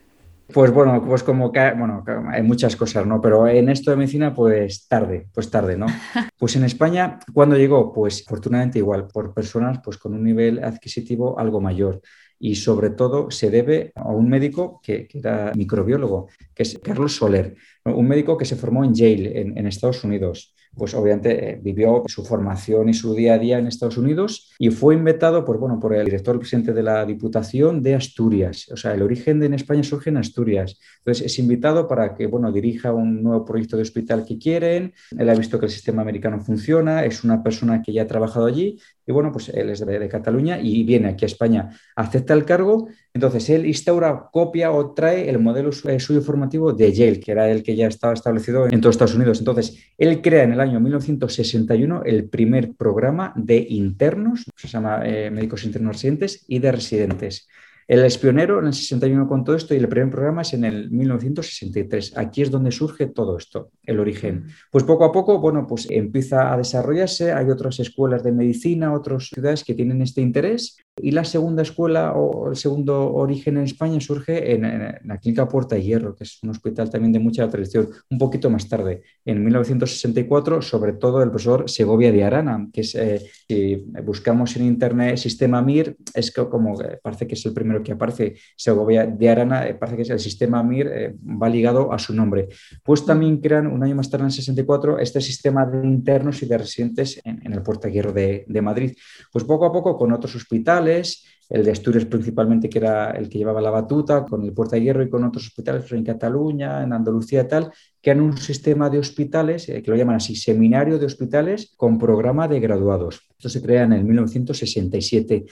Pues 0.53 0.71
bueno, 0.71 1.03
pues 1.03 1.23
como 1.23 1.51
que, 1.51 1.73
bueno, 1.77 2.03
hay 2.31 2.43
muchas 2.43 2.75
cosas, 2.75 3.07
¿no? 3.07 3.19
Pero 3.19 3.47
en 3.47 3.69
esto 3.69 3.89
de 3.91 3.97
medicina, 3.97 4.33
pues 4.33 4.87
tarde, 4.87 5.27
pues 5.33 5.49
tarde, 5.49 5.77
¿no? 5.77 5.87
Pues 6.37 6.55
en 6.55 6.63
España, 6.65 7.19
¿cuándo 7.33 7.55
llegó? 7.57 7.91
Pues 7.91 8.23
afortunadamente 8.27 8.79
igual, 8.79 9.07
por 9.07 9.33
personas 9.33 9.79
pues 9.83 9.97
con 9.97 10.13
un 10.13 10.23
nivel 10.23 10.63
adquisitivo 10.63 11.39
algo 11.39 11.61
mayor 11.61 12.01
y 12.37 12.55
sobre 12.55 12.89
todo 12.89 13.31
se 13.31 13.49
debe 13.49 13.93
a 13.95 14.09
un 14.11 14.29
médico 14.29 14.81
que, 14.83 15.07
era 15.13 15.53
microbiólogo, 15.55 16.27
que 16.53 16.63
es 16.63 16.77
Carlos 16.83 17.15
Soler, 17.15 17.55
un 17.85 18.07
médico 18.07 18.37
que 18.37 18.45
se 18.45 18.57
formó 18.57 18.83
en 18.83 18.93
Yale, 18.93 19.41
en 19.41 19.67
Estados 19.67 20.03
Unidos 20.03 20.53
pues 20.75 20.93
obviamente 20.93 21.51
eh, 21.51 21.59
vivió 21.61 22.03
su 22.07 22.23
formación 22.23 22.89
y 22.89 22.93
su 22.93 23.13
día 23.13 23.35
a 23.35 23.37
día 23.37 23.59
en 23.59 23.67
Estados 23.67 23.97
Unidos 23.97 24.51
y 24.57 24.69
fue 24.71 24.95
invitado 24.95 25.45
por, 25.45 25.57
bueno, 25.59 25.79
por 25.79 25.93
el 25.93 26.05
director 26.05 26.37
presidente 26.39 26.73
de 26.73 26.83
la 26.83 27.05
Diputación 27.05 27.81
de 27.81 27.95
Asturias. 27.95 28.69
O 28.71 28.77
sea, 28.77 28.93
el 28.93 29.01
origen 29.01 29.39
de 29.39 29.47
en 29.47 29.53
España 29.53 29.83
surge 29.83 30.09
en 30.09 30.17
Asturias. 30.17 30.79
Entonces 30.99 31.25
es 31.25 31.39
invitado 31.39 31.87
para 31.87 32.15
que 32.15 32.27
bueno, 32.27 32.51
dirija 32.51 32.93
un 32.93 33.21
nuevo 33.21 33.45
proyecto 33.45 33.75
de 33.75 33.83
hospital 33.83 34.25
que 34.25 34.37
quieren. 34.37 34.93
Él 35.17 35.29
ha 35.29 35.35
visto 35.35 35.59
que 35.59 35.65
el 35.65 35.71
sistema 35.71 36.01
americano 36.01 36.39
funciona, 36.39 37.05
es 37.05 37.23
una 37.23 37.43
persona 37.43 37.81
que 37.81 37.93
ya 37.93 38.03
ha 38.03 38.07
trabajado 38.07 38.45
allí 38.45 38.79
y 39.05 39.11
bueno, 39.11 39.31
pues 39.31 39.49
él 39.49 39.69
es 39.69 39.85
de, 39.85 39.99
de 39.99 40.09
Cataluña 40.09 40.59
y 40.59 40.83
viene 40.83 41.09
aquí 41.09 41.25
a 41.25 41.27
España, 41.27 41.69
acepta 41.95 42.33
el 42.33 42.45
cargo 42.45 42.87
entonces, 43.15 43.47
él 43.51 43.67
instaura, 43.67 44.29
copia 44.31 44.71
o 44.71 44.91
trae 44.93 45.29
el 45.29 45.37
modelo 45.37 45.69
eh, 45.87 45.99
suyo 45.99 46.21
formativo 46.21 46.73
de 46.73 46.91
Yale, 46.91 47.19
que 47.19 47.31
era 47.31 47.49
el 47.49 47.61
que 47.61 47.75
ya 47.75 47.87
estaba 47.87 48.13
establecido 48.13 48.67
en 48.67 48.81
todos 48.81 48.95
Estados 48.95 49.13
Unidos. 49.13 49.37
Entonces, 49.37 49.77
él 49.99 50.19
crea 50.21 50.43
en 50.43 50.53
el 50.53 50.59
año 50.59 50.79
1961 50.79 52.01
el 52.05 52.27
primer 52.27 52.73
programa 52.73 53.31
de 53.35 53.63
internos, 53.69 54.45
se 54.55 54.67
llama 54.67 55.01
eh, 55.05 55.29
médicos 55.29 55.63
internos 55.63 55.93
residentes, 55.97 56.43
y 56.47 56.57
de 56.57 56.71
residentes. 56.71 57.47
Él 57.87 58.03
es 58.03 58.17
pionero 58.17 58.59
en 58.59 58.67
el 58.67 58.73
61 58.73 59.27
con 59.27 59.43
todo 59.43 59.55
esto 59.55 59.73
y 59.73 59.77
el 59.77 59.87
primer 59.87 60.09
programa 60.09 60.41
es 60.41 60.53
en 60.53 60.63
el 60.63 60.91
1963. 60.91 62.17
Aquí 62.17 62.41
es 62.41 62.51
donde 62.51 62.71
surge 62.71 63.07
todo 63.07 63.37
esto, 63.37 63.71
el 63.83 63.99
origen. 63.99 64.45
Pues 64.71 64.83
poco 64.83 65.05
a 65.05 65.11
poco, 65.11 65.39
bueno, 65.39 65.67
pues 65.67 65.87
empieza 65.89 66.53
a 66.53 66.57
desarrollarse. 66.57 67.33
Hay 67.33 67.49
otras 67.49 67.79
escuelas 67.79 68.23
de 68.23 68.31
medicina, 68.31 68.93
otras 68.93 69.27
ciudades 69.27 69.63
que 69.63 69.73
tienen 69.73 70.01
este 70.01 70.21
interés. 70.21 70.77
Y 71.01 71.09
la 71.09 71.23
segunda 71.23 71.63
escuela 71.63 72.13
o 72.13 72.51
el 72.51 72.55
segundo 72.55 73.11
origen 73.13 73.57
en 73.57 73.63
España 73.63 73.99
surge 73.99 74.53
en, 74.53 74.61
la 74.61 75.17
Clínica 75.17 75.47
Puerta 75.47 75.75
de 75.75 75.81
Hierro, 75.81 76.15
que 76.15 76.23
es 76.23 76.37
un 76.43 76.51
hospital 76.51 76.91
también 76.91 77.11
de 77.11 77.19
mucha 77.19 77.49
tradición, 77.49 77.89
un 78.11 78.19
poquito 78.19 78.47
más 78.51 78.69
tarde, 78.69 79.01
en 79.25 79.43
1964, 79.43 80.61
sobre 80.61 80.93
todo 80.93 81.23
el 81.23 81.29
profesor 81.29 81.67
Segovia 81.67 82.11
de 82.11 82.23
Arana, 82.23 82.69
que 82.71 82.81
es, 82.81 82.93
eh, 82.93 83.23
si 83.47 83.75
buscamos 84.03 84.55
en 84.55 84.65
internet 84.65 85.17
sistema 85.17 85.63
MIR, 85.63 85.97
es 86.13 86.31
como 86.31 86.77
parece 87.01 87.25
que 87.25 87.33
es 87.33 87.45
el 87.45 87.53
primer 87.53 87.72
que 87.81 87.93
aparece, 87.93 88.35
Segovia 88.55 89.05
de 89.05 89.29
Arana, 89.29 89.67
eh, 89.67 89.73
parece 89.73 89.95
que 89.95 90.01
es 90.03 90.09
el 90.09 90.19
sistema 90.19 90.61
MIR, 90.61 90.87
eh, 90.87 91.15
va 91.41 91.49
ligado 91.49 91.91
a 91.91 91.97
su 91.97 92.13
nombre. 92.13 92.49
Pues 92.83 93.05
también 93.05 93.37
crean 93.37 93.67
un 93.67 93.81
año 93.83 93.95
más 93.95 94.09
tarde, 94.09 94.23
en 94.23 94.27
el 94.27 94.33
64, 94.33 94.99
este 94.99 95.21
sistema 95.21 95.65
de 95.65 95.87
internos 95.87 96.43
y 96.43 96.45
de 96.45 96.57
residentes 96.57 97.21
en, 97.23 97.51
el 97.51 97.61
Puerto 97.63 97.87
de, 97.87 98.45
de 98.47 98.61
Madrid. 98.61 98.95
Pues 99.31 99.45
poco 99.45 99.65
a 99.65 99.71
poco 99.71 99.97
con 99.97 100.11
otros 100.11 100.35
hospitales, 100.35 101.23
el 101.49 101.63
de 101.63 101.71
Asturias 101.71 102.05
principalmente, 102.05 102.69
que 102.69 102.79
era 102.79 103.11
el 103.11 103.29
que 103.29 103.37
llevaba 103.37 103.61
la 103.61 103.69
batuta, 103.69 104.25
con 104.25 104.43
el 104.43 104.53
Puerta 104.53 104.75
de 104.75 104.83
Hierro 104.83 105.03
y 105.03 105.09
con 105.09 105.23
otros 105.23 105.45
hospitales 105.45 105.91
en 105.91 106.03
Cataluña, 106.03 106.83
en 106.83 106.93
Andalucía 106.93 107.41
y 107.41 107.47
tal, 107.47 107.71
que 108.01 108.11
han 108.11 108.21
un 108.21 108.37
sistema 108.37 108.89
de 108.89 108.99
hospitales, 108.99 109.69
eh, 109.69 109.81
que 109.81 109.91
lo 109.91 109.97
llaman 109.97 110.15
así, 110.15 110.35
seminario 110.35 110.97
de 110.97 111.05
hospitales 111.05 111.73
con 111.77 111.99
programa 111.99 112.47
de 112.47 112.59
graduados. 112.59 113.21
Esto 113.37 113.49
se 113.49 113.61
crea 113.61 113.83
en 113.83 113.93
el 113.93 114.03
1967 114.03 115.45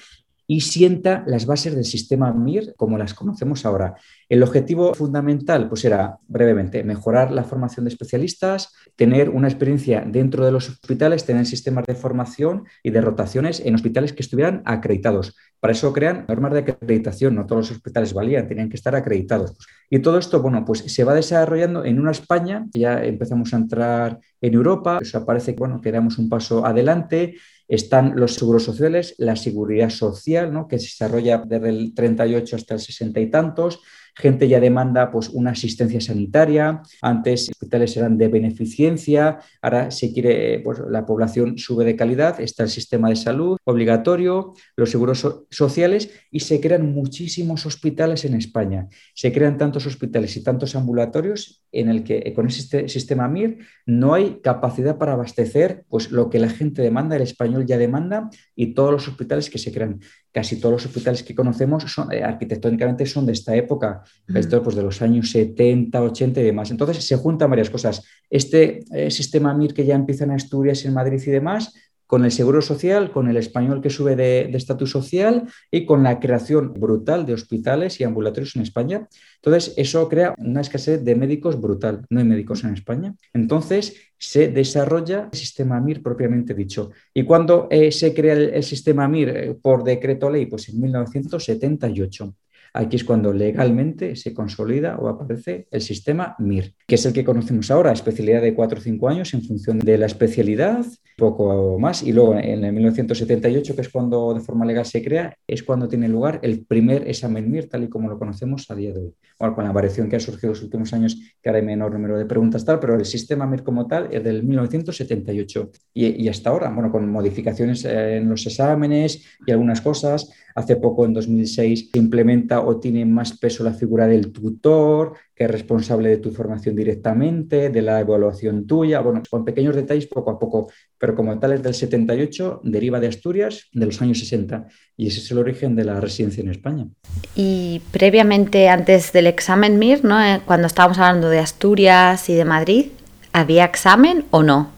y 0.52 0.60
sienta 0.60 1.24
las 1.28 1.46
bases 1.46 1.76
del 1.76 1.86
sistema 1.86 2.34
MIR 2.34 2.74
como 2.76 2.98
las 2.98 3.14
conocemos 3.14 3.66
ahora. 3.66 3.96
El 4.28 4.44
objetivo 4.44 4.94
fundamental 4.94 5.70
pues 5.70 5.86
era, 5.86 6.18
brevemente, 6.28 6.84
mejorar 6.84 7.32
la 7.32 7.46
formación 7.46 7.86
de 7.86 7.90
especialistas, 7.90 8.74
tener 8.98 9.30
una 9.30 9.48
experiencia 9.48 10.04
dentro 10.06 10.46
de 10.46 10.52
los 10.52 10.68
hospitales, 10.68 11.24
tener 11.24 11.46
sistemas 11.46 11.86
de 11.86 11.96
formación 11.96 12.66
y 12.84 12.90
de 12.90 13.00
rotaciones 13.00 13.62
en 13.62 13.76
hospitales 13.76 14.12
que 14.12 14.24
estuvieran 14.24 14.62
acreditados. 14.66 15.38
Para 15.62 15.72
eso 15.72 15.94
crean 15.94 16.26
normas 16.28 16.52
de 16.52 16.60
acreditación, 16.60 17.36
no 17.36 17.46
todos 17.46 17.70
los 17.70 17.78
hospitales 17.78 18.14
valían, 18.14 18.50
tenían 18.50 18.68
que 18.68 18.76
estar 18.76 18.94
acreditados. 18.94 19.56
Y 19.90 20.00
todo 20.00 20.18
esto, 20.18 20.42
bueno, 20.42 20.66
pues 20.66 20.80
se 20.80 21.04
va 21.06 21.14
desarrollando 21.14 21.86
en 21.86 21.98
una 21.98 22.12
España, 22.12 22.68
ya 22.74 23.02
empezamos 23.06 23.54
a 23.54 23.58
entrar 23.58 24.20
en 24.42 24.54
Europa, 24.54 25.00
eso 25.02 25.26
parece 25.26 25.54
bueno, 25.54 25.80
que 25.80 25.94
damos 25.94 26.18
un 26.18 26.28
paso 26.28 26.66
adelante, 26.66 27.36
están 27.72 28.18
los 28.18 28.36
seguros 28.36 28.66
sociales, 28.66 29.16
la 29.18 29.38
seguridad 29.38 29.90
social, 29.90 30.52
¿no? 30.52 30.68
que 30.68 30.78
se 30.78 30.88
desarrolla 30.88 31.38
desde 31.38 31.70
el 31.70 31.94
38 31.94 32.58
hasta 32.58 32.74
el 32.74 32.82
60 32.82 33.20
y 33.22 33.32
tantos, 33.32 33.80
gente 34.16 34.48
ya 34.48 34.60
demanda 34.60 35.12
pues, 35.12 35.30
una 35.30 35.52
asistencia 35.52 36.02
sanitaria, 36.02 36.82
antes 37.02 37.50
hospitales 37.50 37.96
eran 37.98 38.18
de 38.18 38.28
beneficencia, 38.28 39.40
ahora 39.62 39.92
se 39.92 40.14
quiere, 40.14 40.60
pues, 40.60 40.80
la 40.90 41.06
población 41.06 41.58
sube 41.58 41.86
de 41.86 41.96
calidad, 41.96 42.40
está 42.40 42.64
el 42.64 42.70
sistema 42.70 43.10
de 43.10 43.16
salud 43.16 43.58
obligatorio, 43.64 44.54
los 44.76 44.92
seguros 44.92 45.28
sociales 45.50 46.12
y 46.32 46.42
se 46.42 46.60
crean 46.60 46.94
muchísimos 46.94 47.66
hospitales 47.66 48.26
en 48.26 48.36
España. 48.36 48.88
Se 49.14 49.32
crean 49.32 49.58
tantos 49.58 49.86
hospitales 49.86 50.36
y 50.38 50.44
tantos 50.44 50.76
ambulatorios 50.76 51.64
en 51.72 51.90
el 51.90 52.04
que 52.04 52.34
con 52.34 52.48
ese 52.48 52.88
sistema 52.90 53.28
MIR 53.28 53.60
no 53.86 54.14
hay 54.14 54.40
capacidad 54.42 54.98
para 54.98 55.14
abastecer 55.14 55.86
pues, 55.90 56.12
lo 56.12 56.30
que 56.30 56.40
la 56.40 56.50
gente 56.50 56.82
demanda, 56.82 57.16
el 57.16 57.22
español 57.22 57.66
ya 57.66 57.78
demanda 57.78 58.30
y 58.56 58.74
todos 58.74 58.92
los 58.92 59.08
hospitales 59.08 59.50
que 59.50 59.58
se 59.58 59.72
crean 59.72 60.00
casi 60.32 60.60
todos 60.60 60.74
los 60.74 60.86
hospitales 60.86 61.24
que 61.24 61.36
conocemos 61.36 61.84
son, 61.84 62.12
eh, 62.12 62.24
arquitectónicamente 62.24 63.06
son 63.06 63.26
de 63.26 63.34
esta 63.34 63.56
época, 63.56 64.04
esto 64.34 64.64
pues 64.64 64.76
de 64.76 64.84
los 64.84 65.02
años 65.02 65.30
70, 65.32 66.02
80 66.02 66.40
y 66.40 66.44
demás. 66.44 66.72
Entonces 66.72 67.04
se 67.06 67.18
juntan 67.18 67.50
varias 67.50 67.70
cosas. 67.70 68.04
Este 68.30 68.80
eh, 68.94 69.12
sistema 69.12 69.54
MIR 69.54 69.74
que 69.74 69.86
ya 69.86 69.96
empieza 69.96 70.24
en 70.24 70.32
Asturias, 70.32 70.86
en 70.86 70.94
Madrid 70.94 71.22
y 71.26 71.32
demás, 71.32 71.74
con 72.12 72.26
el 72.26 72.32
seguro 72.34 72.62
social, 72.62 73.10
con 73.10 73.30
el 73.30 73.38
español 73.38 73.80
que 73.82 73.90
sube 73.90 74.18
de 74.18 74.52
estatus 74.54 74.92
social 74.92 75.48
y 75.72 75.86
con 75.86 76.04
la 76.04 76.20
creación 76.20 76.74
brutal 76.74 77.26
de 77.26 77.34
hospitales 77.34 78.02
y 78.02 78.04
ambulatorios 78.04 78.54
en 78.58 78.64
España. 78.64 79.08
Entonces, 79.38 79.74
eso 79.78 80.10
crea 80.10 80.36
una 80.38 80.60
escasez 80.60 81.06
de 81.06 81.16
médicos 81.16 81.62
brutal. 81.62 82.06
No 82.10 82.20
hay 82.20 82.26
médicos 82.26 82.66
en 82.66 82.74
España. 82.74 83.16
Entonces, 83.34 83.96
se 84.18 84.50
desarrolla 84.50 85.30
el 85.32 85.40
sistema 85.40 85.80
MIR 85.80 86.04
propiamente 86.04 86.54
dicho. 86.54 86.92
¿Y 87.14 87.24
cuándo 87.24 87.70
eh, 87.72 87.94
se 87.94 88.14
crea 88.14 88.34
el, 88.34 88.62
sistema 88.64 89.08
MIR 89.08 89.30
eh, 89.30 89.54
por 89.62 89.86
decreto 89.86 90.30
ley? 90.30 90.48
Pues 90.48 90.68
en 90.68 90.82
1978. 90.82 92.36
Aquí 92.74 92.96
es 92.96 93.04
cuando 93.04 93.34
legalmente 93.34 94.16
se 94.16 94.34
consolida 94.34 94.98
o 94.98 95.10
aparece 95.10 95.68
el 95.72 95.82
sistema 95.82 96.36
MIR, 96.40 96.74
que 96.88 96.96
es 96.96 97.06
el 97.06 97.14
que 97.14 97.26
conocemos 97.26 97.70
ahora, 97.70 97.92
especialidad 97.92 98.42
de 98.42 98.54
4 98.54 98.80
o 98.80 98.82
5 98.82 99.10
años 99.10 99.34
en 99.34 99.44
función 99.44 99.80
de 99.80 99.98
la 99.98 100.06
especialidad, 100.06 100.86
poco 101.18 101.78
más. 101.78 102.02
Y 102.04 102.14
luego 102.14 102.36
en 102.36 102.64
el 102.64 102.74
1978, 102.74 103.76
que 103.76 103.82
es 103.82 103.90
cuando 103.90 104.34
de 104.34 104.40
forma 104.40 104.66
legal 104.66 104.86
se 104.86 105.04
crea, 105.04 105.36
es 105.46 105.64
cuando 105.64 105.88
tiene 105.88 106.08
lugar 106.08 106.40
el 106.44 106.66
primer 106.66 107.08
examen 107.08 107.52
MIR, 107.52 107.68
tal 107.68 107.84
y 107.84 107.90
como 107.90 108.10
lo 108.10 108.18
conocemos 108.18 108.70
a 108.72 108.76
día 108.76 108.94
de 108.94 109.00
hoy. 109.00 109.14
Bueno, 109.38 109.56
con 109.56 109.66
la 109.66 109.72
variación 109.72 110.08
que 110.08 110.16
ha 110.16 110.20
surgido 110.20 110.50
en 110.50 110.54
los 110.54 110.64
últimos 110.64 110.94
años, 110.94 111.20
que 111.42 111.50
ahora 111.50 111.60
hay 111.60 111.66
menor 111.66 111.92
número 111.92 112.18
de 112.18 112.26
preguntas, 112.26 112.64
tal, 112.64 112.80
pero 112.80 112.96
el 112.96 113.06
sistema 113.06 113.46
MIR 113.46 113.64
como 113.64 113.88
tal 113.88 114.08
es 114.12 114.24
del 114.24 114.44
1978 114.44 115.72
y, 115.94 116.24
y 116.24 116.30
hasta 116.30 116.52
ahora, 116.52 116.70
bueno, 116.70 116.92
con 116.92 117.10
modificaciones 117.10 117.84
en 117.86 118.30
los 118.30 118.46
exámenes 118.46 119.26
y 119.46 119.52
algunas 119.52 119.82
cosas. 119.82 120.32
Hace 120.56 120.76
poco, 120.76 121.06
en 121.06 121.14
2006, 121.14 121.90
se 121.94 122.00
implementa 122.00 122.61
o 122.62 122.80
tiene 122.80 123.06
más 123.06 123.38
peso 123.38 123.64
la 123.64 123.74
figura 123.74 124.08
del 124.08 124.32
tutor, 124.32 125.14
que 125.36 125.46
es 125.46 125.52
responsable 125.52 126.10
de 126.10 126.18
tu 126.18 126.32
formación 126.32 126.76
directamente, 126.76 127.70
de 127.70 127.82
la 127.82 128.00
evaluación 128.00 128.66
tuya, 128.68 129.00
bueno, 129.02 129.22
con 129.30 129.44
pequeños 129.44 129.76
detalles 129.76 130.08
poco 130.08 130.32
a 130.32 130.40
poco, 130.40 130.72
pero 130.98 131.16
como 131.16 131.38
tal 131.40 131.54
es 131.54 131.64
del 131.64 131.74
78, 131.74 132.62
deriva 132.64 133.00
de 133.00 133.08
Asturias 133.08 133.68
de 133.74 133.86
los 133.86 134.02
años 134.02 134.20
60 134.20 134.68
y 134.98 135.08
ese 135.08 135.20
es 135.20 135.32
el 135.32 135.40
origen 135.40 135.76
de 135.76 135.86
la 135.86 136.00
residencia 136.00 136.42
en 136.42 136.50
España. 136.50 136.88
Y 137.36 137.82
previamente, 137.92 138.70
antes 138.70 139.14
del 139.14 139.28
examen 139.28 139.80
MIR, 139.80 140.06
¿no? 140.06 140.24
Eh, 140.24 140.42
cuando 140.46 140.68
estábamos 140.68 141.00
hablando 141.00 141.30
de 141.30 141.40
Asturias 141.40 142.30
y 142.30 142.36
de 142.36 142.46
Madrid, 142.46 142.86
¿había 143.34 143.66
examen 143.66 144.26
o 144.32 144.44
no? 144.44 144.70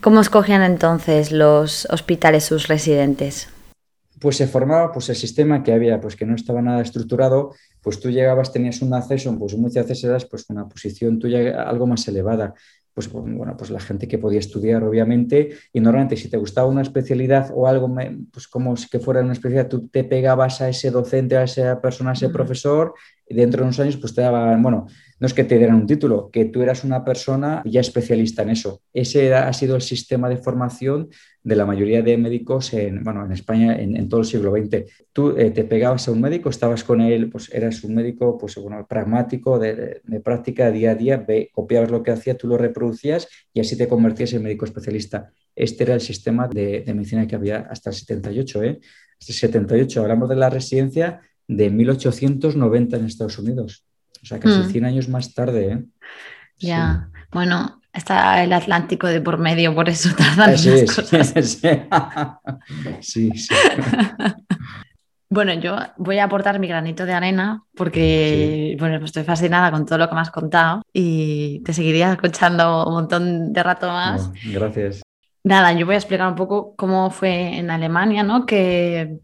¿Cómo 0.00 0.20
escogían 0.20 0.62
entonces 0.62 1.32
los 1.32 1.86
hospitales 1.90 2.44
sus 2.44 2.68
residentes? 2.68 3.48
Pues 4.20 4.36
se 4.36 4.46
formaba 4.46 4.92
pues 4.92 5.08
el 5.08 5.16
sistema 5.16 5.62
que 5.62 5.72
había, 5.72 6.00
pues 6.00 6.16
que 6.16 6.26
no 6.26 6.34
estaba 6.34 6.62
nada 6.62 6.82
estructurado, 6.82 7.54
pues 7.82 8.00
tú 8.00 8.10
llegabas, 8.10 8.52
tenías 8.52 8.82
un 8.82 8.94
acceso, 8.94 9.36
pues 9.38 9.56
muchas 9.56 9.86
veces 9.86 10.04
eras 10.04 10.24
pues 10.24 10.46
una 10.48 10.68
posición 10.68 11.18
tuya 11.18 11.62
algo 11.62 11.86
más 11.86 12.06
elevada, 12.08 12.54
pues 12.94 13.10
bueno, 13.12 13.56
pues 13.56 13.70
la 13.70 13.78
gente 13.78 14.08
que 14.08 14.18
podía 14.18 14.40
estudiar 14.40 14.82
obviamente 14.82 15.50
y 15.72 15.80
normalmente 15.80 16.16
si 16.16 16.28
te 16.28 16.36
gustaba 16.36 16.68
una 16.68 16.82
especialidad 16.82 17.50
o 17.54 17.68
algo, 17.68 17.94
pues 18.32 18.48
como 18.48 18.74
que 18.90 18.98
fuera 18.98 19.20
una 19.20 19.34
especialidad, 19.34 19.68
tú 19.68 19.86
te 19.88 20.02
pegabas 20.02 20.60
a 20.60 20.68
ese 20.68 20.90
docente, 20.90 21.36
a 21.36 21.44
esa 21.44 21.80
persona, 21.80 22.10
a 22.10 22.14
ese 22.14 22.28
profesor 22.30 22.94
dentro 23.28 23.60
de 23.60 23.64
unos 23.64 23.78
años 23.78 23.96
pues 23.98 24.14
te 24.14 24.22
daban, 24.22 24.62
bueno, 24.62 24.86
no 25.20 25.26
es 25.26 25.34
que 25.34 25.44
te 25.44 25.58
dieran 25.58 25.76
un 25.76 25.86
título, 25.86 26.30
que 26.30 26.44
tú 26.44 26.62
eras 26.62 26.84
una 26.84 27.04
persona 27.04 27.62
ya 27.64 27.80
especialista 27.80 28.42
en 28.42 28.50
eso. 28.50 28.82
Ese 28.92 29.34
ha 29.34 29.52
sido 29.52 29.76
el 29.76 29.82
sistema 29.82 30.28
de 30.28 30.36
formación 30.36 31.08
de 31.42 31.56
la 31.56 31.66
mayoría 31.66 32.02
de 32.02 32.16
médicos 32.16 32.72
en, 32.74 33.02
bueno, 33.02 33.24
en 33.24 33.32
España 33.32 33.76
en, 33.80 34.08
todo 34.08 34.20
el 34.20 34.26
siglo 34.26 34.52
XX. 34.52 34.84
Tú 35.12 35.34
eh, 35.36 35.50
te 35.50 35.64
pegabas 35.64 36.06
a 36.06 36.12
un 36.12 36.20
médico, 36.20 36.50
estabas 36.50 36.84
con 36.84 37.00
él, 37.00 37.30
pues 37.30 37.52
eras 37.52 37.82
un 37.84 37.94
médico 37.94 38.38
pues, 38.38 38.56
bueno, 38.56 38.86
pragmático, 38.86 39.58
de, 39.58 40.00
práctica 40.22 40.70
día 40.70 40.92
a 40.92 40.94
día, 40.94 41.26
copiabas 41.52 41.90
lo 41.90 42.02
que 42.02 42.10
hacía, 42.10 42.36
tú 42.36 42.46
lo 42.46 42.58
reproducías 42.58 43.28
y 43.52 43.60
así 43.60 43.76
te 43.76 43.88
convertías 43.88 44.32
en 44.34 44.42
médico 44.42 44.66
especialista. 44.66 45.32
Este 45.56 45.84
era 45.84 45.94
el 45.94 46.00
sistema 46.00 46.46
de, 46.46 46.84
medicina 46.94 47.26
que 47.26 47.34
había 47.34 47.66
hasta 47.70 47.90
el 47.90 47.96
78. 47.96 48.62
¿eh? 48.62 48.80
Hasta 49.20 49.32
el 49.32 49.38
78, 49.38 50.02
hablamos 50.02 50.28
de 50.28 50.36
la 50.36 50.50
residencia 50.50 51.20
de 51.48 51.70
1890 51.70 52.96
en 52.98 53.04
Estados 53.06 53.38
Unidos. 53.38 53.87
O 54.28 54.36
sea, 54.36 54.40
casi 54.40 54.62
100 54.70 54.82
mm. 54.82 54.86
años 54.86 55.08
más 55.08 55.32
tarde. 55.32 55.72
¿eh? 55.72 55.84
Ya, 56.58 57.08
bueno, 57.32 57.80
está 57.94 58.44
el 58.44 58.52
Atlántico 58.52 59.06
de 59.06 59.22
por 59.22 59.38
medio, 59.38 59.74
por 59.74 59.88
eso 59.88 60.14
tardan 60.16 60.52
las 60.52 60.94
cosas. 60.94 61.32
Sí, 63.00 63.30
sí. 63.34 63.54
Bueno, 65.30 65.52
yo 65.52 65.76
voy 65.98 66.18
a 66.18 66.24
aportar 66.24 66.58
mi 66.58 66.68
granito 66.68 67.04
de 67.04 67.12
arena 67.12 67.62
porque 67.76 68.74
bueno, 68.78 69.04
estoy 69.04 69.24
fascinada 69.24 69.70
con 69.70 69.84
todo 69.84 69.98
lo 69.98 70.08
que 70.08 70.14
me 70.14 70.22
has 70.22 70.30
contado 70.30 70.80
y 70.90 71.60
te 71.66 71.74
seguiría 71.74 72.12
escuchando 72.12 72.86
un 72.86 72.94
montón 72.94 73.52
de 73.52 73.62
rato 73.62 73.88
más. 73.88 74.30
gracias. 74.50 75.02
Nada, 75.44 75.74
yo 75.74 75.84
voy 75.84 75.96
a 75.96 75.98
explicar 75.98 76.28
un 76.28 76.34
poco 76.34 76.74
cómo 76.76 77.10
fue 77.10 77.58
en 77.58 77.70
Alemania, 77.70 78.22
¿no? 78.22 78.46
Que 78.46 79.18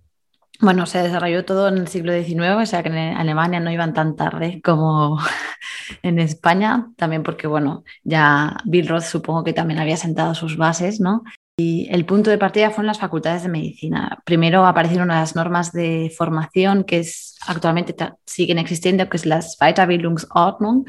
bueno, 0.65 0.87
se 0.87 1.03
desarrolló 1.03 1.45
todo 1.45 1.69
en 1.69 1.79
el 1.79 1.89
siglo 1.89 2.12
XIX, 2.12 2.62
o 2.62 2.67
sea 2.67 2.83
que 2.83 2.89
en 2.89 3.17
Alemania 3.17 3.61
no 3.61 3.71
iban 3.71 3.95
tan 3.95 4.17
tarde 4.17 4.61
como 4.65 5.19
en 6.03 6.19
España, 6.19 6.89
también 6.97 7.23
porque, 7.23 7.47
bueno, 7.47 7.85
ya 8.03 8.57
Bill 8.65 8.89
Roth 8.89 9.05
supongo 9.05 9.45
que 9.45 9.53
también 9.53 9.81
había 9.81 9.97
sentado 9.97 10.35
sus 10.35 10.57
bases, 10.57 11.01
¿no? 11.01 11.23
Y 11.57 11.87
el 11.91 12.05
punto 12.05 12.31
de 12.31 12.39
partida 12.39 12.71
fueron 12.71 12.89
las 12.89 12.99
facultades 12.99 13.45
de 13.45 13.49
medicina. 13.49 14.19
Primero 14.25 14.67
aparecieron 14.67 15.09
las 15.09 15.37
normas 15.37 15.71
de 15.71 16.12
formación 16.17 16.83
que 16.83 16.99
es, 16.99 17.37
actualmente 17.47 17.95
siguen 18.27 18.59
existiendo, 18.59 19.09
que 19.09 19.19
es 19.19 19.27
las 19.27 19.57
Weiterbildungsordnung, 19.61 20.85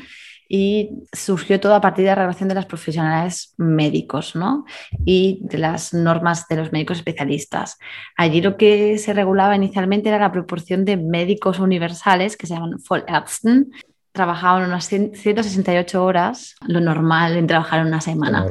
y 0.48 1.04
surgió 1.12 1.60
todo 1.60 1.76
a 1.76 1.82
partir 1.82 2.04
de 2.04 2.12
la 2.12 2.16
relación 2.16 2.50
de 2.50 2.56
las 2.56 2.66
profesionales 2.66 3.54
médicos 3.58 4.36
¿no? 4.36 4.66
y 5.06 5.40
de 5.42 5.58
las 5.58 5.94
normas 5.94 6.48
de 6.48 6.58
los 6.58 6.72
médicos 6.72 6.98
especialistas. 6.98 7.78
Allí 8.16 8.42
lo 8.42 8.58
que 8.58 8.98
se 8.98 9.14
regulaba 9.14 9.56
inicialmente 9.56 10.10
era 10.10 10.20
la 10.20 10.32
proporción 10.32 10.86
de 10.86 10.98
médicos 10.98 11.60
universales, 11.60 12.38
que 12.38 12.48
se 12.48 12.54
llaman 12.54 12.78
Vollärzten, 12.88 13.72
trabajaban 14.12 14.68
unas 14.68 14.88
168 14.88 16.04
horas, 16.04 16.56
lo 16.66 16.80
normal 16.80 17.38
en 17.38 17.48
trabajar 17.48 17.86
una 17.86 18.02
semana. 18.02 18.46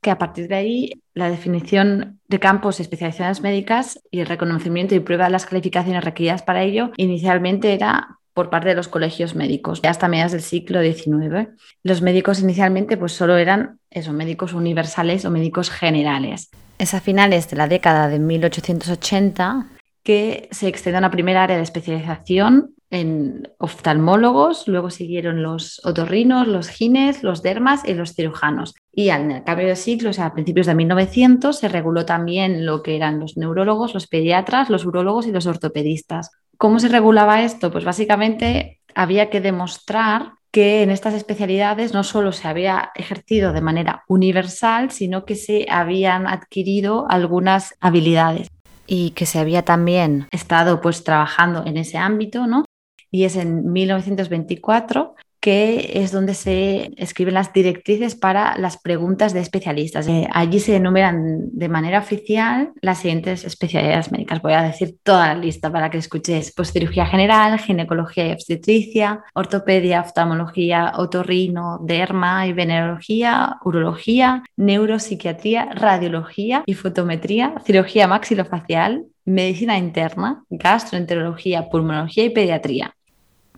Que 0.00 0.10
a 0.10 0.18
partir 0.18 0.48
de 0.48 0.54
ahí 0.54 0.90
la 1.14 1.30
definición 1.30 2.20
de 2.28 2.38
campos 2.38 2.78
y 2.78 2.82
especializaciones 2.82 3.40
médicas 3.40 4.00
y 4.10 4.20
el 4.20 4.26
reconocimiento 4.26 4.94
y 4.94 5.00
prueba 5.00 5.24
de 5.24 5.30
las 5.30 5.46
calificaciones 5.46 6.04
requeridas 6.04 6.42
para 6.42 6.62
ello 6.62 6.90
inicialmente 6.98 7.72
era 7.72 8.18
por 8.34 8.50
parte 8.50 8.68
de 8.68 8.74
los 8.74 8.88
colegios 8.88 9.34
médicos, 9.34 9.80
hasta 9.84 10.08
mediados 10.08 10.32
del 10.32 10.42
siglo 10.42 10.82
XIX. 10.82 11.48
Los 11.82 12.02
médicos 12.02 12.40
inicialmente 12.40 12.96
pues 12.96 13.12
solo 13.12 13.36
eran 13.36 13.78
esos 13.90 14.12
médicos 14.12 14.52
universales 14.52 15.24
o 15.24 15.30
médicos 15.30 15.70
generales. 15.70 16.50
Es 16.78 16.92
a 16.92 17.00
finales 17.00 17.48
de 17.48 17.56
la 17.56 17.68
década 17.68 18.08
de 18.08 18.18
1880 18.18 19.68
que 20.02 20.48
se 20.50 20.68
extendió 20.68 20.98
una 20.98 21.10
primera 21.10 21.44
área 21.44 21.56
de 21.56 21.62
especialización 21.62 22.74
en 22.90 23.48
oftalmólogos, 23.58 24.68
luego 24.68 24.90
siguieron 24.90 25.42
los 25.42 25.80
otorrinos, 25.84 26.46
los 26.46 26.68
gines, 26.68 27.22
los 27.22 27.42
dermas 27.42 27.82
y 27.84 27.94
los 27.94 28.14
cirujanos. 28.14 28.74
Y 28.92 29.08
al 29.08 29.42
cambio 29.44 29.66
de 29.66 29.76
siglo, 29.76 30.10
o 30.10 30.12
sea, 30.12 30.26
a 30.26 30.34
principios 30.34 30.66
de 30.66 30.76
1900, 30.76 31.58
se 31.58 31.68
reguló 31.68 32.04
también 32.04 32.66
lo 32.66 32.82
que 32.82 32.94
eran 32.94 33.18
los 33.18 33.36
neurólogos, 33.36 33.94
los 33.94 34.06
pediatras, 34.06 34.70
los 34.70 34.84
urólogos 34.84 35.26
y 35.26 35.32
los 35.32 35.46
ortopedistas. 35.46 36.30
¿Cómo 36.58 36.78
se 36.78 36.88
regulaba 36.88 37.42
esto? 37.42 37.70
Pues 37.70 37.84
básicamente 37.84 38.80
había 38.94 39.30
que 39.30 39.40
demostrar 39.40 40.32
que 40.50 40.82
en 40.82 40.90
estas 40.90 41.14
especialidades 41.14 41.92
no 41.92 42.04
solo 42.04 42.30
se 42.30 42.46
había 42.46 42.92
ejercido 42.94 43.52
de 43.52 43.60
manera 43.60 44.04
universal, 44.06 44.92
sino 44.92 45.24
que 45.24 45.34
se 45.34 45.66
habían 45.68 46.28
adquirido 46.28 47.06
algunas 47.10 47.74
habilidades 47.80 48.48
y 48.86 49.10
que 49.10 49.26
se 49.26 49.40
había 49.40 49.62
también 49.62 50.28
estado 50.30 50.80
pues 50.80 51.02
trabajando 51.02 51.64
en 51.66 51.76
ese 51.76 51.98
ámbito, 51.98 52.46
¿no? 52.46 52.64
Y 53.10 53.24
es 53.24 53.34
en 53.34 53.72
1924 53.72 55.16
que 55.44 56.00
es 56.02 56.10
donde 56.10 56.32
se 56.32 56.92
escriben 56.96 57.34
las 57.34 57.52
directrices 57.52 58.14
para 58.14 58.56
las 58.56 58.78
preguntas 58.78 59.34
de 59.34 59.40
especialistas. 59.40 60.08
Eh, 60.08 60.26
allí 60.32 60.58
se 60.58 60.76
enumeran 60.76 61.50
de 61.52 61.68
manera 61.68 61.98
oficial 61.98 62.72
las 62.80 63.00
siguientes 63.00 63.44
especialidades 63.44 64.10
médicas. 64.10 64.40
Voy 64.40 64.54
a 64.54 64.62
decir 64.62 64.96
toda 65.02 65.34
la 65.34 65.34
lista 65.34 65.70
para 65.70 65.90
que 65.90 65.98
escuchéis. 65.98 66.54
Pues 66.56 66.72
cirugía 66.72 67.04
general, 67.04 67.58
ginecología 67.58 68.28
y 68.28 68.32
obstetricia, 68.32 69.22
ortopedia, 69.34 70.00
oftalmología, 70.00 70.94
otorrino, 70.96 71.78
derma 71.82 72.46
y 72.46 72.54
venerología, 72.54 73.58
urología, 73.66 74.44
neuropsiquiatría, 74.56 75.74
radiología 75.74 76.62
y 76.64 76.72
fotometría, 76.72 77.52
cirugía 77.66 78.08
maxilofacial, 78.08 79.04
medicina 79.26 79.76
interna, 79.76 80.42
gastroenterología, 80.48 81.68
pulmonología 81.68 82.24
y 82.24 82.30
pediatría. 82.30 82.94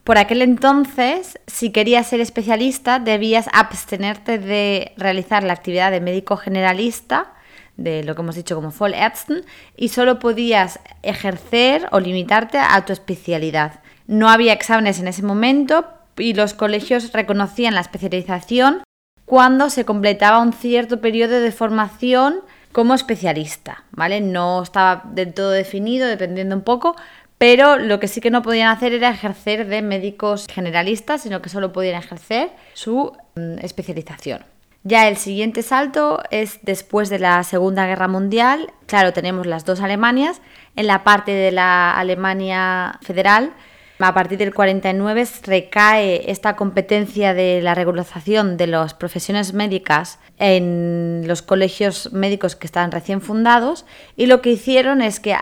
Por 0.07 0.18
aquel 0.18 0.40
entonces, 0.40 1.36
si 1.48 1.70
querías 1.70 2.07
ser 2.07 2.20
especialista, 2.20 3.00
debías 3.00 3.48
abstenerte 3.52 4.38
de 4.38 4.92
realizar 4.96 5.42
la 5.42 5.52
actividad 5.52 5.90
de 5.90 6.00
médico 6.00 6.36
generalista, 6.36 7.32
de 7.76 8.04
lo 8.04 8.14
que 8.14 8.22
hemos 8.22 8.36
dicho 8.36 8.54
como 8.54 8.70
Vollärzten, 8.70 9.44
y 9.76 9.88
solo 9.88 10.20
podías 10.20 10.78
ejercer 11.02 11.88
o 11.90 11.98
limitarte 11.98 12.57
a 12.59 12.84
tu 12.84 12.92
especialidad. 12.92 13.80
No 14.07 14.28
había 14.28 14.52
exámenes 14.52 15.00
en 15.00 15.09
ese 15.09 15.24
momento 15.24 15.88
y 16.16 16.34
los 16.34 16.54
colegios 16.54 17.12
reconocían 17.12 17.74
la 17.74 17.80
especialización 17.80 18.84
cuando 19.24 19.70
se 19.70 19.84
completaba 19.84 20.40
un 20.40 20.52
cierto 20.52 21.00
periodo 21.00 21.40
de 21.40 21.50
formación 21.50 22.42
como 22.70 22.94
especialista, 22.94 23.82
¿vale? 23.90 24.20
No 24.20 24.62
estaba 24.62 25.02
del 25.12 25.34
todo 25.34 25.50
definido, 25.50 26.07
dependiendo 26.07 26.54
un 26.54 26.62
poco, 26.62 26.94
pero 27.39 27.76
lo 27.76 28.01
que 28.01 28.09
sí 28.09 28.20
que 28.20 28.30
no 28.30 28.43
podían 28.43 28.68
hacer 28.68 28.93
era 28.93 29.11
ejercer 29.11 29.66
de 29.66 29.82
médicos 29.82 30.47
generalistas, 30.51 31.22
sino 31.22 31.43
que 31.43 31.49
solo 31.49 31.72
podían 31.72 32.03
ejercer 32.03 32.51
su 32.74 33.12
mm, 33.34 33.59
especialización. 33.62 34.45
Ya 34.84 35.09
el 35.09 35.16
siguiente 35.16 35.62
salto 35.62 36.22
es 36.30 36.61
después 36.62 37.11
de 37.11 37.18
la 37.18 37.43
Segunda 37.43 37.87
Guerra 37.87 38.07
Mundial. 38.07 38.72
Claro, 38.87 39.12
tenemos 39.12 39.45
las 39.45 39.64
dos 39.64 39.80
Alemanias. 39.80 40.41
En 40.76 40.87
la 40.87 41.03
parte 41.03 41.32
de 41.32 41.51
la 41.51 41.91
Alemania 41.99 43.01
federal, 43.03 43.53
a 43.99 44.14
partir 44.14 44.39
del 44.39 44.55
49 44.55 45.26
recae 45.43 46.30
esta 46.30 46.55
competencia 46.55 47.34
de 47.34 47.62
la 47.62 47.74
regularización 47.74 48.57
de 48.57 48.66
las 48.66 48.95
profesiones 48.95 49.55
médicas 49.55 50.18
en 50.39 51.24
los 51.26 51.43
colegios 51.43 52.12
médicos 52.12 52.57
que 52.57 52.66
estaban 52.66 52.93
recién 52.93 53.22
fundados 53.22 53.87
y 54.14 54.26
lo 54.26 54.43
que 54.43 54.51
hicieron 54.51 55.01
es 55.01 55.18
que 55.18 55.34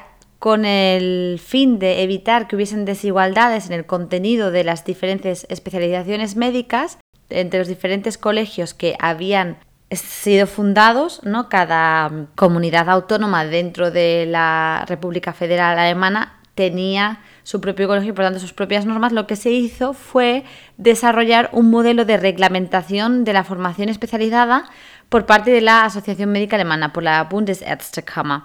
con 0.44 0.66
el 0.66 1.40
fin 1.42 1.78
de 1.78 2.02
evitar 2.02 2.46
que 2.46 2.54
hubiesen 2.54 2.84
desigualdades 2.84 3.64
en 3.68 3.72
el 3.72 3.86
contenido 3.86 4.50
de 4.50 4.62
las 4.62 4.84
diferentes 4.84 5.46
especializaciones 5.48 6.36
médicas 6.36 6.98
entre 7.30 7.60
los 7.60 7.66
diferentes 7.66 8.18
colegios 8.18 8.74
que 8.74 8.94
habían 9.00 9.56
sido 9.90 10.46
fundados, 10.46 11.22
¿no? 11.24 11.48
Cada 11.48 12.26
comunidad 12.34 12.90
autónoma 12.90 13.46
dentro 13.46 13.90
de 13.90 14.26
la 14.28 14.84
República 14.86 15.32
Federal 15.32 15.78
Alemana 15.78 16.38
tenía 16.54 17.22
su 17.42 17.62
propio 17.62 17.88
colegio 17.88 18.10
y 18.10 18.12
por 18.12 18.26
tanto 18.26 18.38
sus 18.38 18.52
propias 18.52 18.84
normas, 18.84 19.12
lo 19.12 19.26
que 19.26 19.36
se 19.36 19.50
hizo 19.50 19.94
fue 19.94 20.44
desarrollar 20.76 21.48
un 21.52 21.70
modelo 21.70 22.04
de 22.04 22.18
reglamentación 22.18 23.24
de 23.24 23.32
la 23.32 23.44
formación 23.44 23.88
especializada 23.88 24.66
por 25.08 25.24
parte 25.24 25.52
de 25.52 25.62
la 25.62 25.86
Asociación 25.86 26.32
Médica 26.32 26.56
Alemana, 26.56 26.92
por 26.92 27.02
la 27.02 27.24
Bundesärztekammer. 27.24 28.42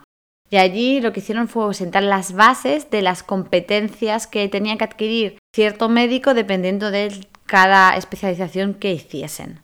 Y 0.50 0.58
allí 0.58 1.00
lo 1.00 1.14
que 1.14 1.20
hicieron 1.20 1.48
fue 1.48 1.74
sentar 1.74 2.04
las 2.04 2.34
bases 2.34 2.90
de 2.90 3.02
las 3.02 3.22
competencias 3.22 4.26
que 4.26 4.50
tenía 4.50 4.78
que 4.78 4.84
adquirir 4.84 5.38
cierto 5.54 5.90
médico 5.90 6.34
dependiendo 6.34 6.90
de 6.92 7.28
cada 7.46 7.96
especialización 7.96 8.74
que 8.74 8.94
hiciesen. 8.94 9.62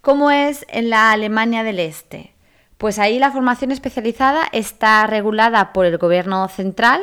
¿Cómo 0.00 0.30
es 0.30 0.64
en 0.68 0.90
la 0.90 1.12
Alemania 1.12 1.64
del 1.64 1.80
Este? 1.80 2.34
Pues 2.78 2.98
ahí 2.98 3.18
la 3.18 3.30
formación 3.30 3.70
especializada 3.70 4.48
está 4.52 5.06
regulada 5.06 5.72
por 5.72 5.86
el 5.86 5.98
gobierno 5.98 6.48
central, 6.48 7.00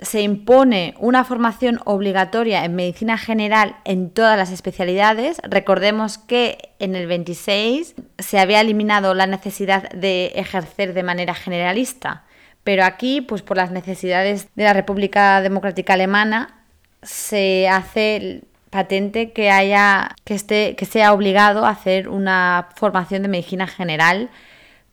se 0.00 0.20
impone 0.22 0.94
una 0.98 1.24
formación 1.24 1.80
obligatoria 1.84 2.64
en 2.64 2.74
medicina 2.74 3.16
general 3.16 3.76
en 3.84 4.10
todas 4.10 4.36
las 4.36 4.50
especialidades. 4.50 5.38
Recordemos 5.44 6.18
que 6.18 6.74
en 6.78 6.96
el 6.96 7.06
26 7.06 7.94
se 8.18 8.38
había 8.38 8.60
eliminado 8.60 9.14
la 9.14 9.26
necesidad 9.26 9.88
de 9.90 10.32
ejercer 10.34 10.94
de 10.94 11.02
manera 11.04 11.34
generalista 11.34 12.24
pero 12.64 12.84
aquí, 12.84 13.20
pues 13.20 13.42
por 13.42 13.58
las 13.58 13.70
necesidades 13.70 14.48
de 14.56 14.64
la 14.64 14.72
República 14.72 15.42
Democrática 15.42 15.92
Alemana, 15.92 16.64
se 17.02 17.68
hace 17.68 18.42
patente 18.70 19.32
que 19.32 19.50
haya 19.50 20.16
que 20.24 20.34
esté 20.34 20.74
que 20.74 20.86
sea 20.86 21.12
obligado 21.12 21.64
a 21.64 21.70
hacer 21.70 22.08
una 22.08 22.70
formación 22.74 23.22
de 23.22 23.28
medicina 23.28 23.68
general 23.68 24.30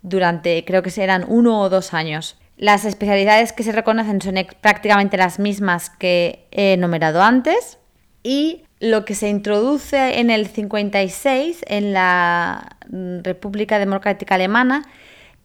durante 0.04 0.64
creo 0.66 0.84
que 0.84 0.92
serán 0.92 1.26
uno 1.28 1.60
o 1.62 1.70
dos 1.70 1.94
años. 1.94 2.38
Las 2.58 2.86
especialidades 2.86 3.54
que 3.54 3.64
se 3.64 3.72
reconocen 3.72 4.22
son 4.22 4.36
prácticamente 4.60 5.18
las 5.18 5.40
mismas 5.40 5.90
que 5.90 6.46
he 6.52 6.74
enumerado 6.74 7.24
antes 7.24 7.80
y 8.22 8.66
lo 8.80 9.06
que 9.06 9.16
se 9.16 9.30
introduce 9.30 10.20
en 10.20 10.30
el 10.30 10.48
56 10.48 11.64
en 11.68 11.94
la 11.94 12.76
República 13.24 13.80
Democrática 13.80 14.36
Alemana 14.36 14.84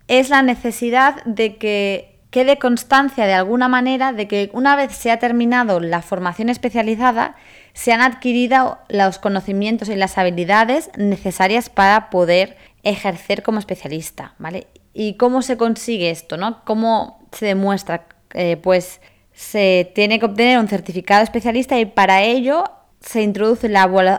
es 0.08 0.28
la 0.28 0.42
necesidad 0.42 1.24
de 1.24 1.56
que 1.56 2.15
quede 2.36 2.58
constancia 2.58 3.24
de 3.24 3.32
alguna 3.32 3.66
manera 3.66 4.12
de 4.12 4.28
que 4.28 4.50
una 4.52 4.76
vez 4.76 4.94
se 4.94 5.10
ha 5.10 5.18
terminado 5.18 5.80
la 5.80 6.02
formación 6.02 6.50
especializada, 6.50 7.34
se 7.72 7.94
han 7.94 8.02
adquirido 8.02 8.76
los 8.90 9.18
conocimientos 9.18 9.88
y 9.88 9.96
las 9.96 10.18
habilidades 10.18 10.90
necesarias 10.98 11.70
para 11.70 12.10
poder 12.10 12.58
ejercer 12.82 13.42
como 13.42 13.58
especialista, 13.58 14.34
¿vale? 14.36 14.66
¿Y 14.92 15.14
cómo 15.14 15.40
se 15.40 15.56
consigue 15.56 16.10
esto, 16.10 16.36
no? 16.36 16.62
¿Cómo 16.66 17.26
se 17.32 17.46
demuestra? 17.46 18.06
Eh, 18.34 18.58
pues 18.58 19.00
se 19.32 19.90
tiene 19.94 20.18
que 20.18 20.26
obtener 20.26 20.58
un 20.58 20.68
certificado 20.68 21.24
especialista 21.24 21.78
y 21.78 21.86
para 21.86 22.20
ello 22.22 22.64
se 23.00 23.22
introduce 23.22 23.72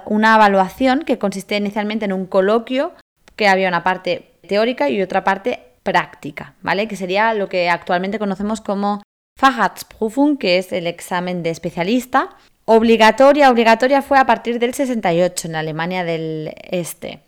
una 0.08 0.36
evaluación 0.36 1.04
que 1.04 1.20
consiste 1.20 1.56
inicialmente 1.56 2.06
en 2.06 2.14
un 2.14 2.26
coloquio, 2.26 2.94
que 3.36 3.48
había 3.48 3.68
una 3.68 3.84
parte 3.84 4.32
teórica 4.48 4.90
y 4.90 5.04
otra 5.04 5.24
parte 5.24 5.67
práctica, 5.88 6.54
¿vale? 6.62 6.90
Que 6.90 6.98
sería 6.98 7.34
lo 7.34 7.48
que 7.48 7.70
actualmente 7.70 8.20
conocemos 8.20 8.60
como 8.60 9.02
Facharztprüfung, 9.40 10.38
que 10.38 10.58
es 10.58 10.74
el 10.74 10.86
examen 10.86 11.44
de 11.44 11.50
especialista. 11.50 12.36
Obligatoria, 12.66 13.50
obligatoria 13.50 14.02
fue 14.02 14.20
a 14.20 14.26
partir 14.26 14.60
del 14.60 14.74
68 14.74 15.48
en 15.48 15.54
la 15.54 15.60
Alemania 15.60 16.04
del 16.04 16.54
Este. 16.62 17.22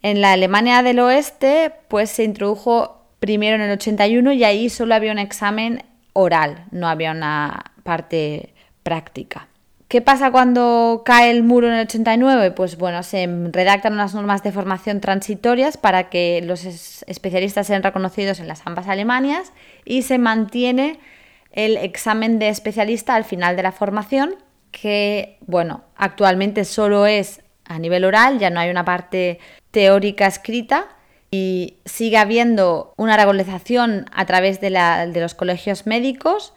En 0.00 0.22
la 0.22 0.32
Alemania 0.32 0.82
del 0.82 1.00
Oeste, 1.00 1.70
pues 1.88 2.08
se 2.08 2.24
introdujo 2.24 3.10
primero 3.20 3.56
en 3.56 3.60
el 3.60 3.72
81 3.72 4.32
y 4.32 4.42
ahí 4.42 4.70
solo 4.70 4.94
había 4.94 5.12
un 5.12 5.18
examen 5.18 5.84
oral, 6.14 6.64
no 6.70 6.88
había 6.88 7.10
una 7.12 7.62
parte 7.82 8.54
práctica. 8.84 9.48
¿Qué 9.88 10.02
pasa 10.02 10.30
cuando 10.30 11.00
cae 11.02 11.30
el 11.30 11.42
muro 11.42 11.66
en 11.66 11.72
el 11.72 11.86
89? 11.86 12.50
Pues 12.50 12.76
bueno, 12.76 13.02
se 13.02 13.26
redactan 13.26 13.94
unas 13.94 14.14
normas 14.14 14.42
de 14.42 14.52
formación 14.52 15.00
transitorias 15.00 15.78
para 15.78 16.10
que 16.10 16.42
los 16.44 16.66
especialistas 16.66 17.66
sean 17.66 17.82
reconocidos 17.82 18.38
en 18.38 18.48
las 18.48 18.66
ambas 18.66 18.86
Alemanias 18.86 19.50
y 19.86 20.02
se 20.02 20.18
mantiene 20.18 21.00
el 21.52 21.78
examen 21.78 22.38
de 22.38 22.50
especialista 22.50 23.14
al 23.14 23.24
final 23.24 23.56
de 23.56 23.62
la 23.62 23.72
formación, 23.72 24.36
que 24.72 25.38
bueno, 25.46 25.84
actualmente 25.96 26.66
solo 26.66 27.06
es 27.06 27.40
a 27.64 27.78
nivel 27.78 28.04
oral, 28.04 28.38
ya 28.38 28.50
no 28.50 28.60
hay 28.60 28.68
una 28.68 28.84
parte 28.84 29.38
teórica 29.70 30.26
escrita 30.26 30.86
y 31.30 31.78
sigue 31.86 32.18
habiendo 32.18 32.92
una 32.98 33.16
regularización 33.16 34.04
a 34.12 34.26
través 34.26 34.60
de, 34.60 34.68
de 34.68 35.20
los 35.20 35.34
colegios 35.34 35.86
médicos 35.86 36.52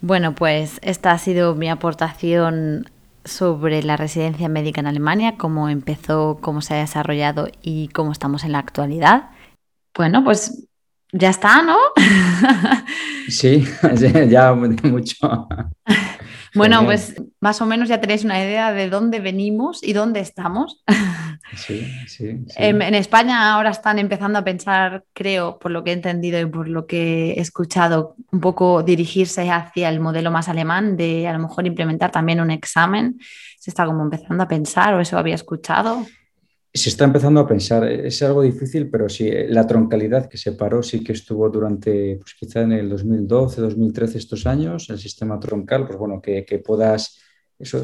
bueno, 0.00 0.34
pues 0.34 0.78
esta 0.82 1.12
ha 1.12 1.18
sido 1.18 1.54
mi 1.54 1.68
aportación 1.68 2.90
sobre 3.24 3.82
la 3.82 3.96
residencia 3.96 4.48
médica 4.48 4.80
en 4.80 4.86
Alemania, 4.86 5.36
cómo 5.36 5.68
empezó, 5.68 6.38
cómo 6.40 6.62
se 6.62 6.74
ha 6.74 6.78
desarrollado 6.78 7.48
y 7.62 7.88
cómo 7.88 8.12
estamos 8.12 8.44
en 8.44 8.52
la 8.52 8.58
actualidad. 8.58 9.30
Bueno, 9.96 10.24
pues 10.24 10.66
ya 11.12 11.30
está, 11.30 11.62
¿no? 11.62 11.76
Sí, 13.28 13.62
ya 14.30 14.54
mucho. 14.54 15.48
Bueno, 16.54 16.84
pues 16.84 17.14
más 17.40 17.60
o 17.60 17.66
menos 17.66 17.88
ya 17.88 18.00
tenéis 18.00 18.24
una 18.24 18.42
idea 18.42 18.72
de 18.72 18.88
dónde 18.88 19.20
venimos 19.20 19.82
y 19.82 19.92
dónde 19.92 20.20
estamos. 20.20 20.82
Sí, 21.54 21.90
sí, 22.06 22.44
En, 22.56 22.94
España 22.94 23.54
ahora 23.54 23.70
están 23.70 23.98
empezando 23.98 24.38
a 24.38 24.44
pensar, 24.44 25.04
creo, 25.14 25.58
por 25.58 25.70
lo 25.70 25.82
que 25.82 25.90
he 25.90 25.94
entendido 25.94 26.38
y 26.38 26.46
por 26.46 26.68
lo 26.68 26.86
que 26.86 27.32
he 27.32 27.40
escuchado, 27.40 28.16
un 28.32 28.40
poco 28.40 28.82
dirigirse 28.82 29.50
hacia 29.50 29.88
el 29.88 29.98
modelo 29.98 30.30
más 30.30 30.48
alemán 30.48 30.96
de 30.96 31.26
a 31.26 31.32
lo 31.32 31.38
mejor 31.38 31.66
implementar 31.66 32.10
también 32.10 32.40
un 32.40 32.50
examen. 32.50 33.18
Se 33.58 33.70
está 33.70 33.86
como 33.86 34.02
empezando 34.02 34.44
a 34.44 34.48
pensar 34.48 34.94
o 34.94 35.00
eso 35.00 35.16
había 35.16 35.36
escuchado. 35.36 36.04
Se 36.78 36.90
está 36.90 37.04
empezando 37.04 37.40
a 37.40 37.46
pensar, 37.48 37.82
es 37.90 38.22
algo 38.22 38.40
difícil, 38.40 38.88
pero 38.88 39.08
sí, 39.08 39.28
la 39.48 39.66
troncalidad 39.66 40.28
que 40.28 40.38
se 40.38 40.52
paró 40.52 40.80
sí 40.80 41.02
que 41.02 41.12
estuvo 41.12 41.48
durante, 41.50 42.16
pues 42.20 42.34
quizá 42.38 42.60
en 42.60 42.70
el 42.70 42.88
2012, 42.88 43.60
2013, 43.60 44.18
estos 44.18 44.46
años, 44.46 44.88
el 44.88 44.98
sistema 44.98 45.40
troncal, 45.40 45.86
pues 45.88 45.98
bueno, 45.98 46.22
que, 46.22 46.44
que 46.44 46.60
puedas, 46.60 47.18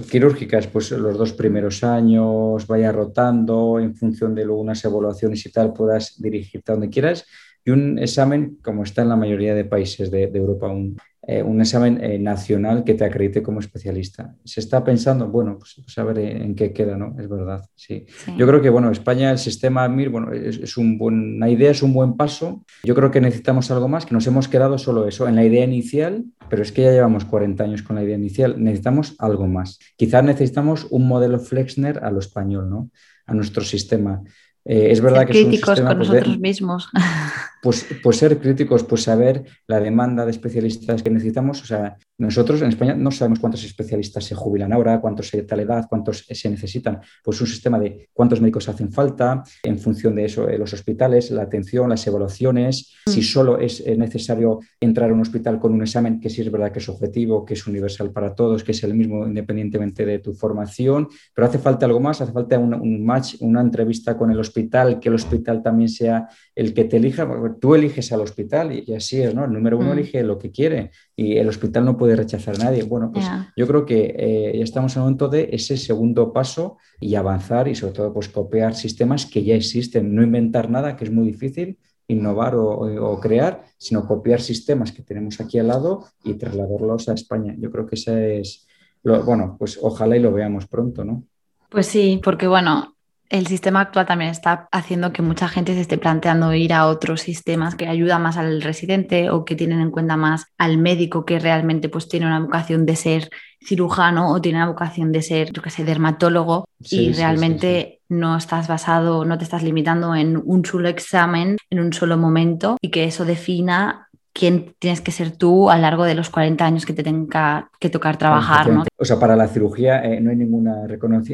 quirúrgicas, 0.08 0.68
pues 0.68 0.92
los 0.92 1.18
dos 1.18 1.32
primeros 1.32 1.82
años, 1.82 2.64
vaya 2.68 2.92
rotando 2.92 3.80
en 3.80 3.96
función 3.96 4.32
de 4.32 4.44
luego 4.44 4.60
unas 4.60 4.84
evaluaciones 4.84 5.44
y 5.44 5.50
tal, 5.50 5.72
puedas 5.72 6.14
dirigirte 6.22 6.70
a 6.70 6.74
donde 6.76 6.90
quieras. 6.90 7.26
Y 7.64 7.72
un 7.72 7.98
examen, 7.98 8.58
como 8.62 8.84
está 8.84 9.02
en 9.02 9.08
la 9.08 9.16
mayoría 9.16 9.56
de 9.56 9.64
países 9.64 10.08
de, 10.12 10.28
de 10.28 10.38
Europa, 10.38 10.68
un, 10.68 10.96
eh, 11.26 11.42
un 11.42 11.58
examen 11.60 12.02
eh, 12.04 12.18
nacional 12.18 12.84
que 12.84 12.92
te 12.92 13.04
acredite 13.04 13.42
como 13.42 13.60
especialista. 13.60 14.34
Se 14.44 14.60
está 14.60 14.84
pensando, 14.84 15.28
bueno, 15.28 15.56
pues, 15.58 15.76
pues 15.82 15.96
a 15.96 16.04
ver 16.04 16.18
en 16.18 16.54
qué 16.54 16.72
queda, 16.74 16.98
¿no? 16.98 17.16
Es 17.18 17.28
verdad, 17.28 17.66
sí. 17.74 18.04
Yo 18.36 18.46
creo 18.46 18.60
que, 18.60 18.68
bueno, 18.68 18.90
España, 18.90 19.30
el 19.30 19.38
sistema 19.38 19.88
MIR, 19.88 20.10
bueno, 20.10 20.32
es, 20.32 20.76
un 20.76 20.98
una 21.00 21.48
idea, 21.48 21.70
es 21.70 21.82
un 21.82 21.94
buen 21.94 22.14
paso. 22.14 22.64
Yo 22.82 22.94
creo 22.94 23.10
que 23.10 23.22
necesitamos 23.22 23.70
algo 23.70 23.88
más, 23.88 24.04
que 24.04 24.12
nos 24.12 24.26
hemos 24.26 24.48
quedado 24.48 24.76
solo 24.76 25.08
eso, 25.08 25.26
en 25.26 25.36
la 25.36 25.44
idea 25.44 25.64
inicial, 25.64 26.24
pero 26.50 26.62
es 26.62 26.72
que 26.72 26.82
ya 26.82 26.92
llevamos 26.92 27.24
40 27.24 27.64
años 27.64 27.82
con 27.82 27.96
la 27.96 28.04
idea 28.04 28.16
inicial, 28.16 28.62
necesitamos 28.62 29.14
algo 29.18 29.46
más. 29.46 29.78
Quizás 29.96 30.24
necesitamos 30.24 30.86
un 30.90 31.08
modelo 31.08 31.38
Flexner 31.38 32.04
a 32.04 32.10
lo 32.10 32.18
español, 32.18 32.68
¿no? 32.68 32.90
A 33.26 33.32
nuestro 33.32 33.64
sistema. 33.64 34.22
Eh, 34.64 34.88
es 34.90 35.00
verdad 35.00 35.26
que 35.26 35.32
críticos 35.32 35.80
con 35.80 35.96
pues, 35.96 36.08
nosotros 36.08 36.38
mismos. 36.38 36.90
Pues, 37.64 37.86
pues 38.02 38.18
ser 38.18 38.38
críticos, 38.38 38.84
pues 38.84 39.04
saber 39.04 39.42
la 39.66 39.80
demanda 39.80 40.26
de 40.26 40.32
especialistas 40.32 41.02
que 41.02 41.08
necesitamos. 41.08 41.62
O 41.62 41.64
sea, 41.64 41.96
nosotros 42.18 42.60
en 42.60 42.68
España 42.68 42.94
no 42.94 43.10
sabemos 43.10 43.40
cuántos 43.40 43.64
especialistas 43.64 44.24
se 44.24 44.34
jubilan 44.34 44.70
ahora, 44.74 45.00
cuántos 45.00 45.30
de 45.30 45.44
tal 45.44 45.60
edad, 45.60 45.86
cuántos 45.88 46.26
se 46.28 46.50
necesitan. 46.50 47.00
Pues 47.22 47.40
un 47.40 47.46
sistema 47.46 47.78
de 47.78 48.10
cuántos 48.12 48.42
médicos 48.42 48.68
hacen 48.68 48.92
falta, 48.92 49.42
en 49.62 49.78
función 49.78 50.14
de 50.14 50.26
eso, 50.26 50.46
eh, 50.46 50.58
los 50.58 50.74
hospitales, 50.74 51.30
la 51.30 51.44
atención, 51.44 51.88
las 51.88 52.06
evaluaciones, 52.06 52.92
si 53.06 53.20
mm. 53.20 53.22
solo 53.22 53.58
es 53.58 53.80
eh, 53.80 53.96
necesario 53.96 54.60
entrar 54.78 55.08
a 55.08 55.14
un 55.14 55.22
hospital 55.22 55.58
con 55.58 55.72
un 55.72 55.80
examen 55.80 56.20
que 56.20 56.28
sí 56.28 56.42
es 56.42 56.52
verdad 56.52 56.70
que 56.70 56.80
es 56.80 56.88
objetivo, 56.90 57.46
que 57.46 57.54
es 57.54 57.66
universal 57.66 58.10
para 58.10 58.34
todos, 58.34 58.62
que 58.62 58.72
es 58.72 58.84
el 58.84 58.92
mismo 58.92 59.26
independientemente 59.26 60.04
de 60.04 60.18
tu 60.18 60.34
formación, 60.34 61.08
pero 61.34 61.46
hace 61.46 61.58
falta 61.58 61.86
algo 61.86 62.00
más, 62.00 62.20
hace 62.20 62.32
falta 62.32 62.58
un, 62.58 63.02
match, 63.02 63.36
una 63.40 63.62
entrevista 63.62 64.18
con 64.18 64.30
el 64.30 64.38
hospital, 64.38 65.00
que 65.00 65.08
el 65.08 65.14
hospital 65.14 65.62
también 65.62 65.88
sea 65.88 66.28
el 66.54 66.72
que 66.72 66.84
te 66.84 66.98
elija. 66.98 67.28
Tú 67.60 67.74
eliges 67.74 68.12
al 68.12 68.20
hospital 68.20 68.72
y, 68.72 68.94
así 68.94 69.20
es, 69.20 69.34
¿no? 69.34 69.44
El 69.44 69.52
número 69.52 69.78
uno 69.78 69.90
mm. 69.90 69.98
elige 69.98 70.22
lo 70.22 70.38
que 70.38 70.50
quiere 70.50 70.90
y 71.16 71.36
el 71.36 71.48
hospital 71.48 71.84
no 71.84 71.96
puede 71.96 72.16
rechazar 72.16 72.54
a 72.56 72.64
nadie. 72.64 72.84
Bueno, 72.84 73.10
pues 73.12 73.26
yo 73.56 73.66
creo 73.66 73.84
que 73.84 74.14
eh, 74.16 74.58
ya 74.58 74.64
estamos 74.64 74.94
en 74.94 75.00
el 75.00 75.04
momento 75.04 75.28
de 75.28 75.48
ese 75.52 75.76
segundo 75.76 76.32
paso 76.32 76.78
y 77.00 77.14
avanzar 77.14 77.68
y 77.68 77.74
sobre 77.74 77.94
todo 77.94 78.12
pues 78.12 78.28
copiar 78.28 78.74
sistemas 78.74 79.26
que 79.26 79.42
ya 79.42 79.54
existen, 79.54 80.14
no 80.14 80.22
inventar 80.22 80.70
nada, 80.70 80.96
que 80.96 81.04
es 81.04 81.10
muy 81.10 81.26
difícil, 81.26 81.78
innovar 82.06 82.54
o, 82.56 83.18
crear, 83.20 83.64
sino 83.78 84.06
copiar 84.06 84.40
sistemas 84.40 84.92
que 84.92 85.02
tenemos 85.02 85.40
aquí 85.40 85.58
al 85.58 85.68
lado 85.68 86.04
y 86.22 86.34
trasladarlos 86.34 87.08
a 87.08 87.14
España. 87.14 87.54
Yo 87.58 87.70
creo 87.70 87.86
que 87.86 87.94
ese 87.94 88.40
es, 88.40 88.66
lo, 89.02 89.22
bueno, 89.22 89.56
pues 89.58 89.78
ojalá 89.80 90.16
y 90.16 90.20
lo 90.20 90.32
veamos 90.32 90.66
pronto, 90.66 91.04
¿no? 91.04 91.24
Pues 91.70 91.86
sí, 91.86 92.20
porque 92.22 92.46
bueno, 92.46 92.93
el 93.30 93.46
sistema 93.46 93.80
actual 93.80 94.06
también 94.06 94.30
está 94.30 94.68
haciendo 94.70 95.12
que 95.12 95.22
mucha 95.22 95.48
gente 95.48 95.74
se 95.74 95.80
esté 95.80 95.98
planteando 95.98 96.52
ir 96.54 96.72
a 96.72 96.86
otros 96.86 97.22
sistemas 97.22 97.74
que 97.74 97.88
ayudan 97.88 98.22
más 98.22 98.36
al 98.36 98.62
residente 98.62 99.30
o 99.30 99.44
que 99.44 99.56
tienen 99.56 99.80
en 99.80 99.90
cuenta 99.90 100.16
más 100.16 100.46
al 100.58 100.78
médico 100.78 101.24
que 101.24 101.38
realmente 101.38 101.88
pues 101.88 102.08
tiene 102.08 102.26
una 102.26 102.40
vocación 102.40 102.86
de 102.86 102.96
ser 102.96 103.30
cirujano 103.64 104.30
o 104.30 104.40
tiene 104.40 104.58
una 104.58 104.68
vocación 104.68 105.10
de 105.10 105.22
ser, 105.22 105.52
yo 105.52 105.62
qué 105.62 105.70
sé, 105.70 105.84
dermatólogo 105.84 106.68
y 106.78 107.12
realmente 107.12 108.00
no 108.08 108.36
estás 108.36 108.68
basado, 108.68 109.24
no 109.24 109.38
te 109.38 109.44
estás 109.44 109.62
limitando 109.62 110.14
en 110.14 110.40
un 110.44 110.64
solo 110.64 110.88
examen, 110.88 111.56
en 111.70 111.80
un 111.80 111.92
solo 111.92 112.18
momento 112.18 112.76
y 112.80 112.90
que 112.90 113.04
eso 113.04 113.24
defina 113.24 114.03
quién 114.34 114.74
tienes 114.80 115.00
que 115.00 115.12
ser 115.12 115.30
tú 115.30 115.70
a 115.70 115.76
lo 115.76 115.82
largo 115.82 116.04
de 116.04 116.14
los 116.14 116.28
40 116.28 116.66
años 116.66 116.84
que 116.84 116.92
te 116.92 117.04
tenga 117.04 117.70
que 117.78 117.88
tocar 117.88 118.18
trabajar. 118.18 118.68
¿no? 118.68 118.84
O 118.98 119.04
sea, 119.04 119.18
para 119.18 119.36
la 119.36 119.46
cirugía 119.46 120.04
eh, 120.04 120.20
no 120.20 120.30
hay 120.30 120.36
ninguna 120.36 120.86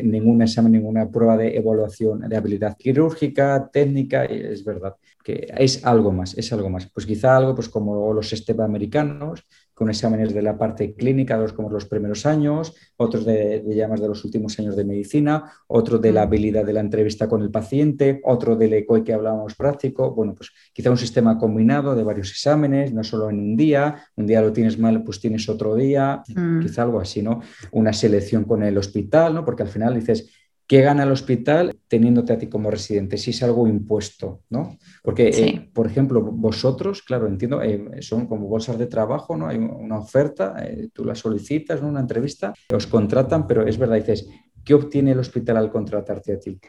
ningún 0.03 0.42
examen, 0.42 0.72
ninguna 0.72 1.09
prueba 1.09 1.36
de 1.36 1.57
evaluación 1.57 2.20
de 2.28 2.36
habilidad 2.36 2.76
quirúrgica, 2.76 3.70
técnica, 3.72 4.26
es 4.26 4.62
verdad 4.64 4.94
que 5.22 5.53
es 5.57 5.84
algo 5.84 6.12
más, 6.12 6.36
es 6.36 6.53
algo 6.53 6.68
más. 6.68 6.86
Pues 6.86 7.07
quizá 7.07 7.36
algo 7.36 7.55
pues 7.55 7.68
como 7.68 8.12
los 8.12 8.28
sistemas 8.28 8.66
americanos, 8.66 9.44
con 9.81 9.89
exámenes 9.89 10.35
de 10.35 10.43
la 10.43 10.59
parte 10.59 10.93
clínica, 10.93 11.39
dos 11.39 11.55
como 11.55 11.70
los 11.70 11.87
primeros 11.87 12.26
años, 12.26 12.74
otros 12.99 13.24
de, 13.24 13.61
de 13.61 13.74
llamas 13.74 14.03
de 14.03 14.09
los 14.09 14.22
últimos 14.26 14.59
años 14.59 14.76
de 14.76 14.85
medicina, 14.85 15.51
otro 15.68 15.97
de 15.97 16.12
la 16.12 16.20
mm. 16.20 16.28
habilidad 16.28 16.66
de 16.66 16.74
la 16.74 16.81
entrevista 16.81 17.31
con 17.31 17.41
el 17.41 17.51
paciente, 17.51 18.20
otro 18.24 18.57
del 18.57 18.74
ECOI 18.74 19.03
que 19.03 19.14
hablábamos 19.14 19.55
práctico. 19.55 20.14
Bueno, 20.14 20.35
pues 20.35 20.51
quizá 20.74 20.91
un 20.91 20.99
sistema 20.99 21.39
combinado 21.39 21.95
de 21.95 22.03
varios 22.03 22.31
exámenes, 22.31 22.93
no 22.93 23.03
solo 23.03 23.31
en 23.31 23.39
un 23.39 23.57
día, 23.57 24.05
un 24.16 24.26
día 24.26 24.43
lo 24.43 24.53
tienes 24.53 24.78
mal, 24.78 25.03
pues 25.03 25.18
tienes 25.18 25.49
otro 25.49 25.74
día, 25.74 26.22
mm. 26.28 26.61
quizá 26.61 26.83
algo 26.83 27.01
así, 27.01 27.22
¿no? 27.22 27.41
Una 27.72 27.95
selección 27.95 28.45
con 28.45 28.62
el 28.62 28.76
hospital, 28.76 29.33
¿no? 29.33 29.47
Porque 29.47 29.62
al 29.62 29.70
final 29.70 29.95
dices, 29.95 30.28
¿Qué 30.71 30.83
gana 30.83 31.03
el 31.03 31.11
hospital 31.11 31.77
teniéndote 31.89 32.33
a 32.33 32.39
ti 32.39 32.47
como 32.47 32.71
residente? 32.71 33.18
Si 33.18 33.31
es 33.31 33.43
algo 33.43 33.66
impuesto, 33.66 34.43
¿no? 34.51 34.79
Porque, 35.03 35.27
eh, 35.27 35.68
por 35.75 35.89
ejemplo, 35.89 36.23
vosotros, 36.23 37.03
claro, 37.03 37.27
entiendo, 37.27 37.61
eh, 37.61 38.01
son 38.03 38.29
como 38.29 38.47
bolsas 38.47 38.79
de 38.79 38.87
trabajo, 38.87 39.37
¿no? 39.37 39.49
Hay 39.49 39.57
una 39.57 39.99
oferta, 39.99 40.55
eh, 40.64 40.91
tú 40.93 41.05
la 41.05 41.16
solicitas, 41.16 41.83
¿no? 41.83 41.89
Una 41.89 41.99
entrevista, 41.99 42.55
os 42.73 42.87
contratan, 42.87 43.49
pero 43.49 43.66
es 43.66 43.77
verdad, 43.79 43.97
dices, 43.97 44.29
¿qué 44.64 44.75
obtiene 44.75 45.11
el 45.11 45.18
hospital 45.18 45.57
al 45.57 45.73
contratarte 45.73 46.35
a 46.35 46.39
ti? 46.39 46.61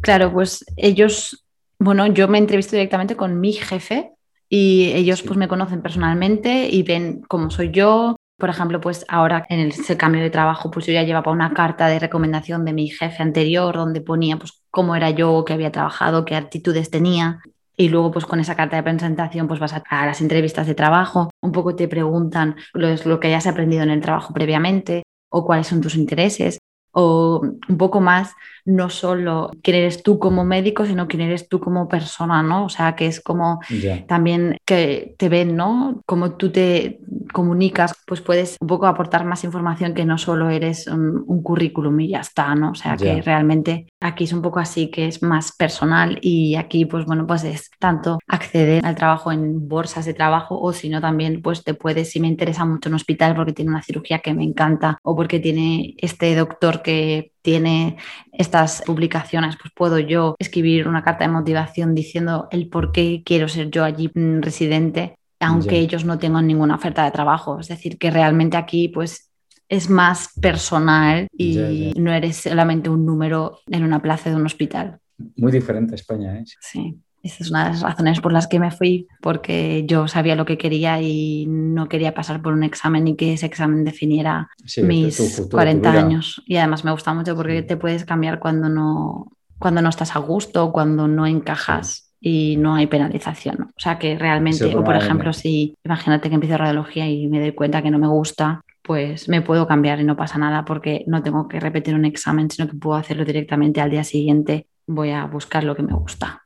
Claro, 0.00 0.32
pues 0.32 0.64
ellos, 0.76 1.44
bueno, 1.80 2.06
yo 2.06 2.28
me 2.28 2.38
entrevisto 2.38 2.76
directamente 2.76 3.16
con 3.16 3.40
mi 3.40 3.52
jefe 3.54 4.12
y 4.48 4.92
ellos 4.94 5.22
pues 5.22 5.36
me 5.36 5.48
conocen 5.48 5.82
personalmente 5.82 6.68
y 6.70 6.84
ven 6.84 7.22
cómo 7.26 7.50
soy 7.50 7.72
yo, 7.72 8.14
por 8.36 8.50
ejemplo, 8.50 8.80
pues 8.80 9.04
ahora 9.08 9.46
en 9.48 9.60
el 9.60 9.72
cambio 9.96 10.22
de 10.22 10.30
trabajo, 10.30 10.70
pues 10.70 10.86
yo 10.86 10.92
ya 10.92 11.02
llevaba 11.04 11.32
una 11.32 11.54
carta 11.54 11.86
de 11.86 11.98
recomendación 11.98 12.64
de 12.64 12.72
mi 12.72 12.88
jefe 12.88 13.22
anterior 13.22 13.76
donde 13.76 14.00
ponía 14.00 14.36
pues 14.38 14.62
cómo 14.70 14.96
era 14.96 15.10
yo, 15.10 15.44
qué 15.44 15.52
había 15.52 15.72
trabajado, 15.72 16.24
qué 16.24 16.36
actitudes 16.36 16.90
tenía. 16.90 17.40
Y 17.76 17.88
luego, 17.88 18.12
pues 18.12 18.24
con 18.24 18.38
esa 18.38 18.54
carta 18.54 18.76
de 18.76 18.82
presentación, 18.84 19.48
pues 19.48 19.58
vas 19.60 19.72
a, 19.72 20.06
las 20.06 20.20
entrevistas 20.20 20.66
de 20.66 20.74
trabajo, 20.74 21.30
un 21.40 21.52
poco 21.52 21.74
te 21.74 21.88
preguntan 21.88 22.56
lo, 22.72 22.88
lo 23.04 23.20
que 23.20 23.28
hayas 23.28 23.46
aprendido 23.46 23.82
en 23.82 23.90
el 23.90 24.00
trabajo 24.00 24.32
previamente 24.32 25.02
o 25.28 25.44
cuáles 25.44 25.66
son 25.66 25.80
tus 25.80 25.96
intereses 25.96 26.58
o 26.94 27.40
un 27.68 27.76
poco 27.76 28.00
más 28.00 28.34
no 28.64 28.88
solo 28.88 29.50
quién 29.62 29.76
eres 29.76 30.02
tú 30.02 30.18
como 30.18 30.44
médico, 30.44 30.86
sino 30.86 31.06
quién 31.06 31.22
eres 31.22 31.48
tú 31.48 31.60
como 31.60 31.86
persona, 31.86 32.42
¿no? 32.42 32.64
O 32.64 32.68
sea, 32.68 32.96
que 32.96 33.06
es 33.06 33.20
como 33.20 33.60
también 34.08 34.56
que 34.64 35.14
te 35.18 35.28
ven, 35.28 35.54
¿no? 35.54 36.02
Como 36.06 36.32
tú 36.32 36.50
te 36.50 37.00
comunicas, 37.32 37.94
pues 38.06 38.20
puedes 38.20 38.56
un 38.60 38.68
poco 38.68 38.86
aportar 38.86 39.24
más 39.24 39.44
información 39.44 39.92
que 39.92 40.04
no 40.04 40.16
solo 40.16 40.48
eres 40.48 40.86
un, 40.86 41.24
currículum 41.42 42.00
y 42.00 42.08
ya 42.08 42.20
está, 42.20 42.54
¿no? 42.54 42.70
O 42.70 42.74
sea, 42.74 42.96
que 42.96 43.20
realmente 43.20 43.86
aquí 44.00 44.24
es 44.24 44.32
un 44.32 44.40
poco 44.40 44.60
así, 44.60 44.90
que 44.90 45.06
es 45.06 45.22
más 45.22 45.52
personal 45.52 46.18
y 46.22 46.54
aquí, 46.54 46.86
pues 46.86 47.04
bueno, 47.04 47.26
pues 47.26 47.44
es 47.44 47.70
tanto 47.78 48.18
acceder 48.28 48.84
al 48.86 48.94
trabajo 48.94 49.30
en 49.30 49.68
bolsas 49.68 50.06
de 50.06 50.14
trabajo 50.14 50.58
o 50.58 50.72
si 50.72 50.88
no 50.88 51.02
también, 51.02 51.42
pues 51.42 51.64
te 51.64 51.74
puedes, 51.74 52.10
si 52.10 52.20
me 52.20 52.28
interesa 52.28 52.64
mucho 52.64 52.88
un 52.88 52.94
hospital 52.94 53.34
porque 53.34 53.52
tiene 53.52 53.72
una 53.72 53.82
cirugía 53.82 54.20
que 54.20 54.32
me 54.32 54.44
encanta 54.44 54.98
o 55.02 55.14
porque 55.14 55.38
tiene 55.38 55.94
este 55.98 56.34
doctor 56.34 56.80
que 56.84 57.32
tiene 57.42 57.96
estas 58.32 58.82
publicaciones, 58.82 59.56
pues 59.60 59.72
puedo 59.74 59.98
yo 59.98 60.36
escribir 60.38 60.86
una 60.86 61.02
carta 61.02 61.24
de 61.24 61.32
motivación 61.32 61.96
diciendo 61.96 62.46
el 62.52 62.68
por 62.68 62.92
qué 62.92 63.22
quiero 63.24 63.48
ser 63.48 63.70
yo 63.70 63.82
allí 63.82 64.08
residente, 64.14 65.16
aunque 65.40 65.80
ellos 65.80 66.04
no 66.04 66.18
tengan 66.18 66.46
ninguna 66.46 66.76
oferta 66.76 67.04
de 67.04 67.10
trabajo. 67.10 67.58
Es 67.58 67.66
decir, 67.66 67.98
que 67.98 68.12
realmente 68.12 68.56
aquí 68.56 68.88
pues 68.88 69.30
es 69.68 69.90
más 69.90 70.28
personal 70.40 71.26
y 71.36 71.92
no 71.96 72.12
eres 72.12 72.36
solamente 72.36 72.88
un 72.88 73.04
número 73.04 73.58
en 73.66 73.82
una 73.82 74.00
plaza 74.00 74.30
de 74.30 74.36
un 74.36 74.46
hospital. 74.46 75.00
Muy 75.36 75.50
diferente 75.50 75.94
a 75.94 75.96
España, 75.96 76.38
¿eh? 76.38 76.44
Sí. 76.60 76.96
Esa 77.24 77.42
es 77.42 77.50
una 77.50 77.64
de 77.64 77.70
las 77.70 77.80
razones 77.80 78.20
por 78.20 78.34
las 78.34 78.46
que 78.46 78.60
me 78.60 78.70
fui, 78.70 79.08
porque 79.22 79.84
yo 79.86 80.06
sabía 80.08 80.36
lo 80.36 80.44
que 80.44 80.58
quería 80.58 81.00
y 81.00 81.46
no 81.48 81.88
quería 81.88 82.12
pasar 82.12 82.42
por 82.42 82.52
un 82.52 82.62
examen 82.62 83.08
y 83.08 83.16
que 83.16 83.32
ese 83.32 83.46
examen 83.46 83.82
definiera 83.82 84.50
mis 84.82 85.42
40 85.50 85.90
años. 85.90 86.42
Y 86.46 86.56
además 86.56 86.84
me 86.84 86.92
gusta 86.92 87.14
mucho 87.14 87.34
porque 87.34 87.62
te 87.62 87.78
puedes 87.78 88.04
cambiar 88.04 88.40
cuando 88.40 88.68
no, 88.68 89.32
cuando 89.58 89.80
no 89.80 89.88
estás 89.88 90.14
a 90.14 90.18
gusto, 90.18 90.70
cuando 90.70 91.08
no 91.08 91.26
encajas. 91.26 92.12
y 92.20 92.56
no 92.56 92.74
hay 92.74 92.86
penalización. 92.86 93.72
O 93.76 93.80
sea 93.80 93.98
que 93.98 94.18
realmente, 94.18 94.74
o 94.76 94.82
por 94.82 94.96
ejemplo, 94.96 95.32
si 95.34 95.76
imagínate 95.84 96.28
que 96.28 96.34
empiezo 96.34 96.56
radiología 96.56 97.06
y 97.06 97.26
me 97.26 97.40
doy 97.40 97.52
cuenta 97.52 97.82
que 97.82 97.90
no 97.90 97.98
me 97.98 98.08
gusta, 98.08 98.62
pues 98.82 99.28
me 99.28 99.42
puedo 99.42 99.66
cambiar 99.66 100.00
y 100.00 100.04
no 100.04 100.16
pasa 100.16 100.38
nada 100.38 100.64
porque 100.64 101.04
no 101.06 101.22
tengo 101.22 101.48
que 101.48 101.60
repetir 101.60 101.94
un 101.94 102.04
examen, 102.04 102.50
sino 102.50 102.68
que 102.68 102.76
puedo 102.76 102.96
hacerlo 102.96 103.24
directamente 103.26 103.80
al 103.82 103.90
día 103.90 104.04
siguiente. 104.04 104.66
Voy 104.86 105.10
a 105.10 105.26
buscar 105.26 105.64
lo 105.64 105.74
que 105.74 105.82
me 105.82 105.94
gusta 105.94 106.43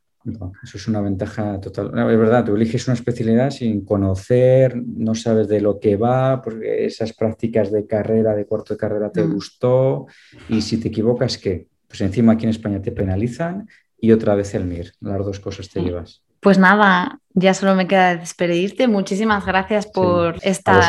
eso 0.63 0.77
es 0.79 0.89
una 0.89 1.01
ventaja 1.01 1.61
total. 1.61 1.87
es 1.89 2.19
verdad, 2.19 2.45
tú 2.45 2.55
eliges 2.55 2.87
una 2.87 2.95
especialidad 2.95 3.51
sin 3.51 3.85
conocer, 3.85 4.77
no 4.77 5.15
sabes 5.15 5.49
de 5.49 5.61
lo 5.61 5.79
que 5.79 5.97
va, 5.97 6.43
porque 6.43 6.85
esas 6.87 7.13
prácticas 7.13 7.71
de 7.71 7.87
carrera, 7.87 8.35
de 8.35 8.47
cuarto 8.47 8.75
de 8.75 8.79
carrera 8.79 9.11
te 9.11 9.25
mm. 9.25 9.33
gustó, 9.33 10.07
y 10.49 10.61
si 10.63 10.79
te 10.79 10.89
equivocas, 10.89 11.39
¿qué? 11.39 11.69
Pues 11.87 12.01
encima 12.01 12.35
aquí 12.35 12.45
en 12.45 12.51
España 12.51 12.83
te 12.83 12.93
penalizan 12.93 13.69
y 14.01 14.13
otra 14.13 14.35
vez 14.35 14.55
el 14.55 14.65
MIR, 14.65 14.93
las 15.01 15.25
dos 15.25 15.41
cosas 15.41 15.69
te 15.69 15.81
llevas. 15.81 16.23
Pues 16.41 16.59
nada, 16.59 17.21
ya 17.35 17.53
solo 17.55 17.75
me 17.75 17.89
queda 17.89 18.17
despedirte. 18.17 18.87
Muchísimas 18.87 19.45
gracias 19.45 19.87
por 19.87 20.37
esta, 20.43 20.81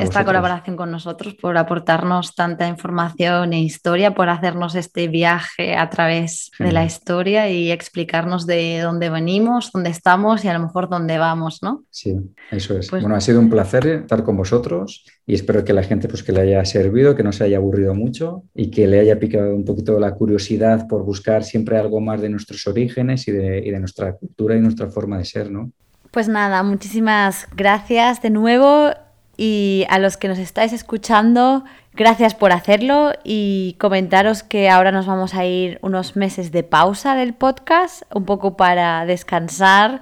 esta 0.00 0.24
colaboración 0.24 0.76
con 0.76 0.90
nosotros, 0.90 1.34
por 1.34 1.56
aportarnos 1.56 2.34
tanta 2.34 2.66
información 2.66 3.52
e 3.52 3.60
historia, 3.60 4.14
por 4.14 4.28
hacernos 4.28 4.74
este 4.74 5.06
viaje 5.06 5.76
a 5.76 5.88
través 5.90 6.50
de 6.58 6.72
la 6.72 6.84
historia 6.84 7.48
y 7.48 7.70
explicarnos 7.70 8.46
de 8.46 8.80
dónde 8.80 9.10
venimos, 9.10 9.70
dónde 9.72 9.90
estamos 9.90 10.44
y 10.44 10.48
a 10.48 10.54
lo 10.54 10.60
mejor 10.60 10.88
dónde 10.88 11.18
vamos, 11.18 11.62
¿no? 11.62 11.84
Sí, 11.90 12.16
eso 12.50 12.76
es. 12.76 12.90
Pues 12.90 13.02
bueno, 13.02 13.16
ha 13.16 13.20
sido 13.20 13.38
un 13.38 13.48
placer 13.48 13.86
estar 13.86 14.24
con 14.24 14.36
vosotros 14.36 15.04
y 15.24 15.34
espero 15.34 15.64
que 15.64 15.72
la 15.72 15.84
gente 15.84 16.08
pues 16.08 16.24
que 16.24 16.32
le 16.32 16.40
haya 16.40 16.64
servido, 16.64 17.14
que 17.14 17.22
no 17.22 17.32
se 17.32 17.44
haya 17.44 17.58
aburrido 17.58 17.94
mucho 17.94 18.42
y 18.54 18.70
que 18.70 18.88
le 18.88 18.98
haya 18.98 19.20
picado 19.20 19.54
un 19.54 19.64
poquito 19.64 20.00
la 20.00 20.14
curiosidad 20.14 20.88
por 20.88 21.04
buscar 21.04 21.44
siempre 21.44 21.78
algo 21.78 22.00
más 22.00 22.20
de 22.20 22.28
nuestros 22.28 22.66
orígenes 22.66 23.28
y 23.28 23.32
de, 23.32 23.58
y 23.64 23.70
de 23.70 23.78
nuestra 23.78 24.14
cultura 24.14 24.56
y 24.56 24.60
nuestra 24.60 24.88
forma 24.88 25.18
de 25.18 25.24
ser, 25.24 25.50
¿no? 25.50 25.70
Pues 26.10 26.28
nada, 26.28 26.62
muchísimas 26.62 27.46
gracias 27.54 28.22
de 28.22 28.30
nuevo 28.30 28.90
y 29.36 29.84
a 29.88 29.98
los 29.98 30.16
que 30.16 30.28
nos 30.28 30.38
estáis 30.38 30.72
escuchando, 30.72 31.64
gracias 31.92 32.34
por 32.34 32.52
hacerlo 32.52 33.12
y 33.24 33.76
comentaros 33.78 34.42
que 34.42 34.68
ahora 34.68 34.92
nos 34.92 35.06
vamos 35.06 35.34
a 35.34 35.44
ir 35.44 35.78
unos 35.82 36.16
meses 36.16 36.52
de 36.52 36.62
pausa 36.62 37.14
del 37.14 37.34
podcast, 37.34 38.02
un 38.14 38.24
poco 38.24 38.56
para 38.56 39.04
descansar 39.06 40.00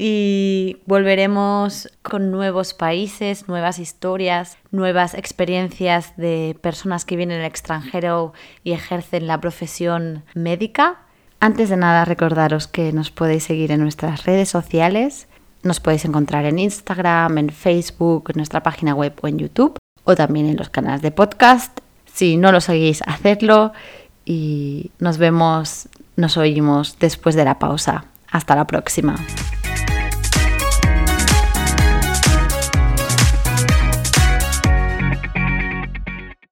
y 0.00 0.76
volveremos 0.86 1.90
con 2.02 2.30
nuevos 2.30 2.72
países, 2.72 3.48
nuevas 3.48 3.80
historias, 3.80 4.56
nuevas 4.70 5.14
experiencias 5.14 6.16
de 6.16 6.56
personas 6.62 7.04
que 7.04 7.16
vienen 7.16 7.38
del 7.38 7.46
extranjero 7.46 8.32
y 8.62 8.72
ejercen 8.72 9.26
la 9.26 9.40
profesión 9.40 10.22
médica. 10.34 10.98
Antes 11.40 11.68
de 11.68 11.76
nada, 11.76 12.04
recordaros 12.04 12.68
que 12.68 12.92
nos 12.92 13.10
podéis 13.10 13.42
seguir 13.42 13.72
en 13.72 13.80
nuestras 13.80 14.24
redes 14.24 14.48
sociales 14.48 15.26
nos 15.62 15.80
podéis 15.80 16.04
encontrar 16.04 16.44
en 16.44 16.58
Instagram, 16.58 17.38
en 17.38 17.50
Facebook, 17.50 18.30
en 18.30 18.36
nuestra 18.36 18.62
página 18.62 18.94
web 18.94 19.12
o 19.20 19.28
en 19.28 19.38
YouTube, 19.38 19.78
o 20.04 20.14
también 20.14 20.46
en 20.46 20.56
los 20.56 20.70
canales 20.70 21.02
de 21.02 21.10
podcast. 21.10 21.78
Si 22.12 22.36
no 22.36 22.52
lo 22.52 22.60
seguís, 22.60 23.02
hacedlo 23.06 23.72
y 24.24 24.90
nos 24.98 25.18
vemos, 25.18 25.88
nos 26.16 26.36
oímos 26.36 26.96
después 26.98 27.34
de 27.34 27.44
la 27.44 27.58
pausa. 27.58 28.04
Hasta 28.30 28.54
la 28.54 28.66
próxima. 28.66 29.16